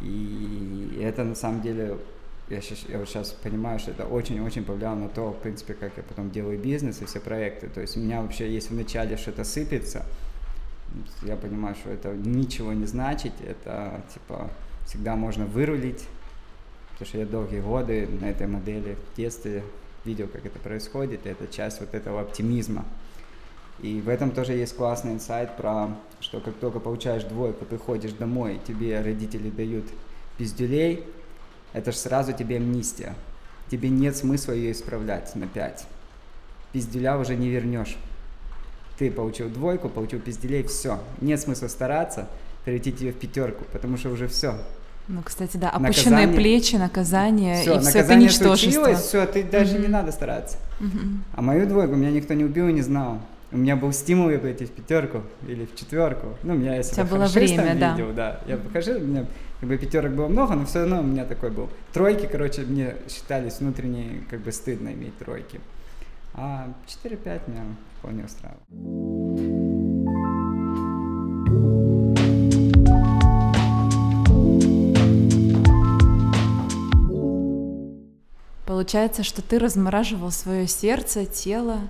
И 0.00 1.00
это 1.02 1.24
на 1.24 1.34
самом 1.34 1.60
деле 1.60 1.98
я, 2.50 2.60
сейчас, 2.60 2.84
я 2.88 2.98
вот 2.98 3.08
сейчас 3.08 3.30
понимаю, 3.30 3.78
что 3.78 3.90
это 3.90 4.06
очень-очень 4.06 4.64
повлияло 4.64 4.94
на 4.94 5.08
то, 5.08 5.32
в 5.32 5.38
принципе, 5.38 5.74
как 5.74 5.92
я 5.96 6.02
потом 6.02 6.30
делаю 6.30 6.58
бизнес 6.58 7.02
и 7.02 7.04
все 7.04 7.20
проекты. 7.20 7.68
То 7.68 7.80
есть 7.80 7.96
у 7.96 8.00
меня 8.00 8.22
вообще, 8.22 8.52
если 8.52 8.74
вначале 8.74 9.16
что-то 9.16 9.44
сыпется, 9.44 10.06
я 11.22 11.36
понимаю, 11.36 11.74
что 11.74 11.90
это 11.90 12.14
ничего 12.14 12.72
не 12.72 12.86
значит, 12.86 13.32
это, 13.46 14.02
типа, 14.12 14.50
всегда 14.86 15.16
можно 15.16 15.44
вырулить, 15.44 16.06
потому 16.92 17.08
что 17.08 17.18
я 17.18 17.26
долгие 17.26 17.60
годы 17.60 18.08
на 18.20 18.30
этой 18.30 18.46
модели 18.46 18.96
в 19.12 19.16
детстве 19.16 19.62
видел, 20.04 20.28
как 20.28 20.46
это 20.46 20.58
происходит, 20.58 21.26
и 21.26 21.28
это 21.28 21.46
часть 21.46 21.80
вот 21.80 21.94
этого 21.94 22.22
оптимизма. 22.22 22.84
И 23.80 24.00
в 24.00 24.08
этом 24.08 24.30
тоже 24.30 24.54
есть 24.54 24.74
классный 24.74 25.12
инсайт 25.12 25.56
про, 25.56 25.90
что 26.20 26.40
как 26.40 26.54
только 26.54 26.80
получаешь 26.80 27.24
двойку, 27.24 27.64
приходишь 27.64 28.12
домой, 28.12 28.58
тебе 28.66 29.00
родители 29.00 29.50
дают 29.50 29.84
пиздюлей, 30.36 31.04
это 31.72 31.92
же 31.92 31.98
сразу 31.98 32.32
тебе 32.32 32.56
амнистия. 32.56 33.14
Тебе 33.70 33.88
нет 33.88 34.16
смысла 34.16 34.52
ее 34.52 34.72
исправлять 34.72 35.34
на 35.34 35.46
5. 35.46 35.86
Пизделя 36.72 37.18
уже 37.18 37.36
не 37.36 37.48
вернешь. 37.48 37.96
Ты 38.98 39.10
получил 39.10 39.48
двойку, 39.48 39.88
получил 39.88 40.20
пизделей, 40.20 40.62
все. 40.64 41.00
Нет 41.20 41.40
смысла 41.40 41.68
стараться 41.68 42.28
превратить 42.64 43.00
ее 43.00 43.12
в 43.12 43.16
пятерку, 43.16 43.64
потому 43.72 43.96
что 43.96 44.10
уже 44.10 44.28
все. 44.28 44.54
Ну, 45.08 45.22
кстати, 45.22 45.56
да, 45.56 45.70
опущенные 45.70 46.26
наказание... 46.26 46.36
плечи, 46.36 46.74
наказание, 46.76 47.62
все, 47.62 47.76
и 47.76 47.80
все 47.80 47.98
это 48.00 48.14
ничтожество. 48.14 48.70
Случилось, 48.70 49.00
все, 49.00 49.26
ты 49.26 49.42
даже 49.42 49.76
mm-hmm. 49.76 49.80
не 49.80 49.88
надо 49.88 50.12
стараться. 50.12 50.58
Mm-hmm. 50.80 51.18
А 51.34 51.42
мою 51.42 51.66
двойку 51.66 51.94
меня 51.94 52.10
никто 52.10 52.34
не 52.34 52.44
убил 52.44 52.68
и 52.68 52.72
не 52.74 52.82
знал. 52.82 53.18
У 53.50 53.56
меня 53.56 53.76
был 53.76 53.90
стимул 53.92 54.28
ее 54.28 54.38
пойти 54.38 54.66
в 54.66 54.70
пятерку 54.70 55.22
или 55.46 55.64
в 55.64 55.74
четверку. 55.74 56.36
Ну, 56.42 56.52
у 56.54 56.58
меня 56.58 56.76
если 56.76 56.92
У 56.92 56.94
тебя 56.96 57.04
было 57.06 57.26
время, 57.26 57.74
да. 57.74 57.92
видел, 57.92 58.12
да. 58.12 58.40
Я 58.46 58.58
покажу, 58.58 58.96
у 58.96 59.00
меня 59.00 59.24
как 59.60 59.68
бы 59.68 59.76
пятерок 59.76 60.12
было 60.12 60.28
много, 60.28 60.54
но 60.54 60.64
все 60.64 60.80
равно 60.80 61.00
у 61.00 61.02
меня 61.02 61.24
такой 61.24 61.50
был. 61.50 61.68
Тройки, 61.92 62.26
короче, 62.30 62.62
мне 62.62 62.94
считались 63.08 63.58
внутренне 63.58 64.22
как 64.30 64.40
бы 64.40 64.52
стыдно 64.52 64.92
иметь 64.92 65.18
тройки. 65.18 65.60
А 66.34 66.72
4-5 66.86 67.50
меня 67.50 67.64
вполне 67.98 68.24
устраивало. 68.24 68.62
Получается, 78.64 79.24
что 79.24 79.42
ты 79.42 79.58
размораживал 79.58 80.30
свое 80.30 80.68
сердце, 80.68 81.26
тело, 81.26 81.80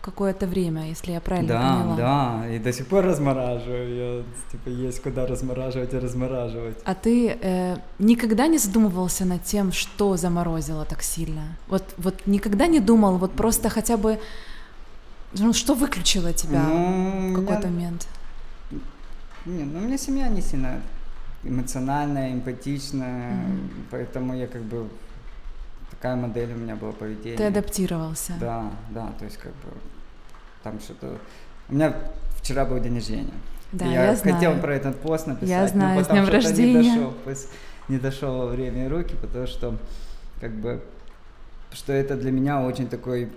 какое-то 0.00 0.46
время, 0.46 0.88
если 0.88 1.12
я 1.12 1.20
правильно 1.20 1.48
да, 1.48 1.60
поняла. 1.60 1.96
Да, 1.96 2.48
и 2.48 2.58
до 2.58 2.72
сих 2.72 2.86
пор 2.86 3.04
размораживаю. 3.04 3.94
Я, 3.94 4.22
типа, 4.50 4.68
есть 4.68 5.02
куда 5.02 5.26
размораживать 5.26 5.94
и 5.94 5.98
размораживать. 5.98 6.78
А 6.84 6.94
ты 6.94 7.38
э, 7.40 7.76
никогда 7.98 8.46
не 8.46 8.58
задумывался 8.58 9.24
над 9.24 9.44
тем, 9.44 9.72
что 9.72 10.16
заморозило 10.16 10.84
так 10.84 11.02
сильно? 11.02 11.56
Вот, 11.68 11.94
вот 11.98 12.26
никогда 12.26 12.66
не 12.66 12.80
думал, 12.80 13.18
вот 13.18 13.32
просто 13.32 13.68
хотя 13.68 13.96
бы, 13.96 14.18
ну, 15.38 15.52
что 15.52 15.74
выключило 15.74 16.32
тебя 16.32 16.62
ну, 16.62 17.32
в 17.32 17.40
какой-то 17.40 17.68
меня... 17.68 17.76
момент? 17.76 18.08
Не, 19.46 19.64
ну, 19.64 19.78
у 19.78 19.82
меня 19.82 19.98
семья 19.98 20.28
не 20.28 20.42
сильно 20.42 20.80
эмоциональная, 21.42 22.32
эмпатичная, 22.32 23.32
mm-hmm. 23.32 23.84
поэтому 23.90 24.34
я 24.36 24.46
как 24.46 24.62
бы 24.62 24.88
такая 26.00 26.16
модель 26.16 26.52
у 26.54 26.56
меня 26.56 26.76
была 26.76 26.92
поведения. 26.92 27.36
Ты 27.36 27.44
адаптировался. 27.44 28.32
Да, 28.40 28.70
да, 28.90 29.12
то 29.18 29.26
есть 29.26 29.36
как 29.36 29.52
бы 29.52 29.68
там 30.62 30.80
что-то... 30.80 31.18
У 31.68 31.74
меня 31.74 31.94
вчера 32.36 32.64
был 32.64 32.80
день 32.80 32.94
рождения. 32.94 33.34
Да, 33.72 33.84
я, 33.84 34.10
я 34.10 34.16
хотел 34.16 34.38
знаю. 34.38 34.60
про 34.60 34.74
этот 34.74 34.98
пост 35.00 35.26
написать, 35.26 35.48
я 35.50 35.68
знаю, 35.68 35.98
но 35.98 36.02
потом 36.02 36.16
днем 36.16 36.28
рождения. 36.32 36.80
не 36.80 36.88
дошел. 36.88 37.14
не 37.88 37.98
дошло 37.98 38.46
время 38.46 38.86
и 38.86 38.88
руки, 38.88 39.14
потому 39.20 39.46
что 39.46 39.76
как 40.40 40.52
бы 40.52 40.82
что 41.70 41.92
это 41.92 42.16
для 42.16 42.32
меня 42.32 42.62
очень 42.62 42.88
такой 42.88 43.30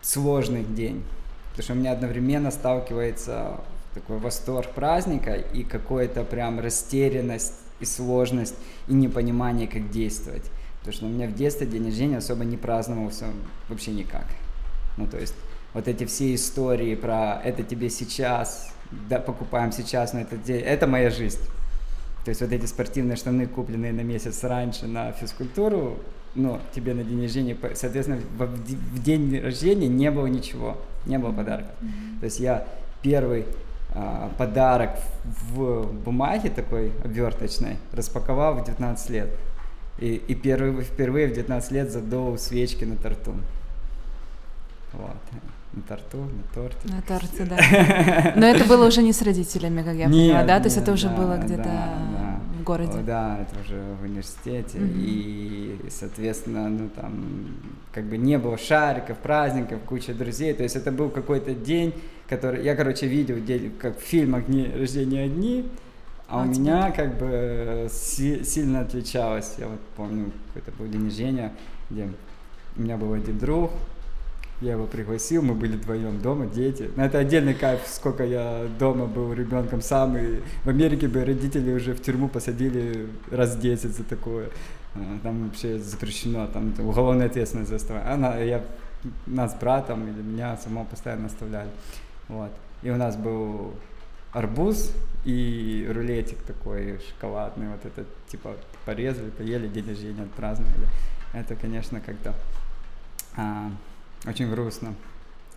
сложный 0.00 0.62
день. 0.62 1.02
Потому 1.50 1.64
что 1.64 1.72
у 1.72 1.76
меня 1.76 1.92
одновременно 1.92 2.50
сталкивается 2.52 3.60
такой 3.92 4.18
восторг 4.18 4.70
праздника 4.70 5.34
и 5.34 5.64
какая-то 5.64 6.22
прям 6.22 6.60
растерянность 6.60 7.54
и 7.80 7.84
сложность 7.84 8.54
и 8.86 8.94
непонимание, 8.94 9.66
как 9.66 9.90
действовать. 9.90 10.44
Потому 10.84 10.92
что 10.96 11.06
у 11.06 11.08
меня 11.08 11.26
в 11.26 11.34
детстве 11.34 11.66
день 11.66 11.86
рождения 11.86 12.18
особо 12.18 12.44
не 12.44 12.58
праздновался 12.58 13.26
вообще 13.70 13.92
никак. 13.92 14.26
Ну, 14.98 15.06
то 15.06 15.18
есть 15.18 15.34
вот 15.72 15.88
эти 15.88 16.04
все 16.04 16.34
истории 16.34 16.94
про 16.94 17.40
это 17.42 17.62
тебе 17.62 17.88
сейчас, 17.88 18.70
да, 19.08 19.18
покупаем 19.18 19.72
сейчас, 19.72 20.12
но 20.12 20.20
это, 20.20 20.36
это 20.52 20.86
моя 20.86 21.08
жизнь. 21.08 21.40
То 22.24 22.28
есть 22.28 22.42
вот 22.42 22.52
эти 22.52 22.66
спортивные 22.66 23.16
штаны, 23.16 23.46
купленные 23.46 23.92
на 23.92 24.02
месяц 24.02 24.44
раньше 24.44 24.86
на 24.86 25.12
физкультуру, 25.12 25.98
ну, 26.34 26.60
тебе 26.74 26.92
на 26.94 27.02
день 27.02 27.22
рождения, 27.22 27.56
соответственно, 27.74 28.20
в, 28.36 29.02
день 29.02 29.40
рождения 29.40 29.88
не 29.88 30.10
было 30.10 30.26
ничего, 30.26 30.76
не 31.06 31.18
было 31.18 31.32
подарка. 31.32 31.70
Mm-hmm. 31.80 32.20
То 32.20 32.24
есть 32.24 32.40
я 32.40 32.66
первый 33.02 33.46
а, 33.94 34.30
подарок 34.36 34.98
в 35.24 35.86
бумаге 35.92 36.50
такой 36.50 36.92
обверточной 37.04 37.76
распаковал 37.92 38.54
в 38.54 38.64
19 38.64 39.10
лет. 39.10 39.30
И, 40.04 40.20
и 40.28 40.34
первый, 40.34 40.84
впервые 40.84 41.28
в 41.28 41.32
19 41.32 41.70
лет 41.70 41.90
задул 41.90 42.36
свечки 42.36 42.84
на 42.84 42.94
торту. 42.94 43.32
Вот. 44.92 45.16
На 45.72 45.82
торту, 45.82 46.18
на 46.18 46.54
торте. 46.54 46.88
На 46.88 47.00
торте, 47.00 47.44
да. 47.46 48.32
Но 48.36 48.44
это 48.44 48.66
было 48.66 48.86
уже 48.86 49.02
не 49.02 49.14
с 49.14 49.22
родителями, 49.22 49.82
как 49.82 49.94
я 49.96 50.04
поняла, 50.04 50.44
да? 50.44 50.58
То 50.58 50.66
есть 50.66 50.76
это 50.76 50.92
уже 50.92 51.08
да, 51.08 51.16
было 51.16 51.38
где-то 51.38 51.62
да, 51.62 52.40
в 52.60 52.62
городе. 52.64 52.98
Да, 53.06 53.38
это 53.40 53.58
уже 53.62 53.82
в 53.98 54.04
университете. 54.04 54.76
Mm-hmm. 54.76 54.94
И, 54.94 55.80
соответственно, 55.88 56.68
ну 56.68 56.90
там 56.94 57.56
как 57.90 58.04
бы 58.04 58.18
не 58.18 58.36
было 58.38 58.58
шариков, 58.58 59.16
праздников, 59.16 59.80
куча 59.86 60.12
друзей. 60.12 60.52
То 60.52 60.64
есть 60.64 60.76
это 60.76 60.92
был 60.92 61.08
какой-то 61.08 61.54
день, 61.54 61.94
который... 62.28 62.62
Я, 62.62 62.76
короче, 62.76 63.06
видел, 63.06 63.42
день, 63.42 63.72
как 63.80 63.98
в 63.98 64.02
фильмах 64.02 64.44
«Дни 64.48 64.70
рождения 64.78 65.22
одни», 65.22 65.64
а, 66.34 66.42
а 66.42 66.44
у 66.44 66.46
меня 66.46 66.90
как 66.90 67.18
бы 67.18 67.88
си- 67.90 68.44
сильно 68.44 68.80
отличалось. 68.80 69.54
Я 69.58 69.68
вот 69.68 69.80
помню, 69.96 70.32
какой-то 70.52 70.76
был 70.78 70.88
день 70.88 71.04
рождения, 71.04 71.52
где 71.90 72.08
у 72.76 72.82
меня 72.82 72.96
был 72.96 73.12
один 73.12 73.38
друг, 73.38 73.70
я 74.60 74.72
его 74.72 74.86
пригласил, 74.86 75.42
мы 75.42 75.54
были 75.54 75.76
вдвоем 75.76 76.20
дома, 76.20 76.46
дети. 76.46 76.90
Но 76.96 77.04
это 77.04 77.18
отдельный 77.18 77.54
кайф, 77.54 77.80
сколько 77.86 78.24
я 78.24 78.66
дома 78.78 79.06
был 79.06 79.32
ребенком 79.32 79.82
сам. 79.82 80.16
И 80.16 80.40
в 80.64 80.68
Америке 80.68 81.08
бы 81.08 81.24
родители 81.24 81.72
уже 81.72 81.94
в 81.94 82.00
тюрьму 82.00 82.28
посадили 82.28 83.08
раз 83.30 83.56
10 83.56 83.94
за 83.94 84.04
такое. 84.04 84.48
А, 84.94 84.98
там 85.22 85.48
вообще 85.48 85.78
запрещено, 85.78 86.46
там 86.46 86.72
уголовная 86.78 87.26
ответственность 87.26 87.70
за 87.70 87.76
это. 87.76 88.10
Она, 88.12 88.36
я, 88.38 88.64
нас 89.26 89.54
братом 89.54 90.08
или 90.08 90.22
меня 90.22 90.56
самого 90.56 90.84
постоянно 90.84 91.26
оставляли. 91.26 91.70
Вот. 92.28 92.50
И 92.82 92.90
у 92.90 92.96
нас 92.96 93.16
был 93.16 93.74
арбуз 94.34 94.92
и 95.24 95.88
рулетик 95.90 96.42
такой 96.42 97.00
шоколадный, 97.08 97.68
вот 97.68 97.84
это 97.86 98.04
типа 98.28 98.56
порезали, 98.84 99.30
поели, 99.30 99.68
день 99.68 99.88
рождения 99.88 100.22
отпраздновали. 100.22 100.86
Это, 101.32 101.56
конечно, 101.56 102.00
как-то 102.00 102.34
а, 103.36 103.70
очень 104.26 104.50
грустно 104.50 104.94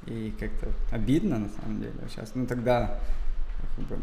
и 0.05 0.33
как-то 0.39 0.67
обидно 0.91 1.39
на 1.39 1.49
самом 1.49 1.81
деле 1.81 1.93
сейчас. 2.09 2.31
Ну 2.33 2.45
тогда 2.45 2.99
как 3.75 3.85
бы, 3.85 3.97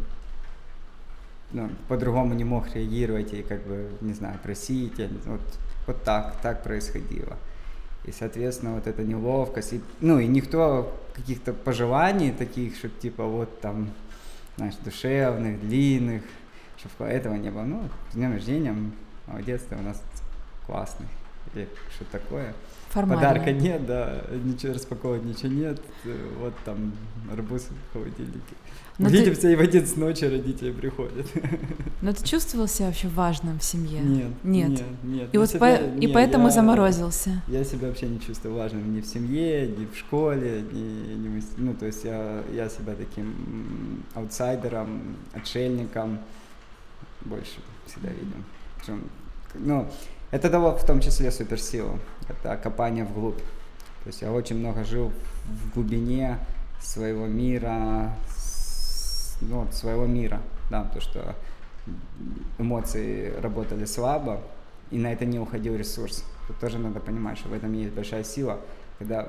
ну, 1.52 1.70
по-другому 1.88 2.34
не 2.34 2.44
мог 2.44 2.74
реагировать 2.74 3.32
и 3.32 3.42
как 3.42 3.62
бы, 3.66 3.90
не 4.00 4.12
знаю, 4.12 4.38
просить. 4.42 4.98
Вот, 5.24 5.40
вот 5.86 6.02
так, 6.04 6.36
так 6.42 6.62
происходило. 6.62 7.36
И, 8.04 8.12
соответственно, 8.12 8.74
вот 8.74 8.86
эта 8.86 9.02
неловкость. 9.02 9.72
И, 9.74 9.80
ну, 10.00 10.18
и 10.18 10.26
никто 10.26 10.94
каких-то 11.14 11.52
пожеланий 11.52 12.32
таких, 12.32 12.76
чтобы 12.76 12.94
типа 13.00 13.24
вот 13.24 13.60
там, 13.60 13.90
знаешь, 14.56 14.74
душевных, 14.76 15.60
длинных, 15.60 16.22
чтобы 16.78 17.10
этого 17.10 17.34
не 17.34 17.50
было. 17.50 17.62
Ну, 17.62 17.88
с 18.10 18.14
днем 18.14 18.32
рождения, 18.32 18.74
молодец, 19.26 19.62
ты 19.68 19.76
у 19.76 19.82
нас 19.82 20.02
классный. 20.66 21.08
Или 21.54 21.68
что 21.94 22.04
такое. 22.06 22.54
Формально. 22.94 23.28
Подарка 23.28 23.50
нет, 23.50 23.86
да, 23.86 24.22
ничего 24.44 24.72
распаковывать, 24.72 25.24
ничего 25.24 25.48
нет. 25.48 25.80
Вот 26.38 26.54
там 26.64 26.92
арбуз 27.32 27.66
в 27.90 27.92
холодильнике. 27.92 28.54
Но 28.98 29.08
Увидимся, 29.08 29.40
ты... 29.40 29.52
и 29.52 29.56
в 29.56 29.60
один 29.60 29.84
с 29.84 29.96
ночи 29.96 30.24
родители 30.24 30.70
приходят. 30.70 31.26
Но 32.02 32.12
ты 32.12 32.24
чувствовал 32.24 32.68
себя 32.68 32.86
вообще 32.86 33.08
важным 33.08 33.58
в 33.58 33.64
семье? 33.64 34.00
Нет. 34.00 34.30
Нет. 34.44 34.68
Нет. 34.68 34.82
нет. 35.02 35.28
И, 35.32 35.38
вот 35.38 35.48
себя, 35.48 35.58
по... 35.58 35.82
нет, 35.82 36.04
и 36.04 36.06
поэтому 36.06 36.44
я, 36.44 36.50
заморозился. 36.52 37.42
Я 37.48 37.64
себя 37.64 37.88
вообще 37.88 38.06
не 38.06 38.20
чувствую 38.20 38.54
важным 38.54 38.94
ни 38.94 39.00
в 39.00 39.06
семье, 39.06 39.66
ни 39.66 39.86
в 39.86 39.98
школе, 39.98 40.62
ни, 40.70 41.14
ни 41.16 41.40
в... 41.40 41.44
ну 41.58 41.74
то 41.74 41.86
есть 41.86 42.04
я, 42.04 42.44
я 42.52 42.68
себя 42.68 42.94
таким 42.94 44.04
аутсайдером, 44.14 45.16
отшельником 45.32 46.20
больше 47.22 47.58
всегда 47.86 48.10
видел. 48.10 48.36
Причем, 48.78 49.02
ну, 49.54 49.88
это 50.30 50.50
дало 50.50 50.76
в 50.76 50.84
том 50.84 51.00
числе 51.00 51.30
суперсилу, 51.30 51.98
это 52.28 52.56
копание 52.56 53.04
вглубь. 53.04 53.38
То 53.38 54.08
есть 54.08 54.22
я 54.22 54.32
очень 54.32 54.58
много 54.58 54.84
жил 54.84 55.12
в 55.44 55.74
глубине 55.74 56.38
своего 56.80 57.26
мира, 57.26 58.14
ну, 59.40 59.66
своего 59.72 60.06
мира, 60.06 60.40
да, 60.70 60.84
то, 60.84 61.00
что 61.00 61.34
эмоции 62.58 63.32
работали 63.40 63.84
слабо, 63.84 64.40
и 64.90 64.98
на 64.98 65.12
это 65.12 65.24
не 65.24 65.38
уходил 65.38 65.76
ресурс. 65.76 66.24
Тут 66.46 66.58
тоже 66.58 66.78
надо 66.78 67.00
понимать, 67.00 67.38
что 67.38 67.48
в 67.48 67.52
этом 67.52 67.72
есть 67.72 67.94
большая 67.94 68.24
сила, 68.24 68.60
когда 68.98 69.28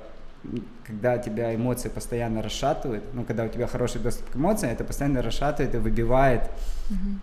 когда 0.86 1.18
тебя 1.18 1.56
эмоции 1.56 1.90
постоянно 1.90 2.44
расшатывают, 2.44 3.04
ну, 3.14 3.24
когда 3.24 3.46
у 3.46 3.48
тебя 3.48 3.66
хороший 3.66 4.00
доступ 4.00 4.30
к 4.30 4.36
эмоциям, 4.36 4.72
это 4.72 4.84
постоянно 4.84 5.24
расшатывает 5.24 5.74
и 5.74 5.78
выбивает 5.80 6.42
mm-hmm. 6.90 7.18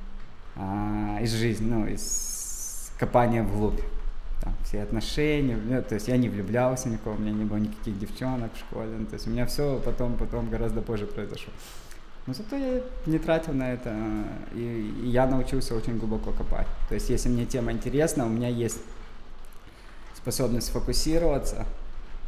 а, 0.56 1.18
из 1.20 1.32
жизни, 1.32 1.70
ну, 1.70 1.86
из 1.86 2.90
копание 2.98 3.44
вглубь. 3.44 3.80
Там, 4.42 4.54
все 4.64 4.82
отношения, 4.82 5.56
ну, 5.56 5.80
то 5.82 5.94
есть 5.94 6.08
я 6.08 6.16
не 6.16 6.28
влюблялся 6.28 6.88
никого, 6.88 7.14
у 7.14 7.18
меня 7.18 7.30
не 7.30 7.44
было 7.44 7.58
никаких 7.58 7.96
девчонок 7.96 8.52
в 8.54 8.58
школе, 8.58 8.90
ну, 8.98 9.06
то 9.06 9.14
есть 9.14 9.28
у 9.28 9.30
меня 9.30 9.46
все 9.46 9.80
потом, 9.84 10.16
потом 10.16 10.50
гораздо 10.50 10.82
позже 10.82 11.06
произошло. 11.06 11.52
Но 12.26 12.34
зато 12.34 12.56
я 12.56 12.82
не 13.06 13.18
тратил 13.18 13.52
на 13.52 13.72
это, 13.72 13.94
и, 14.52 14.94
и 15.04 15.08
я 15.08 15.26
научился 15.26 15.76
очень 15.76 15.96
глубоко 15.96 16.32
копать. 16.32 16.66
То 16.88 16.96
есть 16.96 17.08
если 17.08 17.28
мне 17.28 17.46
тема 17.46 17.70
интересна, 17.70 18.26
у 18.26 18.28
меня 18.28 18.48
есть 18.48 18.80
способность 20.16 20.68
сфокусироваться 20.68 21.64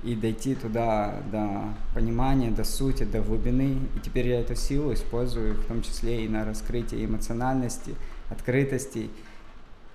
и 0.05 0.15
дойти 0.15 0.55
туда 0.55 1.15
до 1.33 1.75
понимания, 1.95 2.51
до 2.51 2.65
сути, 2.65 3.05
до 3.05 3.23
глубины. 3.23 3.79
И 3.97 4.01
теперь 4.01 4.29
я 4.29 4.41
эту 4.41 4.55
силу 4.55 4.93
использую 4.93 5.55
в 5.55 5.65
том 5.67 5.83
числе 5.83 6.25
и 6.25 6.29
на 6.29 6.45
раскрытие 6.45 7.05
эмоциональности, 7.05 7.95
открытости 8.31 9.11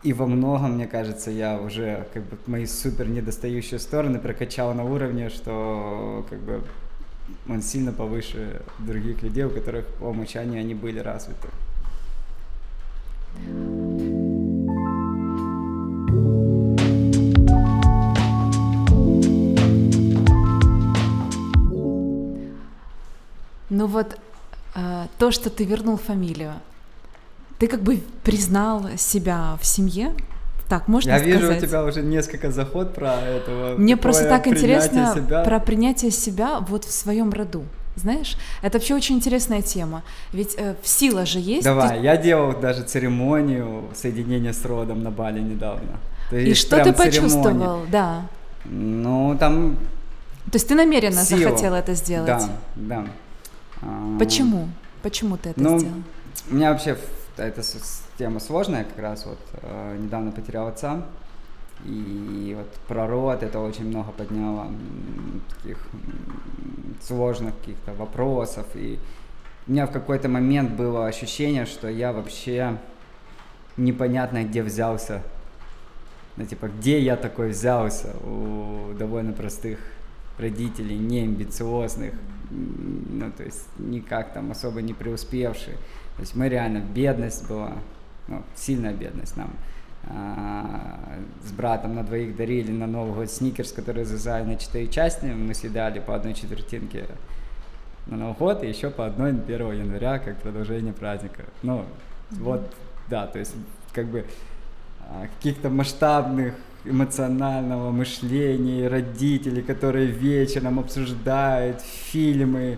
и 0.02 0.14
во 0.14 0.26
многом, 0.26 0.74
мне 0.76 0.88
кажется, 0.88 1.30
я 1.30 1.60
уже 1.60 2.08
как 2.14 2.24
бы 2.24 2.38
мои 2.48 2.66
супер 2.66 3.08
недостающие 3.08 3.80
стороны 3.80 4.20
прокачал 4.20 4.74
на 4.74 4.86
уровне, 4.86 5.30
что 5.30 6.26
как 6.30 6.40
бы 6.40 6.62
он 7.48 7.62
сильно 7.62 7.92
повыше 7.92 8.62
других 8.80 9.22
людей, 9.24 9.44
у 9.44 9.50
которых 9.50 9.86
по 9.86 10.06
умолчанию 10.06 10.62
они 10.62 10.74
были 10.74 11.00
развиты. 11.00 11.50
Ну 23.70 23.86
вот 23.86 24.18
э, 24.76 25.08
то, 25.18 25.32
что 25.32 25.50
ты 25.50 25.64
вернул 25.64 25.98
фамилию, 25.98 26.54
ты 27.60 27.68
как 27.68 27.82
бы 27.82 28.02
признал 28.24 28.86
себя 28.98 29.58
в 29.62 29.66
семье, 29.66 30.14
так 30.70 30.88
можно 30.88 31.10
Я 31.10 31.18
сказать. 31.20 31.36
вижу 31.36 31.52
у 31.52 31.56
тебя 31.56 31.84
уже 31.84 32.02
несколько 32.02 32.52
заход 32.52 32.94
про 32.94 33.16
этого. 33.16 33.76
Мне 33.78 33.98
просто 33.98 34.30
так 34.30 34.48
интересно 34.48 35.14
себя. 35.16 35.44
про 35.44 35.60
принятие 35.60 36.12
себя 36.12 36.60
вот 36.60 36.86
в 36.86 36.92
своем 36.92 37.32
роду. 37.32 37.66
Знаешь, 37.96 38.38
это 38.62 38.78
вообще 38.78 38.96
очень 38.96 39.16
интересная 39.16 39.62
тема. 39.62 40.04
Ведь 40.32 40.56
э, 40.58 40.76
сила 40.84 41.26
же 41.26 41.40
есть. 41.40 41.66
Давай, 41.66 41.98
ты... 41.98 42.04
я 42.04 42.16
делал 42.16 42.58
даже 42.58 42.84
церемонию 42.84 43.90
соединения 43.94 44.54
с 44.54 44.64
родом 44.64 45.04
на 45.04 45.12
Бали 45.12 45.42
недавно. 45.42 46.00
То 46.30 46.38
И 46.38 46.54
что 46.54 46.82
ты 46.82 46.94
почувствовал, 46.94 47.44
церемония. 47.44 47.92
да? 47.92 48.28
Ну, 48.64 49.36
там... 49.38 49.76
То 50.46 50.56
есть 50.56 50.68
ты 50.68 50.76
намеренно 50.76 51.24
сила. 51.24 51.40
захотел 51.42 51.74
это 51.74 51.94
сделать? 51.94 52.44
Да, 52.76 53.06
да. 53.82 53.88
Почему? 54.18 54.70
Почему 55.02 55.36
ты 55.36 55.50
это 55.50 55.62
ну, 55.62 55.80
сделал? 55.80 55.96
У 56.50 56.56
меня 56.56 56.72
вообще 56.72 56.96
это 57.44 57.62
тема 58.18 58.40
сложная 58.40 58.84
как 58.84 59.00
раз, 59.00 59.26
вот 59.26 59.40
э, 59.62 59.98
недавно 60.00 60.32
потерял 60.32 60.68
отца, 60.68 61.06
и 61.86 62.56
вот 62.58 62.68
про 62.88 63.08
род 63.08 63.44
это 63.44 63.60
очень 63.60 63.88
много 63.88 64.12
подняло 64.12 64.68
таких 65.56 65.78
сложных 67.02 67.58
каких-то 67.60 67.94
вопросов, 67.94 68.66
и 68.76 69.00
у 69.68 69.72
меня 69.72 69.86
в 69.86 69.92
какой-то 69.92 70.28
момент 70.28 70.72
было 70.72 71.08
ощущение, 71.08 71.66
что 71.66 71.88
я 71.88 72.12
вообще 72.12 72.78
непонятно 73.78 74.44
где 74.44 74.62
взялся 74.62 75.22
Ну, 76.38 76.46
типа, 76.46 76.68
где 76.68 77.00
я 77.00 77.16
такой 77.16 77.50
взялся 77.50 78.16
у 78.24 78.94
довольно 78.98 79.34
простых 79.34 79.80
родителей, 80.38 80.98
не 80.98 81.22
амбициозных, 81.22 82.14
ну, 82.50 83.32
то 83.32 83.44
есть 83.44 83.68
никак 83.78 84.34
там 84.34 84.52
особо 84.52 84.82
не 84.82 84.94
преуспевшие. 84.94 85.78
То 86.20 86.24
есть 86.24 86.36
мы 86.36 86.50
реально, 86.50 86.80
бедность 86.80 87.48
была, 87.48 87.72
ну, 88.28 88.44
сильная 88.54 88.92
бедность 88.92 89.38
нам. 89.38 89.52
А, 90.04 91.00
с 91.48 91.54
братом 91.54 91.96
на 91.96 92.04
двоих 92.04 92.36
дарили 92.36 92.74
на 92.74 92.88
Новый 92.88 93.16
год 93.16 93.32
сникерс, 93.32 93.72
который 93.72 94.04
завязали 94.04 94.44
на 94.44 94.56
четыре 94.58 94.90
части, 94.90 95.28
мы 95.28 95.54
съедали 95.54 96.02
по 96.02 96.14
одной 96.14 96.34
четвертинке 96.34 97.06
на 98.08 98.18
Новый 98.18 98.36
год 98.36 98.64
и 98.66 98.68
еще 98.68 98.90
по 98.90 99.06
одной 99.06 99.30
1 99.30 99.72
января, 99.72 100.20
как 100.20 100.42
продолжение 100.42 100.92
праздника. 100.92 101.46
Ну, 101.64 101.78
mm-hmm. 101.78 102.44
вот, 102.44 102.74
да, 103.08 103.26
то 103.26 103.40
есть 103.40 103.56
как 103.94 104.08
бы 104.08 104.26
а, 105.00 105.28
каких-то 105.38 105.70
масштабных 105.70 106.54
эмоционального 106.84 107.92
мышления, 107.92 108.90
родителей, 108.90 109.62
которые 109.62 110.08
вечером 110.08 110.80
обсуждают 110.80 111.80
фильмы, 111.80 112.78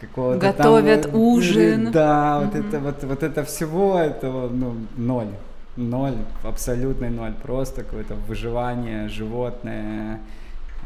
какого-то 0.00 0.38
Готовят 0.38 1.02
там, 1.02 1.14
ужин. 1.14 1.92
Да, 1.92 2.40
mm-hmm. 2.40 2.44
вот 2.44 2.54
это 2.54 2.80
вот, 2.80 3.04
вот 3.04 3.22
это 3.22 3.44
всего 3.44 3.98
этого, 3.98 4.48
ну, 4.48 4.76
ноль. 4.96 5.30
Ноль, 5.76 6.16
абсолютный 6.44 7.10
ноль. 7.10 7.34
Просто 7.42 7.82
какое-то 7.82 8.14
выживание 8.14 9.08
животное, 9.08 10.20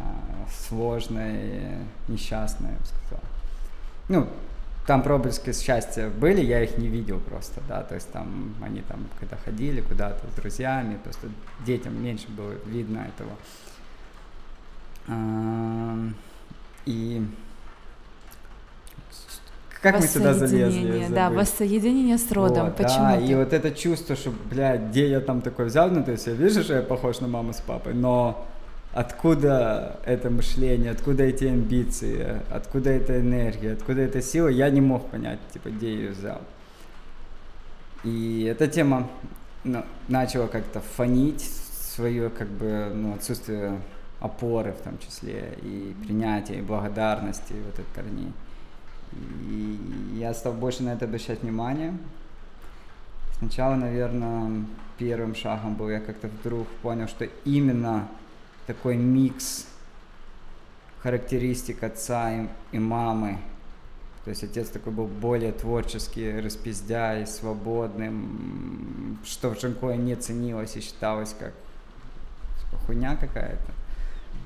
а, 0.01 0.49
сложное, 0.69 1.79
несчастное, 2.09 2.73
я 2.73 2.79
бы 2.79 2.87
сказал. 2.87 3.21
Ну, 4.09 4.29
там 4.87 5.03
проблески 5.03 5.53
счастья 5.53 6.09
были, 6.09 6.41
я 6.41 6.63
их 6.63 6.79
не 6.79 6.87
видел 6.87 7.19
просто, 7.19 7.61
да, 7.69 7.83
то 7.83 7.97
есть 7.97 8.11
там 8.13 8.55
они 8.63 8.83
там 8.83 9.09
когда 9.19 9.37
ходили 9.37 9.81
куда-то 9.81 10.25
с 10.31 10.37
друзьями, 10.37 10.99
просто 11.03 11.27
детям 11.67 12.01
меньше 12.01 12.29
было 12.29 12.53
видно 12.67 13.05
этого. 13.09 13.33
И 16.85 17.27
как 19.93 20.01
мы 20.01 20.07
сюда 20.07 20.35
залезли? 20.35 21.07
Да, 21.11 21.31
воссоединение 21.31 22.19
с 22.19 22.31
родом. 22.33 22.67
Вот, 22.67 22.77
Почему? 22.77 23.05
Да, 23.05 23.17
и 23.17 23.35
вот 23.35 23.53
это 23.53 23.71
чувство, 23.71 24.17
что, 24.17 24.33
блядь, 24.51 24.83
где 24.91 25.09
я 25.09 25.21
там 25.21 25.41
такой 25.41 25.67
взял, 25.67 25.91
ну, 25.91 26.03
то 26.05 26.13
есть 26.13 26.27
я 26.27 26.33
вижу, 26.33 26.63
что 26.63 26.75
я 26.75 26.83
похож 26.83 27.21
на 27.21 27.29
маму 27.29 27.53
с 27.53 27.61
папой, 27.61 27.95
но 27.95 28.47
откуда 28.93 30.01
это 30.05 30.31
мышление, 30.31 30.91
откуда 30.91 31.25
эти 31.25 31.45
амбиции, 31.45 32.41
откуда 32.51 32.91
эта 32.91 33.21
энергия, 33.21 33.73
откуда 33.73 34.03
эта 34.03 34.23
сила, 34.23 34.49
я 34.49 34.71
не 34.71 34.81
мог 34.81 35.11
понять, 35.11 35.39
типа, 35.53 35.69
где 35.69 35.93
я 35.93 35.99
ее 35.99 36.11
взял. 36.11 36.41
И 38.05 38.49
эта 38.51 38.69
тема 38.69 39.09
ну, 39.65 39.85
начала 40.09 40.47
как-то 40.47 40.81
фонить 40.81 41.43
свое, 41.43 42.31
как 42.31 42.49
бы, 42.49 42.91
ну, 42.95 43.15
отсутствие 43.15 43.81
опоры 44.21 44.73
в 44.73 44.83
том 44.83 44.99
числе, 44.99 45.59
и 45.63 45.95
принятия, 46.05 46.55
и 46.55 46.63
благодарности 46.63 47.53
вот 47.65 47.79
этих 47.79 47.93
корней. 47.95 48.33
И 49.13 50.17
я 50.19 50.35
стал 50.35 50.53
больше 50.53 50.83
на 50.83 50.91
это 50.91 51.05
обращать 51.05 51.43
внимание. 51.43 51.97
Сначала, 53.39 53.75
наверное, 53.75 54.65
первым 54.99 55.35
шагом 55.35 55.75
был, 55.75 55.91
я 55.91 56.01
как-то 56.01 56.29
вдруг 56.29 56.69
понял, 56.83 57.09
что 57.09 57.27
именно 57.45 58.09
такой 58.67 58.97
микс 58.97 59.67
характеристик 61.03 61.83
отца 61.83 62.33
и, 62.33 62.49
и 62.73 62.79
мамы. 62.79 63.39
То 64.25 64.31
есть 64.31 64.43
отец 64.43 64.71
такой 64.71 64.93
был 64.93 65.07
более 65.07 65.53
творческий, 65.53 66.41
распиздяй, 66.41 67.27
свободным, 67.29 69.19
что 69.25 69.51
в 69.51 69.59
Джанкое 69.59 69.97
не 69.97 70.17
ценилось 70.17 70.77
и 70.77 70.81
считалось 70.81 71.35
как 71.39 71.53
типа, 72.61 72.77
хуйня 72.87 73.15
какая-то. 73.15 73.73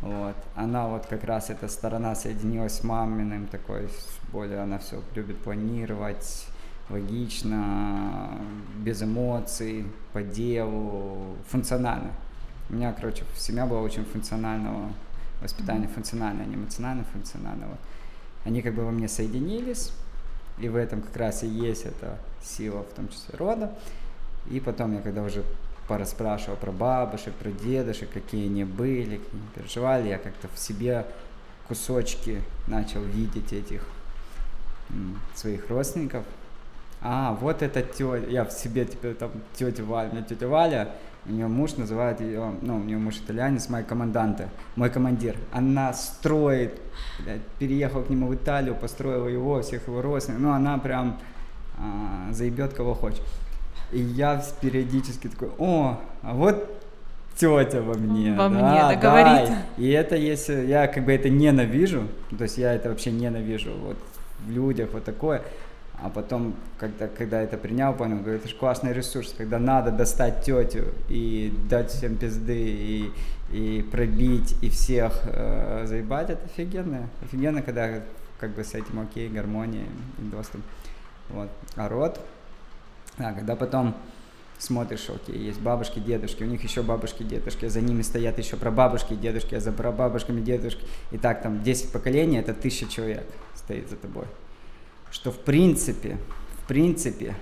Вот. 0.02 0.36
Она 0.54 0.88
вот 0.88 1.06
как 1.06 1.24
раз 1.24 1.50
эта 1.50 1.68
сторона 1.68 2.14
соединилась 2.14 2.78
с 2.78 2.84
маминым, 2.84 3.46
такой 3.46 3.88
более 4.32 4.60
она 4.60 4.78
все 4.78 5.02
любит 5.14 5.38
планировать, 5.38 6.46
логично, 6.88 8.30
без 8.78 9.02
эмоций, 9.02 9.86
по 10.12 10.22
делу, 10.22 11.36
функционально. 11.48 12.12
У 12.70 12.74
меня, 12.74 12.92
короче, 12.92 13.24
семья 13.36 13.66
была 13.66 13.80
очень 13.80 14.04
функционального 14.04 14.90
воспитания, 15.42 15.88
функционального, 15.88 16.46
не 16.46 16.54
эмоционально 16.54 17.04
функционального. 17.04 17.76
Они 18.44 18.62
как 18.62 18.74
бы 18.74 18.84
во 18.84 18.90
мне 18.90 19.08
соединились, 19.08 19.92
и 20.58 20.68
в 20.68 20.76
этом 20.76 21.02
как 21.02 21.16
раз 21.16 21.42
и 21.42 21.48
есть 21.48 21.84
эта 21.84 22.18
сила, 22.42 22.82
в 22.82 22.94
том 22.94 23.08
числе 23.08 23.36
рода. 23.38 23.74
И 24.50 24.60
потом 24.60 24.94
я 24.94 25.00
когда 25.00 25.22
уже 25.22 25.44
пораспрашивал 25.90 26.56
про 26.56 26.70
бабушек, 26.70 27.34
про 27.34 27.50
дедушек, 27.50 28.08
какие 28.12 28.46
они 28.46 28.62
были, 28.62 29.16
какие 29.16 29.40
они 29.40 29.48
переживали, 29.56 30.08
я 30.08 30.18
как-то 30.18 30.46
в 30.54 30.56
себе 30.56 31.04
кусочки 31.66 32.42
начал 32.68 33.02
видеть 33.02 33.52
этих 33.52 33.82
своих 35.34 35.68
родственников. 35.68 36.24
А, 37.02 37.36
вот 37.40 37.62
эта 37.62 37.82
тетя, 37.82 38.18
я 38.28 38.44
в 38.44 38.52
себе 38.52 38.84
теперь 38.84 39.14
там 39.14 39.32
тетя 39.56 39.82
Валя, 39.82 40.10
меня 40.12 40.22
тетя 40.22 40.46
Валя, 40.46 40.90
у 41.26 41.32
нее 41.32 41.48
муж 41.48 41.76
называет 41.76 42.20
ее, 42.20 42.54
ну, 42.62 42.76
у 42.76 42.84
нее 42.84 42.98
муж 42.98 43.16
итальянец, 43.16 43.68
мой 43.68 43.82
команданте, 43.82 44.48
мой 44.76 44.90
командир. 44.90 45.36
Она 45.50 45.92
строит, 45.92 46.80
блядь, 47.18 47.44
переехал 47.58 48.04
к 48.04 48.10
нему 48.10 48.28
в 48.28 48.34
Италию, 48.36 48.76
построила 48.76 49.26
его, 49.26 49.60
всех 49.62 49.88
его 49.88 50.02
родственников, 50.02 50.44
ну, 50.44 50.52
она 50.52 50.78
прям 50.78 51.18
а, 51.76 52.32
заебет 52.32 52.74
кого 52.74 52.94
хочет. 52.94 53.22
И 53.92 54.00
я 54.00 54.42
периодически 54.60 55.28
такой, 55.28 55.50
о, 55.58 56.00
а 56.22 56.34
вот 56.34 56.80
тетя 57.36 57.80
во 57.80 57.94
мне. 57.94 58.32
Во 58.32 58.48
да, 58.48 58.48
мне, 58.48 58.60
да, 58.60 58.94
говорит. 58.96 59.48
Да. 59.48 59.62
И 59.76 59.88
это 59.90 60.16
если 60.16 60.66
я 60.66 60.86
как 60.86 61.04
бы 61.04 61.12
это 61.12 61.28
ненавижу, 61.28 62.06
то 62.36 62.44
есть 62.44 62.58
я 62.58 62.74
это 62.74 62.90
вообще 62.90 63.10
ненавижу, 63.10 63.72
вот 63.72 63.96
в 64.46 64.50
людях, 64.50 64.90
вот 64.92 65.04
такое. 65.04 65.42
А 66.02 66.08
потом, 66.08 66.54
когда, 66.78 67.08
когда 67.08 67.42
это 67.42 67.58
принял, 67.58 67.92
понял, 67.92 68.18
говорю, 68.18 68.36
это 68.36 68.48
же 68.48 68.54
классный 68.54 68.94
ресурс, 68.94 69.34
когда 69.36 69.58
надо 69.58 69.90
достать 69.90 70.42
тетю 70.42 70.84
и 71.10 71.52
дать 71.68 71.90
всем 71.90 72.16
пизды, 72.16 72.56
и, 72.58 73.12
и 73.52 73.82
пробить, 73.82 74.56
и 74.62 74.70
всех 74.70 75.12
э, 75.26 75.84
заебать, 75.86 76.30
это 76.30 76.42
офигенно. 76.46 77.10
Офигенно, 77.22 77.60
когда 77.60 78.00
как 78.38 78.50
бы 78.54 78.64
с 78.64 78.74
этим 78.74 79.00
окей, 79.00 79.28
гармония 79.28 79.84
и 80.18 80.22
доступ. 80.22 80.62
Вот. 81.28 81.50
А 81.76 81.88
род, 81.88 82.18
да, 83.20 83.32
когда 83.32 83.54
потом 83.54 83.94
смотришь, 84.58 85.08
окей, 85.08 85.38
есть 85.38 85.60
бабушки, 85.60 85.98
дедушки, 85.98 86.42
у 86.42 86.46
них 86.46 86.62
еще 86.64 86.82
бабушки, 86.82 87.22
дедушки, 87.22 87.68
за 87.68 87.80
ними 87.80 88.02
стоят 88.02 88.38
еще 88.38 88.56
прабабушки, 88.56 89.14
дедушки, 89.14 89.54
а 89.54 89.60
за 89.60 89.72
прабабушками, 89.72 90.40
дедушки, 90.40 90.84
и 91.12 91.18
так 91.18 91.42
там 91.42 91.62
10 91.62 91.92
поколений, 91.92 92.38
это 92.38 92.54
тысяча 92.54 92.88
человек 92.88 93.26
стоит 93.54 93.88
за 93.90 93.96
тобой. 93.96 94.24
Что 95.10 95.30
в 95.32 95.38
принципе, 95.38 96.18
в 96.62 96.68
принципе, 96.68 97.34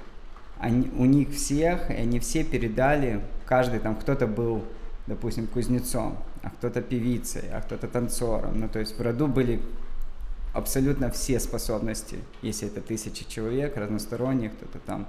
они, 0.58 0.90
у 0.96 1.04
них 1.04 1.30
всех, 1.30 1.90
и 1.90 1.94
они 1.94 2.18
все 2.18 2.42
передали, 2.44 3.20
каждый 3.46 3.78
там, 3.80 3.94
кто-то 3.94 4.26
был, 4.26 4.64
допустим, 5.06 5.46
кузнецом, 5.46 6.18
а 6.42 6.50
кто-то 6.50 6.82
певицей, 6.82 7.50
а 7.52 7.60
кто-то 7.60 7.86
танцором, 7.88 8.58
ну 8.58 8.68
то 8.68 8.78
есть 8.78 8.98
в 8.98 9.02
роду 9.02 9.28
были 9.28 9.60
абсолютно 10.54 11.10
все 11.10 11.38
способности, 11.40 12.18
если 12.42 12.68
это 12.68 12.80
тысячи 12.80 13.28
человек, 13.28 13.76
разносторонних, 13.76 14.52
кто-то 14.54 14.78
там 14.78 15.06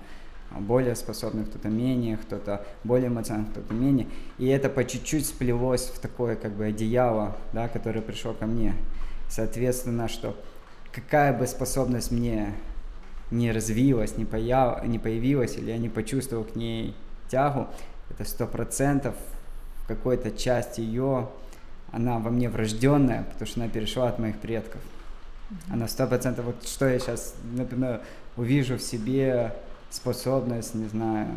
более 0.57 0.95
способный, 0.95 1.45
кто-то 1.45 1.69
менее, 1.69 2.17
кто-то 2.17 2.65
более 2.83 3.07
эмоциональный, 3.07 3.51
кто-то 3.51 3.73
менее. 3.73 4.07
И 4.37 4.47
это 4.47 4.69
по 4.69 4.83
чуть-чуть 4.83 5.27
сплелось 5.27 5.89
в 5.89 5.99
такое 5.99 6.35
как 6.35 6.53
бы 6.53 6.65
одеяло, 6.65 7.35
да, 7.53 7.67
которое 7.67 8.01
пришло 8.01 8.33
ко 8.33 8.45
мне. 8.45 8.73
Соответственно, 9.29 10.07
что 10.07 10.35
какая 10.91 11.37
бы 11.37 11.45
способность 11.45 12.11
мне 12.11 12.53
не 13.31 13.51
развилась, 13.51 14.17
не, 14.17 14.25
появ, 14.25 14.83
не 14.85 14.97
появилась, 14.97 15.55
или 15.55 15.69
я 15.69 15.77
не 15.77 15.89
почувствовал 15.89 16.43
к 16.43 16.55
ней 16.55 16.95
тягу, 17.29 17.67
это 18.09 18.25
сто 18.25 18.47
процентов 18.47 19.15
в 19.83 19.87
какой-то 19.87 20.31
части 20.31 20.81
ее, 20.81 21.29
она 21.91 22.19
во 22.19 22.31
мне 22.31 22.49
врожденная, 22.49 23.23
потому 23.31 23.47
что 23.47 23.61
она 23.61 23.69
перешла 23.69 24.09
от 24.09 24.19
моих 24.19 24.37
предков. 24.37 24.81
Она 25.71 25.87
сто 25.87 26.07
процентов, 26.07 26.45
вот 26.45 26.67
что 26.67 26.87
я 26.87 26.99
сейчас, 26.99 27.35
например, 27.53 28.01
увижу 28.35 28.77
в 28.77 28.81
себе 28.81 29.53
способность, 29.89 30.75
не 30.75 30.87
знаю, 30.87 31.27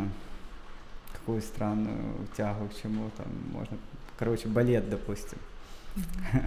какую 1.13 1.41
странную 1.41 2.27
тягу 2.35 2.67
к 2.67 2.81
чему 2.81 3.09
там 3.17 3.27
можно, 3.51 3.77
короче, 4.17 4.47
балет, 4.47 4.89
допустим. 4.89 5.37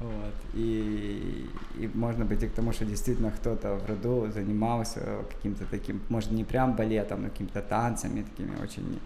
Вот. 0.00 0.34
И, 0.54 1.50
и 1.76 1.90
можно 1.92 2.24
быть 2.24 2.42
и 2.42 2.46
к 2.46 2.52
тому, 2.52 2.72
что 2.72 2.84
действительно 2.84 3.32
кто-то 3.32 3.74
в 3.74 3.86
роду 3.86 4.30
занимался 4.32 5.00
каким-то 5.28 5.64
таким, 5.64 6.00
может, 6.08 6.30
не 6.30 6.44
прям 6.44 6.76
балетом, 6.76 7.22
но 7.22 7.30
какими-то 7.30 7.62
танцами 7.62 8.22
такими 8.22 8.52
очень 8.62 9.00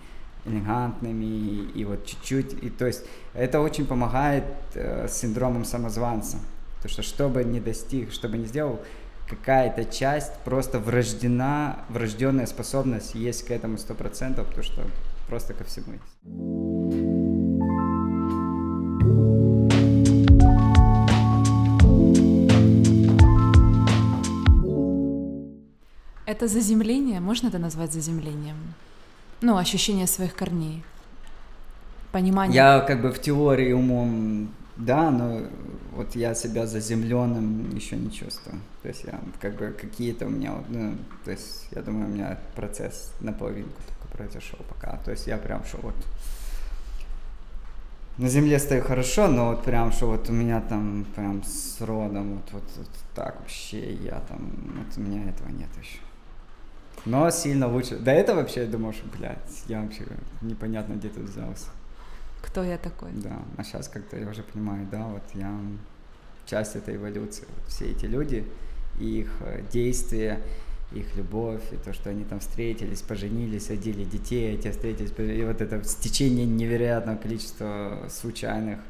элегантными, 0.45 1.25
и, 1.25 1.81
и 1.81 1.85
вот 1.85 2.05
чуть-чуть, 2.05 2.63
и 2.63 2.69
то 2.69 2.87
есть 2.87 3.05
это 3.33 3.61
очень 3.61 3.87
помогает 3.87 4.45
э, 4.75 5.09
с 5.09 5.15
синдромом 5.15 5.65
самозванца, 5.65 6.39
то 6.83 6.89
что 6.89 7.03
что 7.03 7.29
бы 7.29 7.45
не 7.45 7.61
достиг, 7.61 8.13
что 8.13 8.29
бы 8.29 8.39
не 8.39 8.47
сделал, 8.47 8.81
какая-то 9.37 9.87
часть 9.87 10.35
просто 10.45 10.79
врождена, 10.79 11.79
врожденная 11.89 12.47
способность 12.47 13.15
есть 13.15 13.47
к 13.47 13.51
этому 13.51 13.79
сто 13.79 13.95
процентов, 13.95 14.47
потому 14.47 14.63
что 14.63 14.83
просто 15.27 15.55
ко 15.55 15.65
всему 15.65 15.95
есть. 15.95 16.03
Это 26.27 26.47
заземление, 26.49 27.21
можно 27.21 27.49
это 27.49 27.59
назвать 27.59 27.93
заземлением? 27.93 28.57
Ну, 29.41 29.57
ощущение 29.57 30.07
своих 30.07 30.35
корней, 30.35 30.85
понимание. 32.13 32.55
Я 32.55 32.81
как 32.81 33.01
бы 33.01 33.11
в 33.11 33.21
теории 33.21 33.73
умом, 33.73 34.51
да, 34.85 35.11
но 35.11 35.43
вот 35.93 36.17
я 36.17 36.35
себя 36.35 36.67
заземленным 36.67 37.75
еще 37.75 37.97
не 37.97 38.11
чувствую. 38.11 38.57
То 38.83 38.89
есть 38.89 39.05
я 39.05 39.21
как 39.41 39.57
бы 39.57 39.77
какие-то 39.79 40.27
у 40.27 40.31
меня, 40.31 40.55
ну, 40.69 40.97
то 41.25 41.31
есть 41.31 41.69
я 41.71 41.83
думаю, 41.83 42.07
у 42.07 42.11
меня 42.11 42.39
процесс 42.55 43.13
наполовинку 43.21 43.81
только 43.89 44.17
произошел 44.17 44.59
пока. 44.69 44.97
То 45.05 45.11
есть 45.11 45.27
я 45.27 45.39
прям 45.39 45.65
что 45.65 45.79
вот 45.79 45.95
на 48.19 48.29
земле 48.29 48.59
стою 48.59 48.83
хорошо, 48.83 49.29
но 49.29 49.51
вот 49.51 49.65
прям, 49.65 49.93
что 49.93 50.07
вот 50.07 50.29
у 50.29 50.33
меня 50.33 50.61
там 50.61 51.07
прям 51.15 51.43
с 51.45 51.81
родом 51.81 52.35
вот, 52.35 52.53
вот, 52.53 52.65
вот 52.77 52.89
так 53.15 53.41
вообще 53.41 53.95
я 53.95 54.21
там, 54.29 54.53
вот 54.77 54.99
у 54.99 55.01
меня 55.01 55.29
этого 55.29 55.49
нет 55.49 55.71
еще. 55.81 55.99
Но 57.05 57.31
сильно 57.31 57.69
лучше. 57.69 57.99
До 57.99 58.11
этого 58.11 58.41
вообще 58.41 58.63
я 58.63 58.67
думал, 58.67 58.93
что, 58.93 59.07
блядь, 59.17 59.65
я 59.67 59.81
вообще 59.81 60.05
непонятно 60.41 60.95
где 60.95 61.09
тут 61.09 61.25
взялся. 61.25 61.69
Кто 62.43 62.63
я 62.63 62.77
такой? 62.77 63.11
Да, 63.13 63.43
а 63.57 63.65
сейчас 63.65 63.89
как-то 63.89 64.17
я 64.17 64.29
уже 64.29 64.43
понимаю, 64.43 64.87
да, 64.91 65.07
вот 65.07 65.23
я 65.35 65.59
часть 66.45 66.77
этой 66.77 66.97
эволюции. 66.97 67.47
Все 67.69 67.87
эти 67.87 68.07
люди, 68.07 68.45
их 69.01 69.31
э, 69.41 69.63
действия, 69.73 70.41
их 70.93 71.17
любовь, 71.17 71.63
и 71.73 71.77
то, 71.77 71.93
что 71.93 72.11
они 72.11 72.25
там 72.25 72.41
встретились, 72.41 73.01
поженились, 73.01 73.71
родили 73.71 74.05
детей, 74.05 74.55
эти 74.55 74.71
встретились, 74.71 75.13
и 75.19 75.45
вот 75.45 75.61
это 75.61 75.83
стечение 75.85 76.45
невероятного 76.45 77.17
количества 77.17 78.07
случайных 78.11 78.81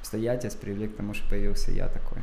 обстоятельств 0.00 0.60
привели 0.60 0.88
к 0.88 0.96
тому, 0.96 1.14
что 1.14 1.28
появился 1.28 1.70
я 1.70 1.88
такой. 1.88 2.18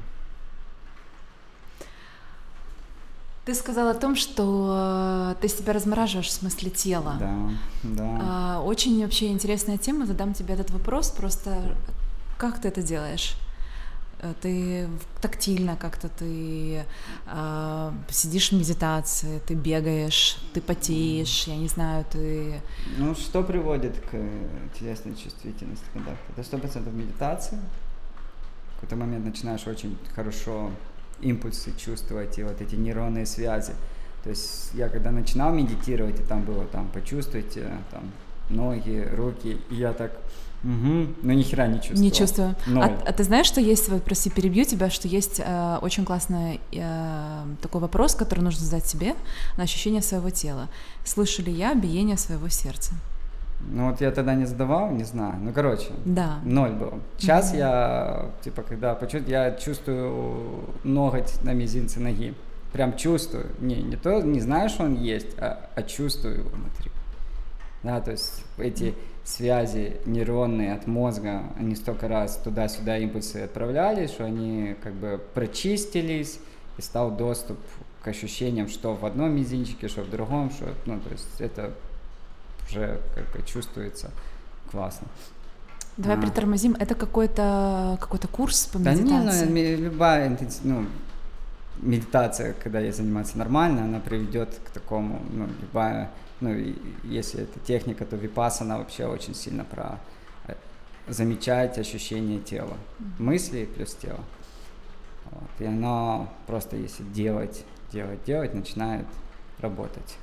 Ты 3.45 3.53
сказал 3.53 3.89
о 3.89 3.93
том, 3.93 4.15
что 4.15 5.35
ты 5.39 5.47
себя 5.47 5.73
размораживаешь 5.73 6.27
в 6.27 6.31
смысле 6.31 6.71
тела. 6.71 7.15
Да, 7.19 7.49
да. 7.83 8.19
А, 8.21 8.61
очень 8.61 9.01
вообще 9.03 9.27
интересная 9.27 9.77
тема. 9.77 10.07
Задам 10.07 10.33
тебе 10.33 10.55
этот 10.55 10.71
вопрос. 10.71 11.11
Просто 11.11 11.75
как 12.37 12.59
ты 12.59 12.69
это 12.69 12.81
делаешь? 12.81 13.35
Э, 14.19 14.33
ты 14.41 14.87
тактильно 15.21 15.75
как-то 15.75 16.09
ты 16.09 16.85
э, 17.27 17.91
сидишь 18.09 18.51
в 18.51 18.55
медитации, 18.55 19.39
ты 19.45 19.53
бегаешь, 19.53 20.37
ты 20.53 20.61
потеешь, 20.61 21.47
я 21.47 21.55
не 21.55 21.67
знаю, 21.67 22.05
ты. 22.11 22.61
Ну 22.97 23.13
что 23.15 23.43
приводит 23.43 23.99
к 23.99 24.17
телесной 24.79 25.15
чувствительности 25.15 25.85
контакта? 25.93 26.23
Это 26.33 26.43
сто 26.43 26.57
процентов 26.57 26.93
медитация. 26.93 27.59
В 28.71 28.81
какой-то 28.81 28.95
момент 28.95 29.25
начинаешь 29.25 29.65
очень 29.67 29.97
хорошо 30.15 30.71
импульсы 31.21 31.71
чувствовать 31.77 32.37
и 32.37 32.43
вот 32.43 32.61
эти 32.61 32.75
нейронные 32.75 33.25
связи. 33.25 33.73
То 34.23 34.29
есть 34.29 34.71
я 34.73 34.89
когда 34.89 35.11
начинал 35.11 35.53
медитировать, 35.53 36.19
и 36.19 36.23
там 36.23 36.43
было 36.43 36.65
там 36.65 36.89
почувствуйте 36.89 37.69
там 37.91 38.11
ноги, 38.49 39.07
руки, 39.15 39.57
и 39.69 39.75
я 39.75 39.93
так 39.93 40.11
Угу. 40.63 41.07
Ну 41.21 41.33
ни 41.33 41.43
хера 41.43 41.67
не 41.67 41.77
чувствую. 41.77 41.99
Не 41.99 42.11
чувствую. 42.11 42.55
А, 42.75 42.85
а 43.05 43.13
ты 43.13 43.23
знаешь, 43.23 43.45
что 43.45 43.61
есть, 43.61 43.87
вот, 43.87 44.03
прости, 44.03 44.31
перебью 44.31 44.65
тебя, 44.65 44.89
что 44.89 45.07
есть 45.07 45.39
э, 45.39 45.77
очень 45.81 46.05
классный 46.05 46.59
э, 46.71 47.43
такой 47.61 47.81
вопрос, 47.81 48.15
который 48.15 48.39
нужно 48.39 48.65
задать 48.65 48.87
себе 48.87 49.13
на 49.57 49.63
ощущение 49.63 50.01
своего 50.01 50.31
тела. 50.31 50.67
Слышу 51.03 51.43
ли 51.43 51.51
я 51.51 51.75
биение 51.75 52.17
своего 52.17 52.49
сердца? 52.49 52.93
Ну 53.71 53.89
вот 53.89 54.01
я 54.01 54.11
тогда 54.11 54.35
не 54.35 54.45
задавал, 54.45 54.91
не 54.91 55.03
знаю. 55.03 55.35
Ну 55.41 55.51
короче, 55.51 55.89
да. 56.05 56.39
ноль 56.43 56.71
был. 56.71 56.99
Сейчас 57.17 57.53
mm-hmm. 57.53 57.57
я, 57.57 58.31
типа, 58.43 58.61
когда 58.61 58.93
почувствую, 58.95 59.31
я 59.31 59.51
чувствую 59.51 60.65
ноготь 60.83 61.41
на 61.43 61.53
мизинце 61.53 61.99
ноги. 61.99 62.33
Прям 62.71 62.95
чувствую. 62.97 63.47
Не, 63.59 63.81
не 63.81 63.95
то, 63.95 64.21
не 64.21 64.41
знаю, 64.41 64.69
что 64.69 64.83
он 64.83 64.95
есть, 64.95 65.37
а, 65.39 65.69
а 65.75 65.83
чувствую 65.83 66.39
его 66.39 66.49
внутри. 66.49 66.91
Да, 67.83 68.01
то 68.01 68.11
есть 68.11 68.43
эти 68.57 68.93
связи 69.23 69.97
нейронные 70.05 70.73
от 70.73 70.87
мозга, 70.87 71.43
они 71.57 71.75
столько 71.75 72.07
раз 72.07 72.37
туда-сюда 72.37 72.97
импульсы 72.97 73.37
отправлялись, 73.37 74.11
что 74.11 74.25
они 74.25 74.75
как 74.83 74.93
бы 74.93 75.21
прочистились, 75.33 76.39
и 76.77 76.81
стал 76.81 77.11
доступ 77.11 77.57
к 78.03 78.07
ощущениям, 78.07 78.67
что 78.67 78.93
в 78.93 79.05
одном 79.05 79.35
мизинчике, 79.35 79.87
что 79.87 80.03
в 80.03 80.09
другом, 80.09 80.51
что, 80.51 80.65
ну, 80.85 80.99
то 80.99 81.09
есть 81.09 81.39
это 81.39 81.71
уже 82.67 83.01
как 83.15 83.45
чувствуется 83.45 84.11
классно. 84.71 85.07
Давай 85.97 86.17
а. 86.17 86.21
притормозим. 86.21 86.75
Это 86.79 86.95
какой-то 86.95 87.97
какой-то 88.01 88.27
курс 88.27 88.65
по 88.67 88.77
медитации? 88.77 89.45
Да 89.45 89.51
не, 89.51 89.75
ну, 89.75 89.83
любая 89.83 90.37
ну, 90.63 90.85
медитация, 91.81 92.53
когда 92.53 92.79
ей 92.79 92.91
заниматься 92.91 93.37
нормально, 93.37 93.83
она 93.85 93.99
приведет 93.99 94.59
к 94.65 94.69
такому, 94.71 95.21
ну, 95.31 95.47
любая, 95.61 96.11
ну, 96.41 96.53
если 97.03 97.43
это 97.43 97.59
техника, 97.59 98.05
то 98.05 98.15
випасана 98.15 98.77
вообще 98.77 99.05
очень 99.05 99.35
сильно 99.35 99.63
про 99.63 99.99
э, 100.47 100.55
замечать 101.07 101.77
ощущение 101.77 102.39
тела, 102.39 102.77
mm-hmm. 102.99 103.05
мысли 103.19 103.65
плюс 103.65 103.93
тело. 103.95 104.19
Вот. 105.31 105.49
И 105.59 105.65
оно 105.65 106.29
просто 106.45 106.75
если 106.75 107.03
делать, 107.03 107.63
делать, 107.91 108.23
делать, 108.25 108.53
начинает 108.53 109.05
работать. 109.59 110.17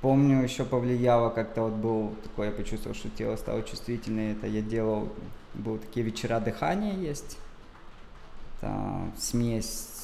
Помню, 0.00 0.42
еще 0.42 0.64
повлияло, 0.64 1.30
как-то 1.30 1.62
вот 1.62 1.72
был 1.72 2.14
такой, 2.22 2.46
я 2.46 2.52
почувствовал, 2.52 2.94
что 2.94 3.08
тело 3.10 3.36
стало 3.36 3.62
чувствительное. 3.62 4.32
Это 4.32 4.46
я 4.46 4.60
делал, 4.60 5.08
был 5.54 5.78
такие 5.78 6.04
вечера 6.04 6.38
дыхания 6.38 6.94
есть. 6.94 7.38
Это 8.58 8.72
смесь 9.18 9.96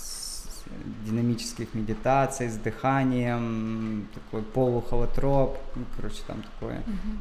динамических 1.04 1.74
медитаций 1.74 2.48
с 2.48 2.56
дыханием, 2.56 4.08
такой 4.14 4.42
полухолотроп, 4.42 5.58
ну, 5.74 5.84
короче, 5.96 6.22
там 6.26 6.42
такое 6.42 6.78
mm-hmm. 6.78 7.18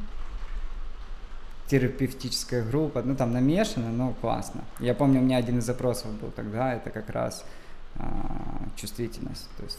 терапевтическая 1.68 2.64
группа, 2.64 3.02
ну, 3.02 3.16
там 3.16 3.32
намешано, 3.32 3.90
но 3.90 4.14
классно. 4.20 4.62
Я 4.78 4.94
помню, 4.94 5.20
у 5.20 5.24
меня 5.24 5.36
один 5.36 5.58
из 5.58 5.64
запросов 5.64 6.12
был 6.20 6.30
тогда, 6.30 6.74
это 6.74 6.90
как 6.90 7.10
раз 7.10 7.44
а, 7.96 8.62
чувствительность, 8.76 9.48
то 9.56 9.64
есть 9.64 9.78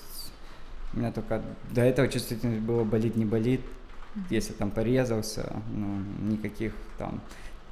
у 0.94 1.00
меня 1.00 1.12
только 1.12 1.42
до 1.72 1.82
этого 1.82 2.08
чувствительность 2.08 2.62
было 2.62 2.84
болит, 2.84 3.16
не 3.16 3.26
болит. 3.26 3.62
Если 4.30 4.54
там 4.54 4.70
порезался, 4.70 5.56
ну, 5.72 6.00
никаких 6.30 6.74
там 6.98 7.20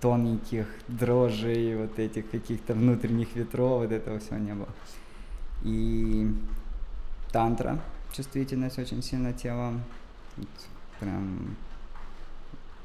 тоненьких 0.01 0.65
дрожжей, 0.87 1.75
вот 1.75 1.99
этих 1.99 2.29
каких-то 2.29 2.73
внутренних 2.73 3.35
ветров, 3.35 3.81
вот 3.81 3.91
этого 3.91 4.19
всего 4.19 4.37
не 4.37 4.53
было. 4.53 4.69
И 5.63 6.33
тантра, 7.31 7.79
чувствительность 8.11 8.79
очень 8.79 9.03
сильно 9.03 9.33
тела, 9.33 9.73
вот 10.37 10.47
прям 10.99 11.55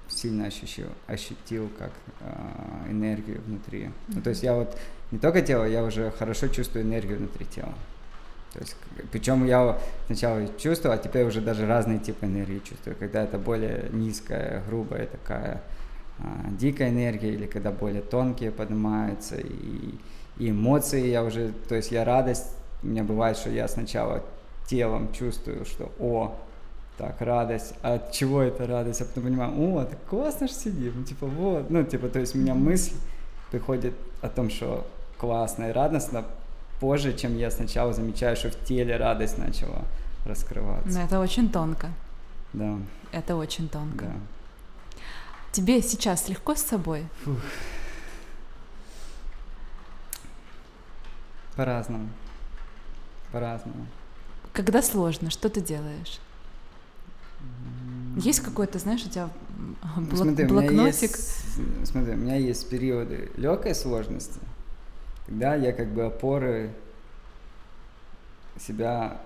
сильно 0.08 0.46
ощутил, 0.46 0.88
ощутил 1.06 1.70
как 1.78 1.92
э, 2.20 2.90
энергию 2.90 3.40
внутри. 3.46 3.84
Mm-hmm. 3.84 3.92
Ну, 4.08 4.22
то 4.22 4.30
есть 4.30 4.42
я 4.42 4.54
вот 4.54 4.78
не 5.10 5.18
только 5.18 5.40
тело, 5.40 5.64
я 5.64 5.82
уже 5.84 6.10
хорошо 6.10 6.48
чувствую 6.48 6.84
энергию 6.84 7.18
внутри 7.18 7.46
тела. 7.46 7.74
То 8.56 8.62
есть, 8.62 8.76
причем 9.12 9.44
я 9.44 9.78
сначала 10.06 10.48
чувствовал, 10.56 10.94
а 10.94 10.98
теперь 10.98 11.26
уже 11.26 11.42
даже 11.42 11.66
разные 11.66 11.98
типы 11.98 12.24
энергии 12.24 12.60
чувствую. 12.60 12.96
Когда 12.98 13.22
это 13.22 13.36
более 13.36 13.90
низкая, 13.92 14.62
грубая 14.66 15.06
такая 15.06 15.60
а, 16.18 16.48
дикая 16.58 16.88
энергия, 16.88 17.34
или 17.34 17.44
когда 17.44 17.70
более 17.70 18.00
тонкие 18.00 18.50
поднимаются, 18.50 19.36
и, 19.36 19.94
и 20.38 20.50
эмоции 20.50 21.06
я 21.06 21.22
уже, 21.22 21.52
то 21.68 21.74
есть 21.74 21.90
я 21.92 22.06
радость, 22.06 22.46
у 22.82 22.86
меня 22.86 23.04
бывает, 23.04 23.36
что 23.36 23.50
я 23.50 23.68
сначала 23.68 24.22
телом 24.66 25.12
чувствую, 25.12 25.66
что 25.66 25.92
о, 25.98 26.34
так, 26.96 27.20
радость, 27.20 27.74
а 27.82 27.94
от 27.94 28.12
чего 28.12 28.40
это 28.40 28.66
радость, 28.66 29.02
а 29.02 29.04
потом 29.04 29.24
понимаю, 29.24 29.52
о, 29.54 29.84
так 29.84 29.98
классно 30.08 30.48
же 30.48 30.54
сидим, 30.54 30.94
ну, 30.96 31.04
типа, 31.04 31.26
вот, 31.26 31.68
ну, 31.68 31.84
типа, 31.84 32.08
то 32.08 32.20
есть 32.20 32.34
у 32.34 32.38
меня 32.38 32.54
мысль 32.54 32.94
приходит 33.50 33.92
о 34.22 34.30
том, 34.30 34.48
что 34.48 34.86
классно 35.18 35.68
и 35.68 35.72
радостно, 35.72 36.24
позже, 36.80 37.16
чем 37.16 37.36
я 37.36 37.50
сначала 37.50 37.92
замечаю, 37.92 38.36
что 38.36 38.50
в 38.50 38.64
теле 38.64 38.96
радость 38.96 39.38
начала 39.38 39.84
раскрываться. 40.24 40.98
Но 40.98 41.04
это 41.04 41.20
очень 41.20 41.50
тонко. 41.50 41.90
Да. 42.52 42.78
Это 43.12 43.36
очень 43.36 43.68
тонко. 43.68 44.04
Да. 44.06 44.12
Тебе 45.52 45.80
сейчас 45.82 46.28
легко 46.28 46.54
с 46.54 46.62
собой? 46.62 47.06
Фух. 47.24 47.38
По-разному. 51.56 52.08
По-разному. 53.32 53.86
Когда 54.52 54.82
сложно, 54.82 55.30
что 55.30 55.48
ты 55.48 55.60
делаешь? 55.60 56.20
Есть 58.16 58.40
какой-то, 58.40 58.78
знаешь, 58.78 59.04
у 59.04 59.08
тебя 59.08 59.28
блок- 59.96 60.16
смотри, 60.16 60.46
блокнотик? 60.46 60.82
У 60.82 60.86
есть, 60.86 61.44
смотри, 61.84 62.14
у 62.14 62.16
меня 62.16 62.36
есть 62.36 62.68
периоды 62.68 63.30
легкой 63.36 63.74
сложности, 63.74 64.40
тогда 65.26 65.54
я 65.54 65.72
как 65.72 65.88
бы 65.88 66.04
опоры 66.04 66.70
себя 68.58 69.18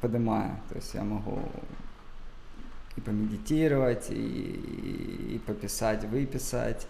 поднимаю. 0.00 0.56
То 0.68 0.76
есть 0.76 0.94
я 0.94 1.02
могу 1.02 1.40
и 2.96 3.00
помедитировать, 3.00 4.10
и, 4.10 5.34
и 5.34 5.40
пописать, 5.46 6.04
выписать, 6.04 6.86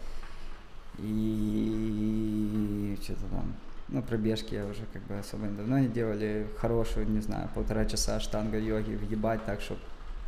и 0.98 2.98
что-то 3.02 3.26
там. 3.30 3.54
Ну, 3.90 4.02
пробежки 4.02 4.54
я 4.54 4.66
уже 4.66 4.82
как 4.92 5.02
бы 5.02 5.18
особо 5.18 5.46
давно 5.46 5.78
не 5.78 5.88
делали. 5.88 6.46
Хорошую, 6.58 7.08
не 7.08 7.20
знаю, 7.20 7.48
полтора 7.54 7.86
часа 7.86 8.20
штанга 8.20 8.58
йоги 8.58 8.94
въебать 8.94 9.44
так, 9.46 9.60
чтобы 9.60 9.80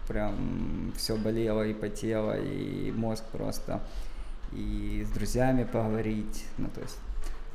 прям 0.09 0.93
все 0.97 1.17
болело 1.17 1.67
и 1.67 1.75
потело, 1.75 2.39
и 2.39 2.91
мозг 2.91 3.23
просто, 3.33 3.81
и 4.53 5.05
с 5.07 5.13
друзьями 5.13 5.65
поговорить, 5.65 6.47
ну, 6.59 6.69
то 6.75 6.81
есть 6.81 6.99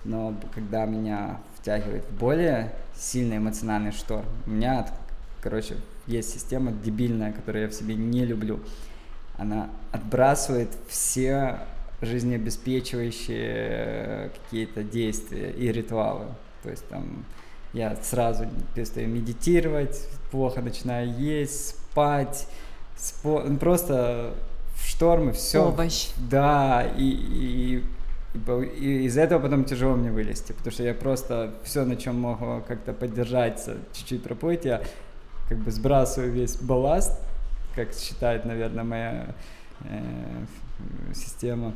но 0.05 0.33
когда 0.53 0.85
меня 0.85 1.39
втягивает 1.59 2.05
в 2.05 2.17
более 2.17 2.71
сильный 2.95 3.37
эмоциональный 3.37 3.91
шторм, 3.91 4.25
у 4.45 4.51
меня, 4.51 4.87
короче, 5.41 5.75
есть 6.07 6.33
система 6.33 6.71
дебильная, 6.71 7.33
которую 7.33 7.63
я 7.63 7.69
в 7.69 7.73
себе 7.73 7.95
не 7.95 8.23
люблю. 8.25 8.59
Она 9.37 9.69
отбрасывает 9.91 10.69
все 10.87 11.59
жизнеобеспечивающие 12.01 14.29
какие-то 14.29 14.83
действия 14.83 15.51
и 15.51 15.71
ритуалы. 15.71 16.27
То 16.63 16.69
есть 16.69 16.87
там 16.87 17.25
я 17.73 17.97
сразу 18.01 18.47
перестаю 18.73 19.09
медитировать, 19.09 20.07
плохо 20.31 20.61
начинаю 20.61 21.13
есть, 21.17 21.69
спать, 21.69 22.47
спо... 22.95 23.43
Ну, 23.45 23.57
просто 23.57 24.33
в 24.75 24.87
шторм 24.87 25.29
и 25.29 25.33
все. 25.33 25.67
Овощ. 25.67 26.09
Да, 26.17 26.87
и, 26.97 27.03
и 27.03 27.83
и 28.63 29.05
из 29.05 29.17
этого 29.17 29.41
потом 29.41 29.65
тяжело 29.65 29.95
мне 29.95 30.11
вылезти, 30.11 30.51
потому 30.51 30.71
что 30.71 30.83
я 30.83 30.93
просто 30.93 31.53
все, 31.63 31.85
на 31.85 31.95
чем 31.95 32.19
могу 32.19 32.63
как-то 32.67 32.93
поддержаться, 32.93 33.77
чуть-чуть 33.93 34.23
проплыть, 34.23 34.65
я 34.65 34.81
как 35.49 35.57
бы 35.59 35.71
сбрасываю 35.71 36.31
весь 36.31 36.55
балласт, 36.57 37.19
как 37.75 37.93
считает, 37.93 38.45
наверное, 38.45 38.83
моя 38.83 39.35
э, 39.81 40.45
система. 41.13 41.73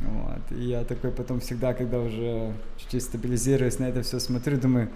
Вот. 0.00 0.56
И 0.56 0.64
я 0.64 0.84
такой 0.84 1.10
потом 1.10 1.40
всегда, 1.40 1.74
когда 1.74 1.98
уже 1.98 2.52
чуть-чуть 2.76 3.02
стабилизируюсь 3.02 3.78
на 3.78 3.86
это 3.86 4.02
все 4.02 4.20
смотрю, 4.20 4.58
думаю, 4.58 4.90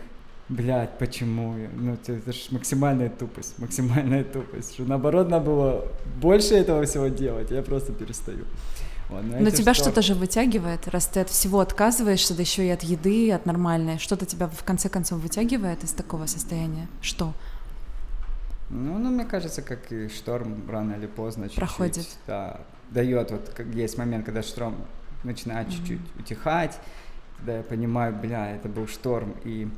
блядь, 0.48 0.98
почему? 0.98 1.56
Ну, 1.74 1.94
это, 1.94 2.32
же 2.32 2.40
максимальная 2.50 3.10
тупость, 3.10 3.58
максимальная 3.58 4.24
тупость. 4.24 4.74
Что 4.74 4.84
наоборот, 4.84 5.28
надо 5.28 5.46
было 5.46 5.88
больше 6.20 6.54
этого 6.54 6.84
всего 6.84 7.08
делать, 7.08 7.50
я 7.50 7.62
просто 7.62 7.92
перестаю. 7.92 8.44
Вот, 9.12 9.24
но, 9.24 9.40
но 9.40 9.50
тебя 9.50 9.74
что... 9.74 9.84
что-то 9.84 10.02
же 10.02 10.14
вытягивает, 10.14 10.88
раз 10.88 11.06
ты 11.06 11.20
от 11.20 11.28
всего 11.28 11.60
отказываешься, 11.60 12.34
да 12.34 12.42
еще 12.42 12.66
и 12.66 12.70
от 12.70 12.82
еды, 12.82 13.26
и 13.26 13.30
от 13.30 13.46
нормальной. 13.46 13.98
Что-то 13.98 14.26
тебя 14.26 14.48
в 14.48 14.64
конце 14.64 14.88
концов 14.88 15.20
вытягивает 15.20 15.84
из 15.84 15.92
такого 15.92 16.26
состояния? 16.26 16.88
Что? 17.00 17.32
Ну, 18.70 18.98
ну, 18.98 19.10
мне 19.10 19.26
кажется, 19.26 19.60
как 19.60 19.92
и 19.92 20.08
шторм 20.08 20.68
рано 20.70 20.94
или 20.94 21.06
поздно 21.06 21.44
чуть-чуть, 21.44 21.58
проходит. 21.58 22.08
Да, 22.26 22.60
дает 22.90 23.30
вот 23.30 23.50
как 23.54 23.66
есть 23.66 23.98
момент, 23.98 24.24
когда 24.24 24.42
шторм 24.42 24.76
начинает 25.24 25.68
mm-hmm. 25.68 25.76
чуть-чуть 25.76 26.00
утихать, 26.18 26.78
когда 27.36 27.58
я 27.58 27.62
понимаю, 27.62 28.14
бля, 28.14 28.54
это 28.56 28.68
был 28.68 28.86
шторм, 28.86 29.34
и, 29.44 29.68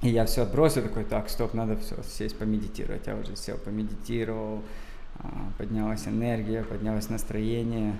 и 0.00 0.08
я 0.08 0.26
все 0.26 0.42
отбросил, 0.42 0.82
такой, 0.82 1.04
так, 1.04 1.28
стоп, 1.28 1.54
надо 1.54 1.76
все 1.76 1.96
сесть 2.02 2.36
помедитировать. 2.36 3.06
Я 3.06 3.14
уже 3.14 3.36
сел, 3.36 3.56
помедитировал, 3.58 4.62
а, 5.18 5.28
поднялась 5.58 6.08
энергия, 6.08 6.64
поднялось 6.64 7.08
настроение, 7.08 7.98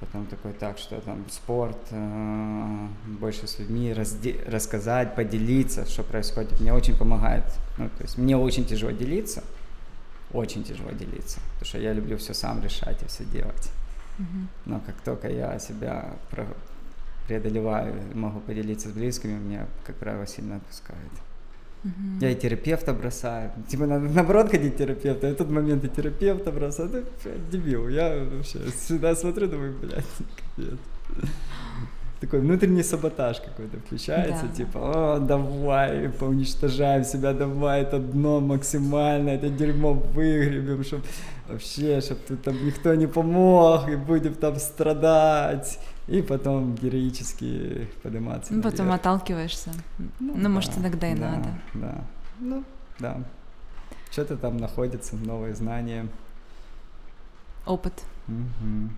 Потом 0.00 0.26
такой, 0.26 0.52
так, 0.52 0.76
что 0.76 1.00
там 1.00 1.24
спорт, 1.30 1.78
э, 1.90 2.86
больше 3.18 3.46
с 3.46 3.58
людьми 3.58 3.92
разде- 3.92 4.38
рассказать, 4.50 5.14
поделиться, 5.14 5.86
что 5.86 6.02
происходит. 6.02 6.60
Мне 6.60 6.74
очень 6.74 6.96
помогает. 6.96 7.44
Ну, 7.78 7.88
то 7.88 8.02
есть 8.02 8.18
мне 8.18 8.36
очень 8.36 8.66
тяжело 8.66 8.92
делиться, 8.92 9.42
очень 10.32 10.64
тяжело 10.64 10.90
делиться, 10.90 11.40
потому 11.54 11.64
что 11.64 11.78
я 11.78 11.94
люблю 11.94 12.18
все 12.18 12.34
сам 12.34 12.62
решать 12.62 13.02
и 13.02 13.06
все 13.06 13.24
делать. 13.24 13.70
Mm-hmm. 14.18 14.46
Но 14.66 14.80
как 14.80 14.96
только 15.00 15.30
я 15.30 15.58
себя 15.58 16.16
преодолеваю, 17.26 17.94
могу 18.14 18.40
поделиться 18.40 18.90
с 18.90 18.92
близкими, 18.92 19.32
меня, 19.32 19.66
как 19.86 19.96
правило, 19.96 20.26
сильно 20.26 20.56
отпускает. 20.56 21.00
Угу. 21.86 22.20
Я 22.20 22.30
и 22.30 22.34
терапевта 22.34 22.92
бросаю. 22.92 23.50
Типа 23.68 23.86
надо 23.86 24.08
наоборот 24.08 24.50
ходить 24.50 24.74
к 24.74 24.78
терапевту. 24.78 25.26
В 25.28 25.34
тот 25.34 25.50
момент 25.50 25.84
и 25.84 25.88
терапевта 25.88 26.50
бросаю. 26.52 26.88
Это 26.88 27.06
дебил. 27.50 27.88
Я 27.88 28.24
вообще 28.24 28.58
сюда 28.88 29.14
смотрю, 29.14 29.48
думаю, 29.48 29.74
блядь, 29.80 30.04
капец. 30.56 30.78
Такой 32.20 32.40
внутренний 32.40 32.82
саботаж 32.82 33.40
какой-то 33.40 33.76
включается, 33.78 34.46
да. 34.46 34.54
типа, 34.54 34.78
о, 34.78 35.18
давай, 35.20 36.08
поуничтожаем 36.08 37.04
себя, 37.04 37.34
давай, 37.34 37.82
это 37.82 37.98
дно 37.98 38.40
максимально, 38.40 39.28
это 39.28 39.50
дерьмо 39.50 39.92
выгребем, 39.92 40.82
чтобы 40.82 41.02
вообще, 41.48 42.00
чтобы 42.00 42.20
тут 42.26 42.42
там 42.42 42.64
никто 42.64 42.94
не 42.94 43.06
помог, 43.06 43.88
и 43.88 43.96
будем 43.96 44.34
там 44.34 44.56
страдать 44.56 45.78
и 46.08 46.22
потом 46.22 46.74
героически 46.74 47.88
подниматься. 48.02 48.52
Ну, 48.54 48.62
потом 48.62 48.92
отталкиваешься. 48.92 49.70
Ну, 49.98 50.08
ну 50.20 50.42
да, 50.42 50.48
может, 50.48 50.78
иногда 50.78 51.08
и 51.10 51.14
да, 51.16 51.30
надо. 51.30 51.48
Да, 51.74 52.04
ну, 52.38 52.64
да. 52.98 53.24
Что-то 54.10 54.36
там 54.36 54.56
находится, 54.56 55.16
новые 55.16 55.54
знания. 55.54 56.06
Опыт. 57.66 58.04
Угу. 58.28 58.90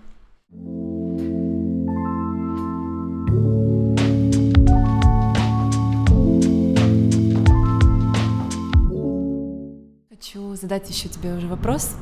Хочу 10.09 10.55
задать 10.55 10.89
еще 10.89 11.09
тебе 11.09 11.33
уже 11.33 11.47
вопрос. 11.47 11.95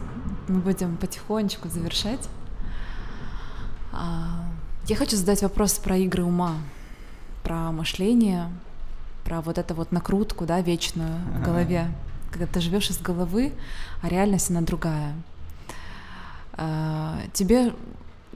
Мы 0.47 0.59
будем 0.59 0.97
потихонечку 0.97 1.67
завершать. 1.69 2.29
А, 3.91 4.45
я 4.87 4.95
хочу 4.95 5.17
задать 5.17 5.41
вопрос 5.41 5.73
про 5.73 5.97
игры 5.97 6.23
ума, 6.23 6.55
про 7.43 7.71
мышление, 7.71 8.49
про 9.25 9.41
вот 9.41 9.57
эту 9.57 9.73
вот 9.73 9.91
накрутку, 9.91 10.45
да, 10.45 10.61
вечную 10.61 11.19
в 11.35 11.43
голове, 11.43 11.91
когда 12.31 12.45
ты 12.45 12.61
живешь 12.61 12.89
из 12.89 12.97
головы, 12.99 13.53
а 14.01 14.07
реальность 14.07 14.49
она 14.49 14.61
другая. 14.61 15.13
А, 16.53 17.19
тебе 17.33 17.73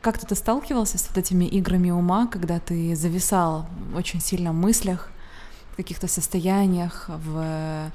как-то 0.02 0.26
ты 0.26 0.36
сталкивался 0.36 0.98
с 0.98 1.08
вот 1.08 1.18
этими 1.18 1.46
играми 1.46 1.92
ума, 1.92 2.28
когда 2.28 2.60
ты 2.60 2.96
зависал 2.96 3.68
очень 3.96 4.20
сильно 4.20 4.52
в 4.52 4.56
мыслях, 4.56 5.10
в 5.72 5.76
каких-то 5.78 6.08
состояниях, 6.08 7.06
в 7.08 7.92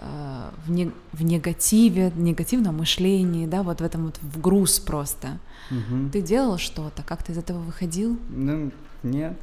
в, 0.00 0.70
не, 0.70 0.92
в 1.12 1.22
негативе, 1.22 2.10
в 2.10 2.18
негативном 2.18 2.78
мышлении, 2.78 3.46
да, 3.46 3.62
вот 3.62 3.80
в 3.80 3.84
этом 3.84 4.06
вот 4.06 4.18
в 4.22 4.40
груз 4.40 4.80
просто. 4.80 5.38
Угу. 5.70 6.10
Ты 6.12 6.22
делал 6.22 6.58
что-то, 6.58 7.02
как 7.02 7.22
ты 7.22 7.32
из 7.32 7.38
этого 7.38 7.58
выходил? 7.58 8.18
Ну, 8.30 8.72
нет. 9.02 9.36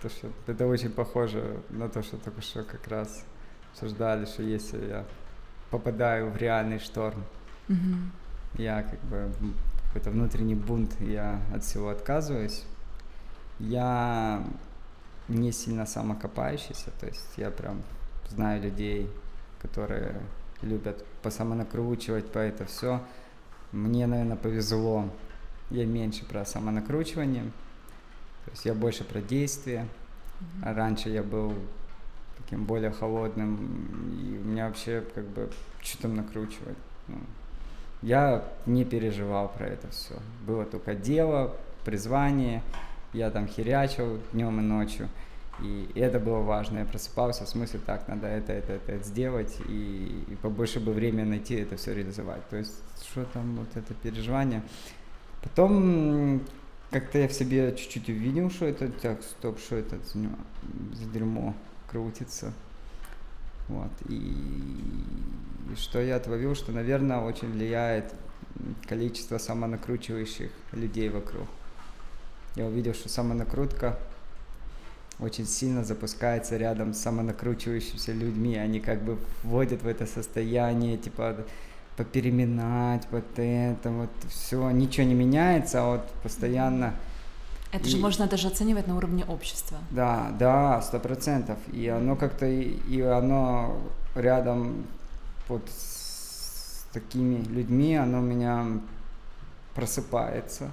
То, 0.00 0.08
что 0.08 0.28
это 0.46 0.66
очень 0.66 0.90
похоже 0.90 1.60
на 1.70 1.88
то, 1.88 2.02
что 2.02 2.16
только 2.16 2.40
что 2.40 2.62
как 2.62 2.86
раз 2.88 3.24
обсуждали, 3.72 4.24
что 4.26 4.42
если 4.42 4.78
я 4.86 5.04
попадаю 5.70 6.30
в 6.30 6.36
реальный 6.36 6.78
шторм, 6.78 7.24
угу. 7.68 7.96
я 8.58 8.82
как 8.82 9.00
бы 9.00 9.30
какой-то 9.86 10.10
внутренний 10.10 10.54
бунт, 10.54 11.00
я 11.00 11.40
от 11.52 11.64
всего 11.64 11.88
отказываюсь. 11.88 12.62
Я 13.58 14.42
не 15.28 15.52
сильно 15.52 15.84
самокопающийся, 15.84 16.90
то 17.00 17.06
есть 17.06 17.32
я 17.36 17.50
прям 17.50 17.82
знаю 18.28 18.62
людей, 18.62 19.10
которые 19.60 20.20
любят 20.62 21.04
посамонакручивать, 21.22 22.30
по 22.30 22.38
это 22.38 22.64
все. 22.66 23.00
Мне, 23.72 24.06
наверное, 24.06 24.36
повезло. 24.36 25.08
Я 25.70 25.86
меньше 25.86 26.24
про 26.24 26.44
самонакручивание. 26.44 27.44
То 28.44 28.50
есть 28.50 28.64
я 28.64 28.74
больше 28.74 29.04
про 29.04 29.20
действие. 29.20 29.86
А 30.62 30.74
раньше 30.74 31.08
я 31.08 31.22
был 31.22 31.54
таким 32.38 32.64
более 32.64 32.90
холодным, 32.90 33.56
и 34.20 34.38
у 34.38 34.44
меня 34.44 34.68
вообще 34.68 35.04
как 35.14 35.24
бы 35.24 35.50
что 35.82 36.02
там 36.02 36.16
накручивать. 36.16 36.76
Ну, 37.08 37.18
я 38.02 38.44
не 38.66 38.84
переживал 38.84 39.48
про 39.48 39.66
это 39.66 39.88
все. 39.90 40.14
Было 40.46 40.64
только 40.64 40.94
дело, 40.94 41.54
призвание, 41.84 42.62
я 43.12 43.30
там 43.30 43.46
херячил 43.46 44.18
днем 44.32 44.58
и 44.60 44.62
ночью. 44.62 45.08
И, 45.62 45.90
это 45.98 46.18
было 46.18 46.40
важно. 46.40 46.78
Я 46.78 46.84
просыпался 46.84 47.44
в 47.44 47.48
смысле, 47.48 47.80
так, 47.84 48.08
надо 48.08 48.26
это, 48.26 48.52
это, 48.52 48.72
это 48.72 49.04
сделать, 49.04 49.56
и, 49.68 50.24
и 50.28 50.34
побольше 50.36 50.80
бы 50.80 50.92
времени 50.92 51.24
найти 51.24 51.54
это 51.54 51.76
все 51.76 51.94
реализовать. 51.94 52.48
То 52.48 52.56
есть, 52.56 52.82
что 53.02 53.24
там, 53.24 53.56
вот 53.56 53.68
это 53.74 53.94
переживание. 53.94 54.62
Потом 55.42 56.42
как-то 56.90 57.18
я 57.18 57.28
в 57.28 57.32
себе 57.32 57.74
чуть-чуть 57.76 58.08
увидел, 58.08 58.50
что 58.50 58.66
это, 58.66 58.90
так, 58.90 59.22
стоп, 59.22 59.58
что 59.58 59.76
это 59.76 59.98
за 60.04 61.04
дерьмо 61.12 61.54
крутится. 61.88 62.52
Вот. 63.68 63.90
И, 64.08 64.14
и 65.72 65.76
что 65.76 66.00
я 66.00 66.16
отловил, 66.16 66.54
что, 66.54 66.72
наверное, 66.72 67.20
очень 67.20 67.52
влияет 67.52 68.12
количество 68.88 69.38
самонакручивающих 69.38 70.50
людей 70.72 71.08
вокруг. 71.08 71.46
Я 72.56 72.66
увидел, 72.66 72.94
что 72.94 73.08
самонакрутка 73.08 73.98
очень 75.22 75.46
сильно 75.46 75.84
запускается 75.84 76.56
рядом 76.56 76.94
с 76.94 76.98
самонакручивающимися 76.98 78.12
людьми. 78.12 78.56
Они 78.56 78.80
как 78.80 79.02
бы 79.02 79.18
вводят 79.42 79.82
в 79.82 79.86
это 79.86 80.06
состояние, 80.06 80.96
типа, 80.96 81.36
попереминать 81.96 83.06
вот 83.10 83.24
это, 83.36 83.90
вот 83.90 84.10
все, 84.28 84.70
ничего 84.70 85.06
не 85.06 85.14
меняется, 85.14 85.82
а 85.82 85.90
вот 85.92 86.08
постоянно... 86.22 86.94
Это 87.72 87.86
и... 87.86 87.90
же 87.90 87.98
можно 87.98 88.26
даже 88.26 88.48
оценивать 88.48 88.86
на 88.86 88.96
уровне 88.96 89.24
общества. 89.26 89.78
Да, 89.90 90.32
да, 90.38 90.80
сто 90.82 90.98
процентов. 90.98 91.58
И 91.72 91.86
оно 91.88 92.16
как-то, 92.16 92.46
и 92.46 93.00
оно 93.00 93.80
рядом 94.14 94.86
вот 95.48 95.62
с 95.68 96.84
такими 96.92 97.44
людьми, 97.44 97.96
оно 97.96 98.20
меня 98.20 98.66
просыпается. 99.74 100.70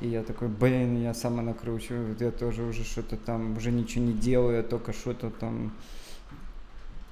И 0.00 0.08
я 0.08 0.22
такой, 0.22 0.48
блин, 0.48 1.02
я 1.02 1.12
сама 1.12 1.42
накручиваю, 1.42 2.16
я 2.20 2.30
тоже 2.30 2.62
уже 2.62 2.84
что-то 2.84 3.16
там, 3.16 3.56
уже 3.56 3.72
ничего 3.72 4.04
не 4.04 4.12
делаю, 4.12 4.58
я 4.58 4.62
только 4.62 4.92
что-то 4.92 5.30
там 5.30 5.72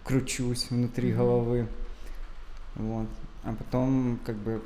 кручусь 0.05 0.71
внутри 0.71 1.11
mm-hmm. 1.11 1.17
головы. 1.17 1.67
Вот. 2.77 3.09
А 3.43 3.55
потом 3.55 4.21
как 4.25 4.37
бы 4.37 4.63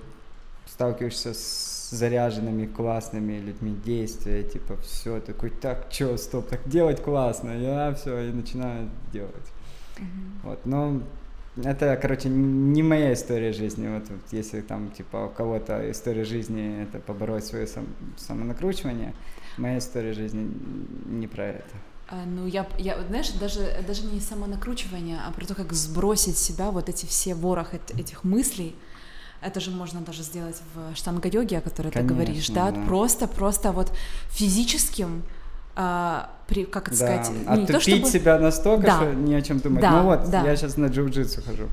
сталкиваешься 0.66 1.32
с 1.32 1.88
заряженными 1.90 2.66
классными 2.66 3.40
людьми 3.40 3.74
действия, 3.84 4.42
типа 4.42 4.76
все, 4.78 5.20
такой, 5.20 5.50
так, 5.50 5.90
чё, 5.90 6.16
стоп, 6.16 6.48
так 6.48 6.68
делать 6.68 7.02
классно, 7.02 7.50
я 7.50 7.94
все, 7.94 8.28
и 8.28 8.32
начинаю 8.32 8.90
делать. 9.12 9.34
Mm-hmm. 9.96 10.40
Вот, 10.44 10.66
но 10.66 11.02
это, 11.64 11.96
короче, 12.00 12.28
не 12.28 12.82
моя 12.82 13.12
история 13.12 13.52
жизни. 13.52 13.88
Вот, 13.88 14.08
вот 14.08 14.20
если 14.32 14.60
там, 14.60 14.90
типа, 14.90 15.26
у 15.26 15.28
кого-то 15.28 15.90
история 15.90 16.24
жизни 16.24 16.82
это 16.82 16.98
побороть 16.98 17.44
свое 17.44 17.66
сам, 17.66 17.86
самонакручивание, 18.16 19.14
моя 19.56 19.78
история 19.78 20.12
жизни 20.12 20.50
не 21.06 21.26
про 21.26 21.46
это. 21.46 21.74
А, 22.08 22.24
ну, 22.26 22.46
я, 22.46 22.66
я, 22.78 23.00
знаешь, 23.08 23.30
даже, 23.30 23.84
даже 23.86 24.04
не 24.06 24.20
самонакручивание, 24.20 25.18
а 25.26 25.30
про 25.32 25.46
то, 25.46 25.54
как 25.54 25.72
сбросить 25.72 26.38
себя 26.38 26.70
вот 26.70 26.88
эти 26.88 27.06
все 27.06 27.34
ворох 27.34 27.74
этих 27.74 28.24
мыслей. 28.24 28.74
Это 29.40 29.60
же 29.60 29.70
можно 29.70 30.00
даже 30.00 30.22
сделать 30.22 30.60
в 30.74 30.94
штанга-йоге, 30.96 31.58
о 31.58 31.60
которой 31.60 31.90
Конечно, 31.90 32.08
ты 32.08 32.14
говоришь, 32.14 32.48
да? 32.48 32.70
да? 32.70 32.82
Просто, 32.84 33.26
просто 33.26 33.72
вот 33.72 33.90
физическим 34.28 35.22
а, 35.76 36.30
при, 36.50 36.64
как 36.64 36.88
это 36.88 36.98
да. 36.98 37.22
сказать, 37.24 37.46
Оттупить 37.46 37.60
не 37.60 37.66
то, 37.66 37.80
чтобы... 37.80 38.06
себя 38.06 38.38
настолько, 38.38 38.86
да. 38.86 38.96
что 38.96 39.14
ни 39.14 39.32
о 39.32 39.40
чем 39.40 39.60
думать. 39.60 39.80
Да, 39.80 39.90
ну 39.92 40.02
вот, 40.02 40.28
да. 40.30 40.42
я 40.42 40.56
сейчас 40.56 40.76
на 40.76 40.86
джиу-джитсу 40.86 41.42
хожу. 41.42 41.68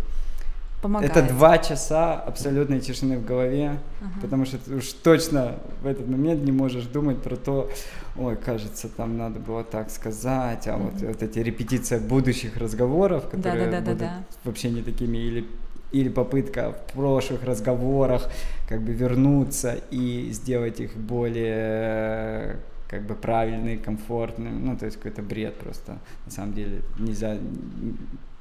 Помогает. 0.82 1.11
Это 1.11 1.28
два 1.28 1.57
часа 1.57 2.13
абсолютной 2.13 2.80
тишины 2.80 3.17
в 3.17 3.25
голове, 3.25 3.80
uh-huh. 3.99 4.21
потому 4.21 4.45
что 4.45 4.59
ты 4.59 4.75
уж 4.75 4.93
точно 4.93 5.55
в 5.82 5.88
этот 5.88 6.07
момент 6.07 6.43
не 6.43 6.51
можешь 6.51 6.84
думать 6.86 7.17
про 7.17 7.36
то, 7.36 7.71
ой, 8.15 8.36
кажется, 8.36 8.88
там 8.88 9.17
надо 9.17 9.39
было 9.39 9.63
так 9.63 9.89
сказать, 9.89 10.67
а 10.67 10.73
uh-huh. 10.73 10.91
вот, 10.91 11.01
вот 11.01 11.23
эти 11.23 11.39
репетиции 11.39 11.97
будущих 11.97 12.57
разговоров, 12.57 13.28
которые 13.28 13.65
да, 13.65 13.71
да, 13.71 13.78
да, 13.80 13.86
будут 13.86 13.97
да, 13.97 14.05
да. 14.05 14.23
вообще 14.43 14.69
не 14.69 14.84
такими, 14.84 15.17
или 15.17 15.47
или 15.91 16.09
попытка 16.09 16.73
в 16.73 16.93
прошлых 16.93 17.43
разговорах 17.43 18.30
как 18.67 18.82
бы 18.82 18.91
вернуться 18.91 19.78
и 19.89 20.30
сделать 20.34 20.82
их 20.82 20.97
более 20.97 22.57
как 22.88 23.05
бы 23.05 23.15
правильный, 23.15 23.77
комфортный, 23.77 24.51
ну, 24.51 24.77
то 24.77 24.85
есть 24.85 24.97
какой-то 24.97 25.21
бред 25.21 25.57
просто. 25.57 25.97
На 26.25 26.31
самом 26.31 26.53
деле 26.53 26.81
нельзя 26.99 27.38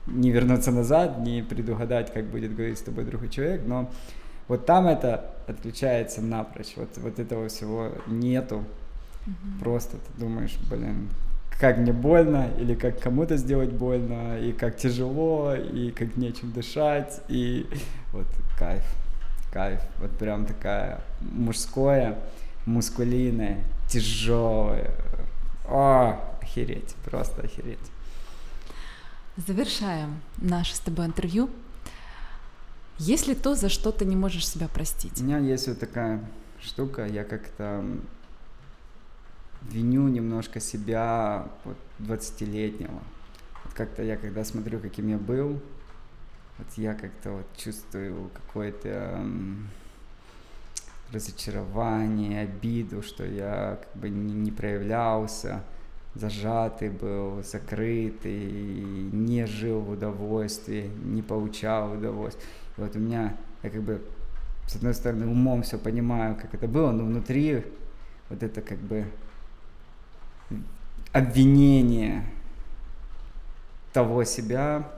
не 0.06 0.30
вернуться 0.30 0.70
назад, 0.70 1.18
не 1.18 1.42
предугадать, 1.42 2.12
как 2.12 2.26
будет 2.26 2.54
говорить 2.54 2.78
с 2.78 2.82
тобой 2.82 3.04
другой 3.04 3.28
человек, 3.28 3.62
но 3.66 3.90
вот 4.48 4.64
там 4.64 4.86
это 4.86 5.32
отключается 5.48 6.22
напрочь, 6.22 6.74
вот, 6.76 6.96
вот 6.98 7.18
этого 7.18 7.48
всего 7.48 7.90
нету. 8.06 8.64
Mm-hmm. 9.26 9.58
Просто 9.60 9.96
ты 9.96 10.20
думаешь, 10.20 10.56
блин, 10.70 11.08
как 11.58 11.78
мне 11.78 11.92
больно, 11.92 12.48
или 12.58 12.74
как 12.74 13.00
кому-то 13.00 13.36
сделать 13.36 13.72
больно, 13.72 14.38
и 14.38 14.52
как 14.52 14.76
тяжело, 14.76 15.54
и 15.54 15.90
как 15.90 16.16
нечем 16.16 16.52
дышать, 16.52 17.20
и 17.28 17.66
вот 18.12 18.26
кайф, 18.58 18.84
кайф, 19.52 19.80
вот 19.98 20.12
прям 20.12 20.46
такая 20.46 21.00
мужское, 21.20 22.16
мускулинное, 22.66 23.58
тяжелое. 23.88 24.94
О, 25.68 26.20
охереть, 26.40 26.94
просто 27.04 27.42
охереть. 27.42 27.78
Завершаем 29.36 30.20
наше 30.38 30.74
с 30.74 30.80
тобой 30.80 31.06
интервью. 31.06 31.50
Есть 32.98 33.26
ли 33.26 33.34
то, 33.34 33.54
за 33.54 33.68
что 33.68 33.92
ты 33.92 34.06
не 34.06 34.16
можешь 34.16 34.48
себя 34.48 34.68
простить? 34.68 35.20
У 35.20 35.24
меня 35.24 35.38
есть 35.38 35.68
вот 35.68 35.78
такая 35.78 36.24
штука, 36.62 37.06
я 37.06 37.24
как-то 37.24 37.84
виню 39.62 40.08
немножко 40.08 40.60
себя 40.60 41.46
вот 41.64 41.76
20-летнего. 41.98 43.02
Вот 43.64 43.74
как-то 43.74 44.02
я, 44.02 44.16
когда 44.16 44.44
смотрю, 44.44 44.78
каким 44.80 45.08
я 45.08 45.18
был, 45.18 45.60
вот 46.58 46.66
я 46.76 46.94
как-то 46.94 47.32
вот 47.32 47.46
чувствую 47.56 48.30
какое-то 48.30 49.22
разочарование, 51.12 52.42
обиду, 52.42 53.02
что 53.02 53.24
я 53.24 53.78
как 53.82 54.00
бы 54.00 54.08
не, 54.08 54.34
не 54.34 54.50
проявлялся, 54.50 55.62
зажатый 56.14 56.90
был, 56.90 57.42
закрытый, 57.42 58.50
не 59.12 59.46
жил 59.46 59.80
в 59.80 59.90
удовольствии, 59.90 60.90
не 61.04 61.22
получал 61.22 61.92
удовольствие. 61.92 62.46
И 62.76 62.80
вот 62.80 62.96
у 62.96 62.98
меня, 62.98 63.36
я 63.62 63.70
как 63.70 63.82
бы, 63.82 64.02
с 64.66 64.76
одной 64.76 64.94
стороны, 64.94 65.26
умом 65.26 65.62
все 65.62 65.78
понимаю, 65.78 66.36
как 66.36 66.54
это 66.54 66.66
было, 66.66 66.90
но 66.90 67.04
внутри 67.04 67.64
вот 68.28 68.42
это 68.42 68.60
как 68.60 68.78
бы 68.78 69.06
обвинение 71.12 72.24
того 73.92 74.24
себя. 74.24 74.90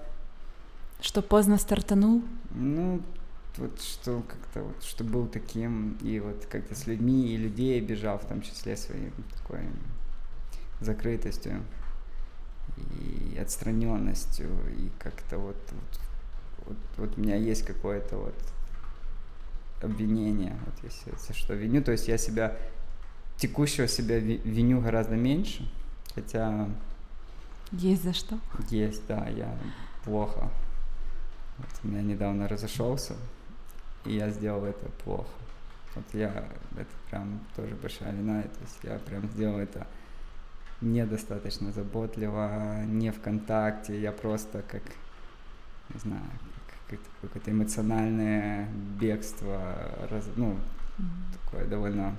Что 1.01 1.23
поздно 1.23 1.59
стартанул? 1.59 2.23
Ну, 2.51 3.01
вот 3.59 3.81
что 3.81 4.23
как-то 4.23 4.63
вот, 4.63 4.83
что 4.83 5.05
был 5.05 5.27
таким, 5.27 5.97
и 6.01 6.21
вот 6.21 6.47
как-то 6.47 6.75
с 6.75 6.87
людьми 6.87 7.35
и 7.35 7.37
людей 7.37 7.79
обижал, 7.79 8.19
в 8.19 8.25
том 8.25 8.41
числе 8.41 8.77
своей 8.77 9.11
такой 9.37 9.61
закрытостью 10.81 11.63
и 12.77 13.37
отстраненностью, 13.39 14.51
и 14.79 14.91
как-то 14.99 15.39
вот, 15.39 15.57
вот, 15.71 16.01
вот, 16.67 16.77
вот 16.97 17.19
у 17.19 17.21
меня 17.21 17.37
есть 17.37 17.65
какое-то 17.65 18.17
вот 18.17 18.35
обвинение, 19.83 20.57
вот 20.65 20.75
если, 20.83 21.13
если 21.13 21.33
что 21.33 21.55
виню, 21.55 21.83
то 21.83 21.93
есть 21.93 22.09
я 22.09 22.19
себя, 22.19 22.57
текущего 23.37 23.89
себя 23.89 24.19
виню 24.19 24.81
гораздо 24.81 25.17
меньше, 25.17 25.69
хотя... 26.15 26.69
Есть 27.73 28.05
за 28.05 28.13
что? 28.13 28.39
Есть, 28.71 29.07
да, 29.07 29.29
я 29.29 29.57
плохо. 30.05 30.49
Вот 31.59 31.69
у 31.83 31.89
меня 31.89 32.03
недавно 32.03 32.49
разошелся, 32.49 33.15
и 34.05 34.15
я 34.15 34.31
сделал 34.31 34.65
это 34.65 34.89
плохо. 35.05 35.29
Вот 35.95 36.05
я, 36.13 36.49
это 36.77 36.91
прям 37.11 37.41
тоже 37.57 37.75
большая 37.75 38.13
вина, 38.13 38.43
то 38.43 38.61
есть 38.61 38.79
я 38.83 38.99
прям 38.99 39.29
сделал 39.31 39.59
это 39.59 39.87
недостаточно 40.81 41.73
заботливо, 41.73 42.85
не 42.85 43.11
в 43.11 43.21
контакте, 43.21 44.01
я 44.01 44.13
просто 44.13 44.63
как, 44.63 44.83
не 45.93 46.01
знаю, 46.01 46.23
как, 46.89 47.01
какое-то 47.21 47.51
эмоциональное 47.51 48.69
бегство, 49.01 49.75
раз, 50.11 50.29
ну, 50.37 50.53
mm-hmm. 50.99 51.05
такое 51.45 51.67
довольно 51.67 52.15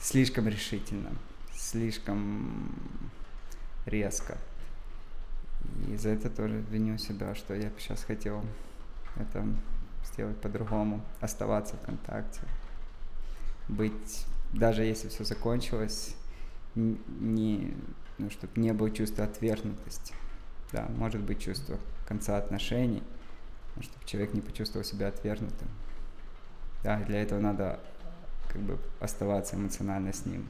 слишком 0.00 0.48
решительно, 0.48 1.10
слишком 1.52 2.70
резко. 3.86 4.38
И 5.88 5.96
за 5.96 6.10
это 6.10 6.28
тоже 6.30 6.62
виню 6.70 6.98
себя, 6.98 7.34
что 7.34 7.54
я 7.54 7.70
сейчас 7.78 8.04
хотел 8.04 8.44
это 9.16 9.46
сделать 10.04 10.40
по-другому, 10.40 11.00
оставаться 11.20 11.76
в 11.76 11.80
контакте, 11.80 12.40
быть, 13.68 14.26
даже 14.52 14.82
если 14.82 15.08
все 15.08 15.24
закончилось, 15.24 16.16
не, 16.74 17.74
ну, 18.18 18.30
чтобы 18.30 18.60
не 18.60 18.72
было 18.72 18.90
чувства 18.90 19.24
отвергнутости. 19.24 20.14
Да, 20.72 20.86
может 20.96 21.20
быть 21.20 21.40
чувство 21.40 21.78
конца 22.06 22.36
отношений, 22.36 23.02
но 23.76 23.82
чтобы 23.82 24.04
человек 24.04 24.34
не 24.34 24.40
почувствовал 24.40 24.84
себя 24.84 25.08
отвергнутым. 25.08 25.68
Да, 26.82 26.98
для 27.00 27.22
этого 27.22 27.40
надо 27.40 27.80
как 28.48 28.60
бы 28.60 28.78
оставаться 29.00 29.56
эмоционально 29.56 30.12
с 30.12 30.26
ним. 30.26 30.48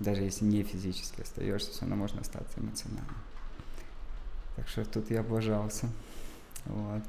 Даже 0.00 0.22
если 0.22 0.44
не 0.46 0.62
физически 0.62 1.20
остаешься, 1.20 1.70
все 1.70 1.82
равно 1.82 1.96
можно 1.96 2.22
остаться 2.22 2.58
эмоционально. 2.58 3.14
Так 4.56 4.68
что 4.68 4.84
тут 4.84 5.10
я 5.10 5.20
облажался. 5.20 5.88
Вот. 6.64 7.02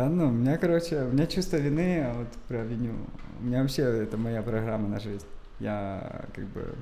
Да 0.00 0.08
ну, 0.08 0.28
у 0.28 0.30
меня, 0.30 0.56
короче, 0.56 1.02
у 1.02 1.12
меня 1.12 1.26
чувство 1.26 1.58
вины, 1.58 2.02
а 2.06 2.14
вот 2.14 2.28
про 2.48 2.64
виню. 2.64 2.94
У 3.38 3.44
меня 3.44 3.60
вообще 3.60 3.82
это 3.82 4.16
моя 4.16 4.40
программа 4.40 4.88
на 4.88 4.98
жизнь. 4.98 5.26
Я 5.58 6.22
как 6.34 6.46
бы 6.46 6.74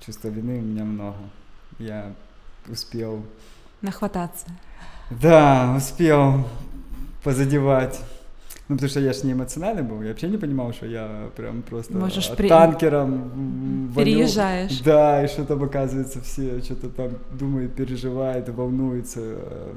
чувство 0.00 0.28
вины 0.28 0.60
у 0.60 0.62
меня 0.62 0.84
много. 0.84 1.18
Я 1.78 2.14
успел... 2.66 3.22
Нахвататься. 3.82 4.46
Да, 5.10 5.74
успел 5.76 6.48
позадевать. 7.22 8.00
Ну, 8.68 8.76
потому 8.76 8.88
что 8.88 9.00
я 9.00 9.12
же 9.12 9.26
не 9.26 9.32
эмоциональный 9.32 9.82
был, 9.82 10.00
я 10.00 10.08
вообще 10.08 10.28
не 10.28 10.38
понимал, 10.38 10.72
что 10.72 10.86
я 10.86 11.28
прям 11.36 11.60
просто 11.60 11.92
Можешь 11.92 12.34
при... 12.34 12.48
танкером 12.48 13.92
переезжаешь. 13.94 14.80
Да, 14.80 15.22
и 15.22 15.28
что 15.28 15.44
там 15.44 15.62
оказывается 15.64 16.22
все 16.22 16.62
что-то 16.62 16.88
там 16.88 17.10
думают, 17.30 17.74
переживают, 17.74 18.48
волнуются. 18.48 19.20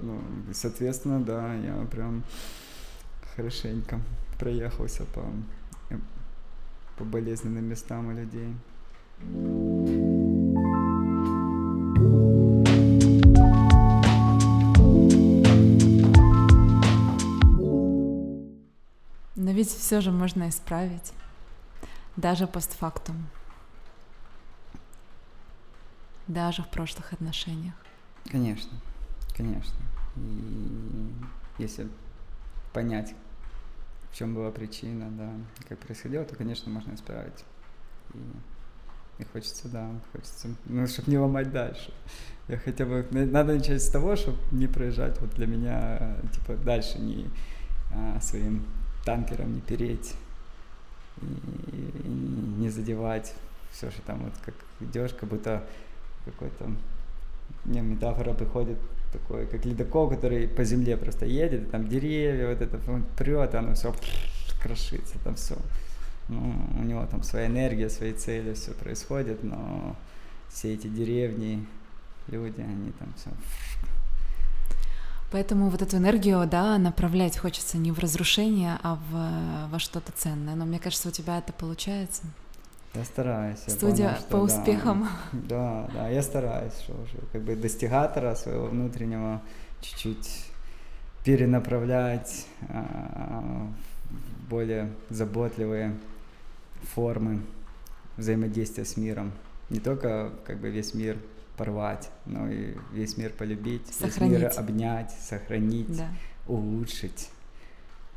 Ну, 0.01 0.21
соответственно, 0.53 1.19
да, 1.19 1.53
я 1.55 1.85
прям 1.91 2.23
хорошенько 3.37 4.01
проехался 4.39 5.05
по, 5.05 5.23
по 6.97 7.05
болезненным 7.05 7.65
местам 7.65 8.07
у 8.07 8.11
людей. 8.11 8.55
Но 19.35 19.51
ведь 19.51 19.69
все 19.69 20.01
же 20.01 20.11
можно 20.11 20.49
исправить, 20.49 21.13
даже 22.15 22.47
постфактум, 22.47 23.27
даже 26.27 26.63
в 26.63 26.69
прошлых 26.69 27.13
отношениях. 27.13 27.75
Конечно, 28.31 28.71
конечно. 29.35 29.79
И 30.15 31.13
если 31.59 31.87
понять, 32.73 33.13
в 34.11 34.15
чем 34.15 34.33
была 34.33 34.51
причина, 34.51 35.09
да, 35.11 35.31
как 35.67 35.79
происходило, 35.79 36.25
то, 36.25 36.35
конечно, 36.35 36.71
можно 36.71 36.93
исправить. 36.93 37.45
И, 38.13 39.21
и 39.21 39.25
хочется, 39.25 39.67
да, 39.67 39.89
хочется, 40.11 40.49
ну, 40.65 40.87
чтобы 40.87 41.11
не 41.11 41.17
ломать 41.17 41.51
дальше. 41.51 41.93
Я 42.47 42.57
хотя 42.57 42.85
бы, 42.85 43.05
надо 43.11 43.55
начать 43.55 43.81
с 43.81 43.89
того, 43.89 44.15
чтобы 44.15 44.37
не 44.51 44.67
проезжать 44.67 45.19
вот 45.19 45.31
для 45.31 45.47
меня, 45.47 46.17
типа, 46.33 46.55
дальше 46.55 46.99
не 46.99 47.29
а, 47.91 48.19
своим 48.21 48.65
танкером 49.05 49.53
не 49.53 49.61
переть 49.61 50.15
и, 51.21 51.25
и 51.25 52.07
не 52.07 52.69
задевать 52.69 53.33
все, 53.71 53.91
что 53.91 54.01
там 54.01 54.23
вот 54.23 54.33
как 54.43 54.55
идешь, 54.79 55.13
как 55.13 55.29
будто 55.29 55.63
какой-то, 56.25 56.71
не, 57.65 57.81
метафора 57.81 58.33
приходит 58.33 58.77
такой, 59.11 59.45
как 59.47 59.65
ледокол, 59.65 60.09
который 60.09 60.47
по 60.47 60.63
земле 60.63 60.97
просто 60.97 61.25
едет, 61.25 61.63
и 61.63 61.65
там 61.65 61.87
деревья, 61.87 62.49
вот 62.49 62.61
это 62.61 62.79
он 62.91 63.03
прет, 63.17 63.55
оно 63.55 63.73
все 63.73 63.93
крошится, 64.61 65.15
там 65.23 65.35
все. 65.35 65.55
Ну, 66.29 66.53
у 66.79 66.83
него 66.83 67.05
там 67.05 67.23
своя 67.23 67.47
энергия, 67.47 67.89
свои 67.89 68.13
цели, 68.13 68.53
все 68.53 68.71
происходит, 68.71 69.43
но 69.43 69.95
все 70.49 70.73
эти 70.73 70.87
деревни, 70.87 71.65
люди, 72.27 72.59
они 72.61 72.91
там 72.99 73.13
все 73.15 73.29
Поэтому 75.29 75.69
вот 75.69 75.81
эту 75.81 75.97
энергию, 75.97 76.47
да, 76.49 76.77
направлять 76.77 77.37
хочется 77.37 77.77
не 77.77 77.91
в 77.91 77.99
разрушение, 77.99 78.79
а 78.81 78.95
в, 78.95 79.71
во 79.71 79.79
что-то 79.79 80.13
ценное. 80.13 80.55
Но 80.55 80.65
мне 80.65 80.79
кажется, 80.79 81.09
у 81.09 81.11
тебя 81.11 81.39
это 81.39 81.51
получается. 81.51 82.23
Я 82.93 83.03
стараюсь. 83.03 83.59
Я 83.67 83.73
Студия 83.73 84.07
понял, 84.07 84.19
что, 84.19 84.29
по 84.29 84.35
успехам. 84.37 85.07
Да, 85.33 85.89
да, 85.93 86.09
я 86.09 86.21
стараюсь, 86.21 86.73
что 86.73 86.93
уже 86.93 87.17
как 87.31 87.41
бы 87.43 87.55
достигатора 87.55 88.33
своего 88.35 88.67
внутреннего 88.67 89.41
чуть-чуть 89.81 90.45
перенаправлять 91.23 92.47
а, 92.69 93.67
в 94.09 94.49
более 94.49 94.91
заботливые 95.09 95.95
формы 96.93 97.41
взаимодействия 98.15 98.85
с 98.85 98.97
миром. 98.97 99.31
Не 99.69 99.79
только 99.79 100.31
как 100.45 100.59
бы 100.59 100.69
весь 100.69 100.93
мир 100.93 101.17
порвать, 101.57 102.09
но 102.25 102.49
и 102.49 102.75
весь 102.93 103.17
мир 103.17 103.31
полюбить, 103.33 103.87
сохранить. 103.93 104.33
весь 104.39 104.41
мир 104.41 104.51
обнять, 104.57 105.11
сохранить, 105.11 105.97
Да. 105.97 106.07
улучшить. 106.47 107.29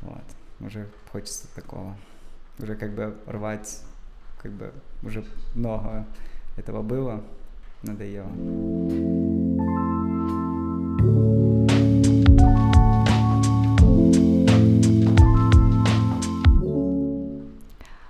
Вот. 0.01 0.23
Уже 0.59 0.87
хочется 1.11 1.47
такого. 1.53 1.95
Уже 2.59 2.75
как 2.75 2.93
бы 2.95 3.17
рвать, 3.25 3.81
как 4.41 4.51
бы 4.53 4.73
уже 5.03 5.23
много 5.53 6.05
этого 6.57 6.81
было, 6.81 7.23
надоело. 7.83 8.29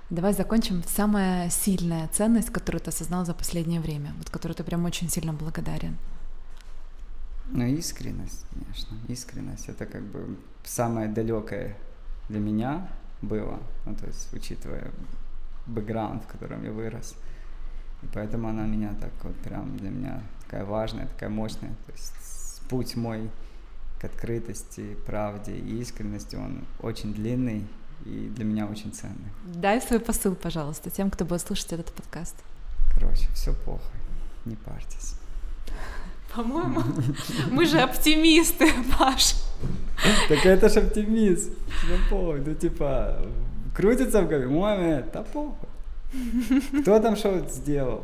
Давай 0.09 0.33
закончим. 0.33 0.83
Самая 0.87 1.49
сильная 1.49 2.07
ценность, 2.09 2.49
которую 2.49 2.81
ты 2.81 2.89
осознал 2.89 3.25
за 3.25 3.33
последнее 3.33 3.79
время, 3.81 4.13
вот 4.17 4.29
которую 4.29 4.55
ты 4.55 4.63
прям 4.63 4.85
очень 4.85 5.09
сильно 5.09 5.33
благодарен. 5.33 5.97
Ну, 7.49 7.65
искренность, 7.65 8.45
конечно. 8.53 8.95
Искренность 9.09 9.67
это 9.67 9.85
как 9.85 10.03
бы 10.03 10.37
самое 10.63 11.09
далекое 11.09 11.75
для 12.29 12.39
меня 12.39 12.87
было. 13.21 13.59
Ну, 13.85 13.95
то 13.95 14.05
есть, 14.05 14.33
учитывая 14.33 14.91
бэкграунд, 15.71 16.23
в 16.23 16.27
котором 16.27 16.63
я 16.63 16.71
вырос. 16.71 17.15
И 18.03 18.07
поэтому 18.13 18.47
она 18.47 18.65
меня 18.65 18.93
так 18.99 19.11
вот 19.23 19.35
прям 19.37 19.77
для 19.77 19.89
меня 19.89 20.21
такая 20.43 20.65
важная, 20.65 21.07
такая 21.07 21.29
мощная. 21.29 21.71
То 21.85 21.91
есть 21.91 22.61
путь 22.69 22.95
мой 22.95 23.29
к 23.99 24.05
открытости, 24.05 24.97
правде 25.05 25.53
и 25.53 25.81
искренности, 25.81 26.35
он 26.35 26.65
очень 26.81 27.13
длинный 27.13 27.67
и 28.05 28.31
для 28.35 28.45
меня 28.45 28.65
очень 28.65 28.91
ценный. 28.91 29.31
Дай 29.45 29.81
свой 29.81 29.99
посыл, 29.99 30.35
пожалуйста, 30.35 30.89
тем, 30.89 31.11
кто 31.11 31.25
будет 31.25 31.41
слушать 31.41 31.73
этот 31.73 31.93
подкаст. 31.93 32.35
Короче, 32.95 33.27
все 33.33 33.53
похуй, 33.53 33.99
не 34.45 34.55
парьтесь. 34.55 35.15
По-моему, 36.35 36.81
мы 37.51 37.65
же 37.65 37.79
оптимисты, 37.79 38.71
Паш. 38.99 39.35
Так 40.29 40.45
это 40.45 40.69
ж 40.69 40.77
оптимизм. 40.77 41.53
Ну 42.09 42.37
ну 42.37 42.55
типа, 42.55 43.21
крутится 43.75 44.21
в 44.21 44.27
голове, 44.27 44.47
маме, 44.47 45.05
да 45.13 45.23
похуй. 45.23 45.69
Кто 46.81 46.99
там 46.99 47.15
что 47.15 47.39
сделал? 47.49 48.03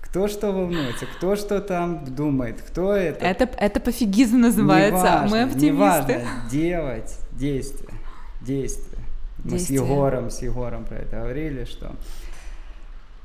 Кто 0.00 0.28
что 0.28 0.52
волнуется, 0.52 1.06
кто 1.06 1.36
что 1.36 1.60
там 1.62 2.04
думает, 2.04 2.60
кто 2.60 2.92
это. 2.94 3.24
Это, 3.24 3.44
это 3.56 3.80
пофигизм 3.80 4.40
называется, 4.40 5.20
а 5.20 5.26
мы 5.26 5.38
Неважно, 5.38 5.44
оптимисты. 5.44 5.66
неважно, 5.66 6.50
делать 6.50 7.18
действия, 7.32 7.94
действия. 8.42 8.98
Мы 9.38 9.50
с 9.50 9.66
Действия. 9.66 9.76
Егором, 9.76 10.30
с 10.30 10.42
Егором 10.42 10.84
про 10.84 10.96
это 10.96 11.16
говорили, 11.16 11.64
что 11.64 11.92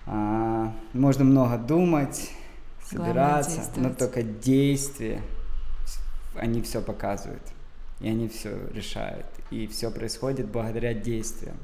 а, 0.06 0.72
можно 0.94 1.26
много 1.26 1.58
думать, 1.58 2.32
собираться, 2.90 3.62
но 3.76 3.94
только 3.94 4.24
действия, 4.24 5.22
они 6.36 6.62
все 6.62 6.82
показывают, 6.82 7.44
и 8.00 8.08
они 8.08 8.30
все 8.30 8.58
решают, 8.74 9.26
и 9.52 9.68
все 9.68 9.92
происходит 9.92 10.48
благодаря 10.48 10.94
действиям, 10.94 11.58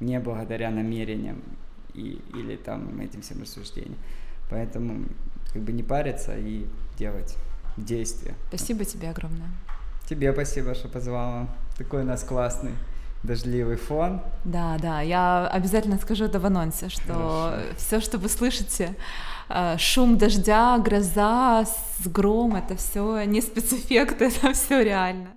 не 0.00 0.18
благодаря 0.20 0.70
намерениям 0.70 1.42
и, 1.94 2.20
или 2.34 2.56
там 2.56 3.00
этим 3.00 3.22
всем 3.22 3.42
рассуждениям. 3.42 3.98
Поэтому 4.50 5.06
как 5.52 5.62
бы 5.62 5.72
не 5.72 5.82
париться 5.82 6.36
и 6.36 6.66
делать 6.98 7.36
действия. 7.76 8.34
Спасибо 8.48 8.84
тебе 8.84 9.10
огромное. 9.10 9.50
Тебе 10.08 10.32
спасибо, 10.32 10.74
что 10.74 10.88
позвала. 10.88 11.48
Такой 11.76 12.02
у 12.02 12.04
нас 12.04 12.22
классный 12.22 12.72
дождливый 13.22 13.76
фон. 13.76 14.20
Да, 14.44 14.78
да, 14.80 15.00
я 15.00 15.48
обязательно 15.48 15.98
скажу 15.98 16.24
это 16.24 16.38
в 16.38 16.46
анонсе, 16.46 16.88
что 16.88 17.50
Хорошо. 17.50 17.76
все, 17.76 18.00
что 18.00 18.18
вы 18.18 18.28
слышите, 18.28 18.94
э, 19.48 19.76
шум 19.78 20.16
дождя, 20.16 20.78
гроза, 20.78 21.64
гром, 22.04 22.54
это 22.54 22.76
все 22.76 23.24
не 23.24 23.40
спецэффект, 23.40 24.20
это 24.22 24.52
все 24.52 24.82
реально. 24.82 25.28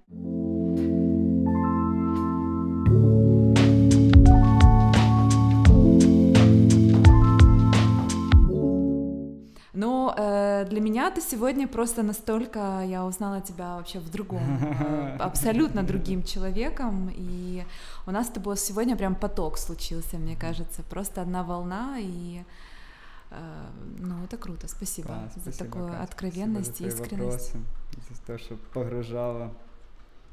Но 9.80 10.14
э, 10.18 10.66
для 10.70 10.82
меня 10.82 11.10
ты 11.10 11.22
сегодня 11.22 11.66
просто 11.66 12.04
настолько, 12.04 12.84
я 12.86 13.06
узнала 13.06 13.40
тебя 13.40 13.78
вообще 13.78 14.00
в 14.00 14.12
другом, 14.12 14.42
э, 14.62 15.16
абсолютно 15.20 15.84
другим 15.84 16.22
человеком, 16.24 17.10
и 17.16 17.64
у 18.06 18.12
нас 18.12 18.28
с 18.28 18.30
тобой 18.30 18.58
сегодня 18.58 18.98
прям 18.98 19.16
поток 19.16 19.58
случился, 19.58 20.18
мне 20.18 20.36
кажется, 20.36 20.84
просто 20.90 21.22
одна 21.22 21.44
волна, 21.44 21.96
и 21.98 22.44
э, 23.32 23.36
ну 24.00 24.22
это 24.26 24.36
круто, 24.36 24.68
спасибо 24.68 25.08
Класс, 25.08 25.34
за 25.36 25.42
спасибо, 25.42 25.66
такую 25.66 25.88
Катя, 25.88 26.04
откровенность 26.04 26.82
и 26.82 26.90
спасибо 26.90 26.92
за 26.92 26.98
твои 26.98 27.28
искренность. 27.30 27.54
вопросы, 27.54 28.10
за 28.10 28.22
то, 28.28 28.38
что 28.38 28.56
погружала 28.74 29.54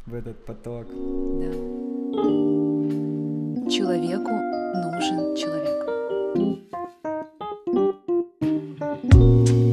в 0.07 0.15
этот 0.15 0.45
поток. 0.45 0.87
Да. 0.89 1.53
Человеку 3.71 4.31
Bye. 9.09 9.66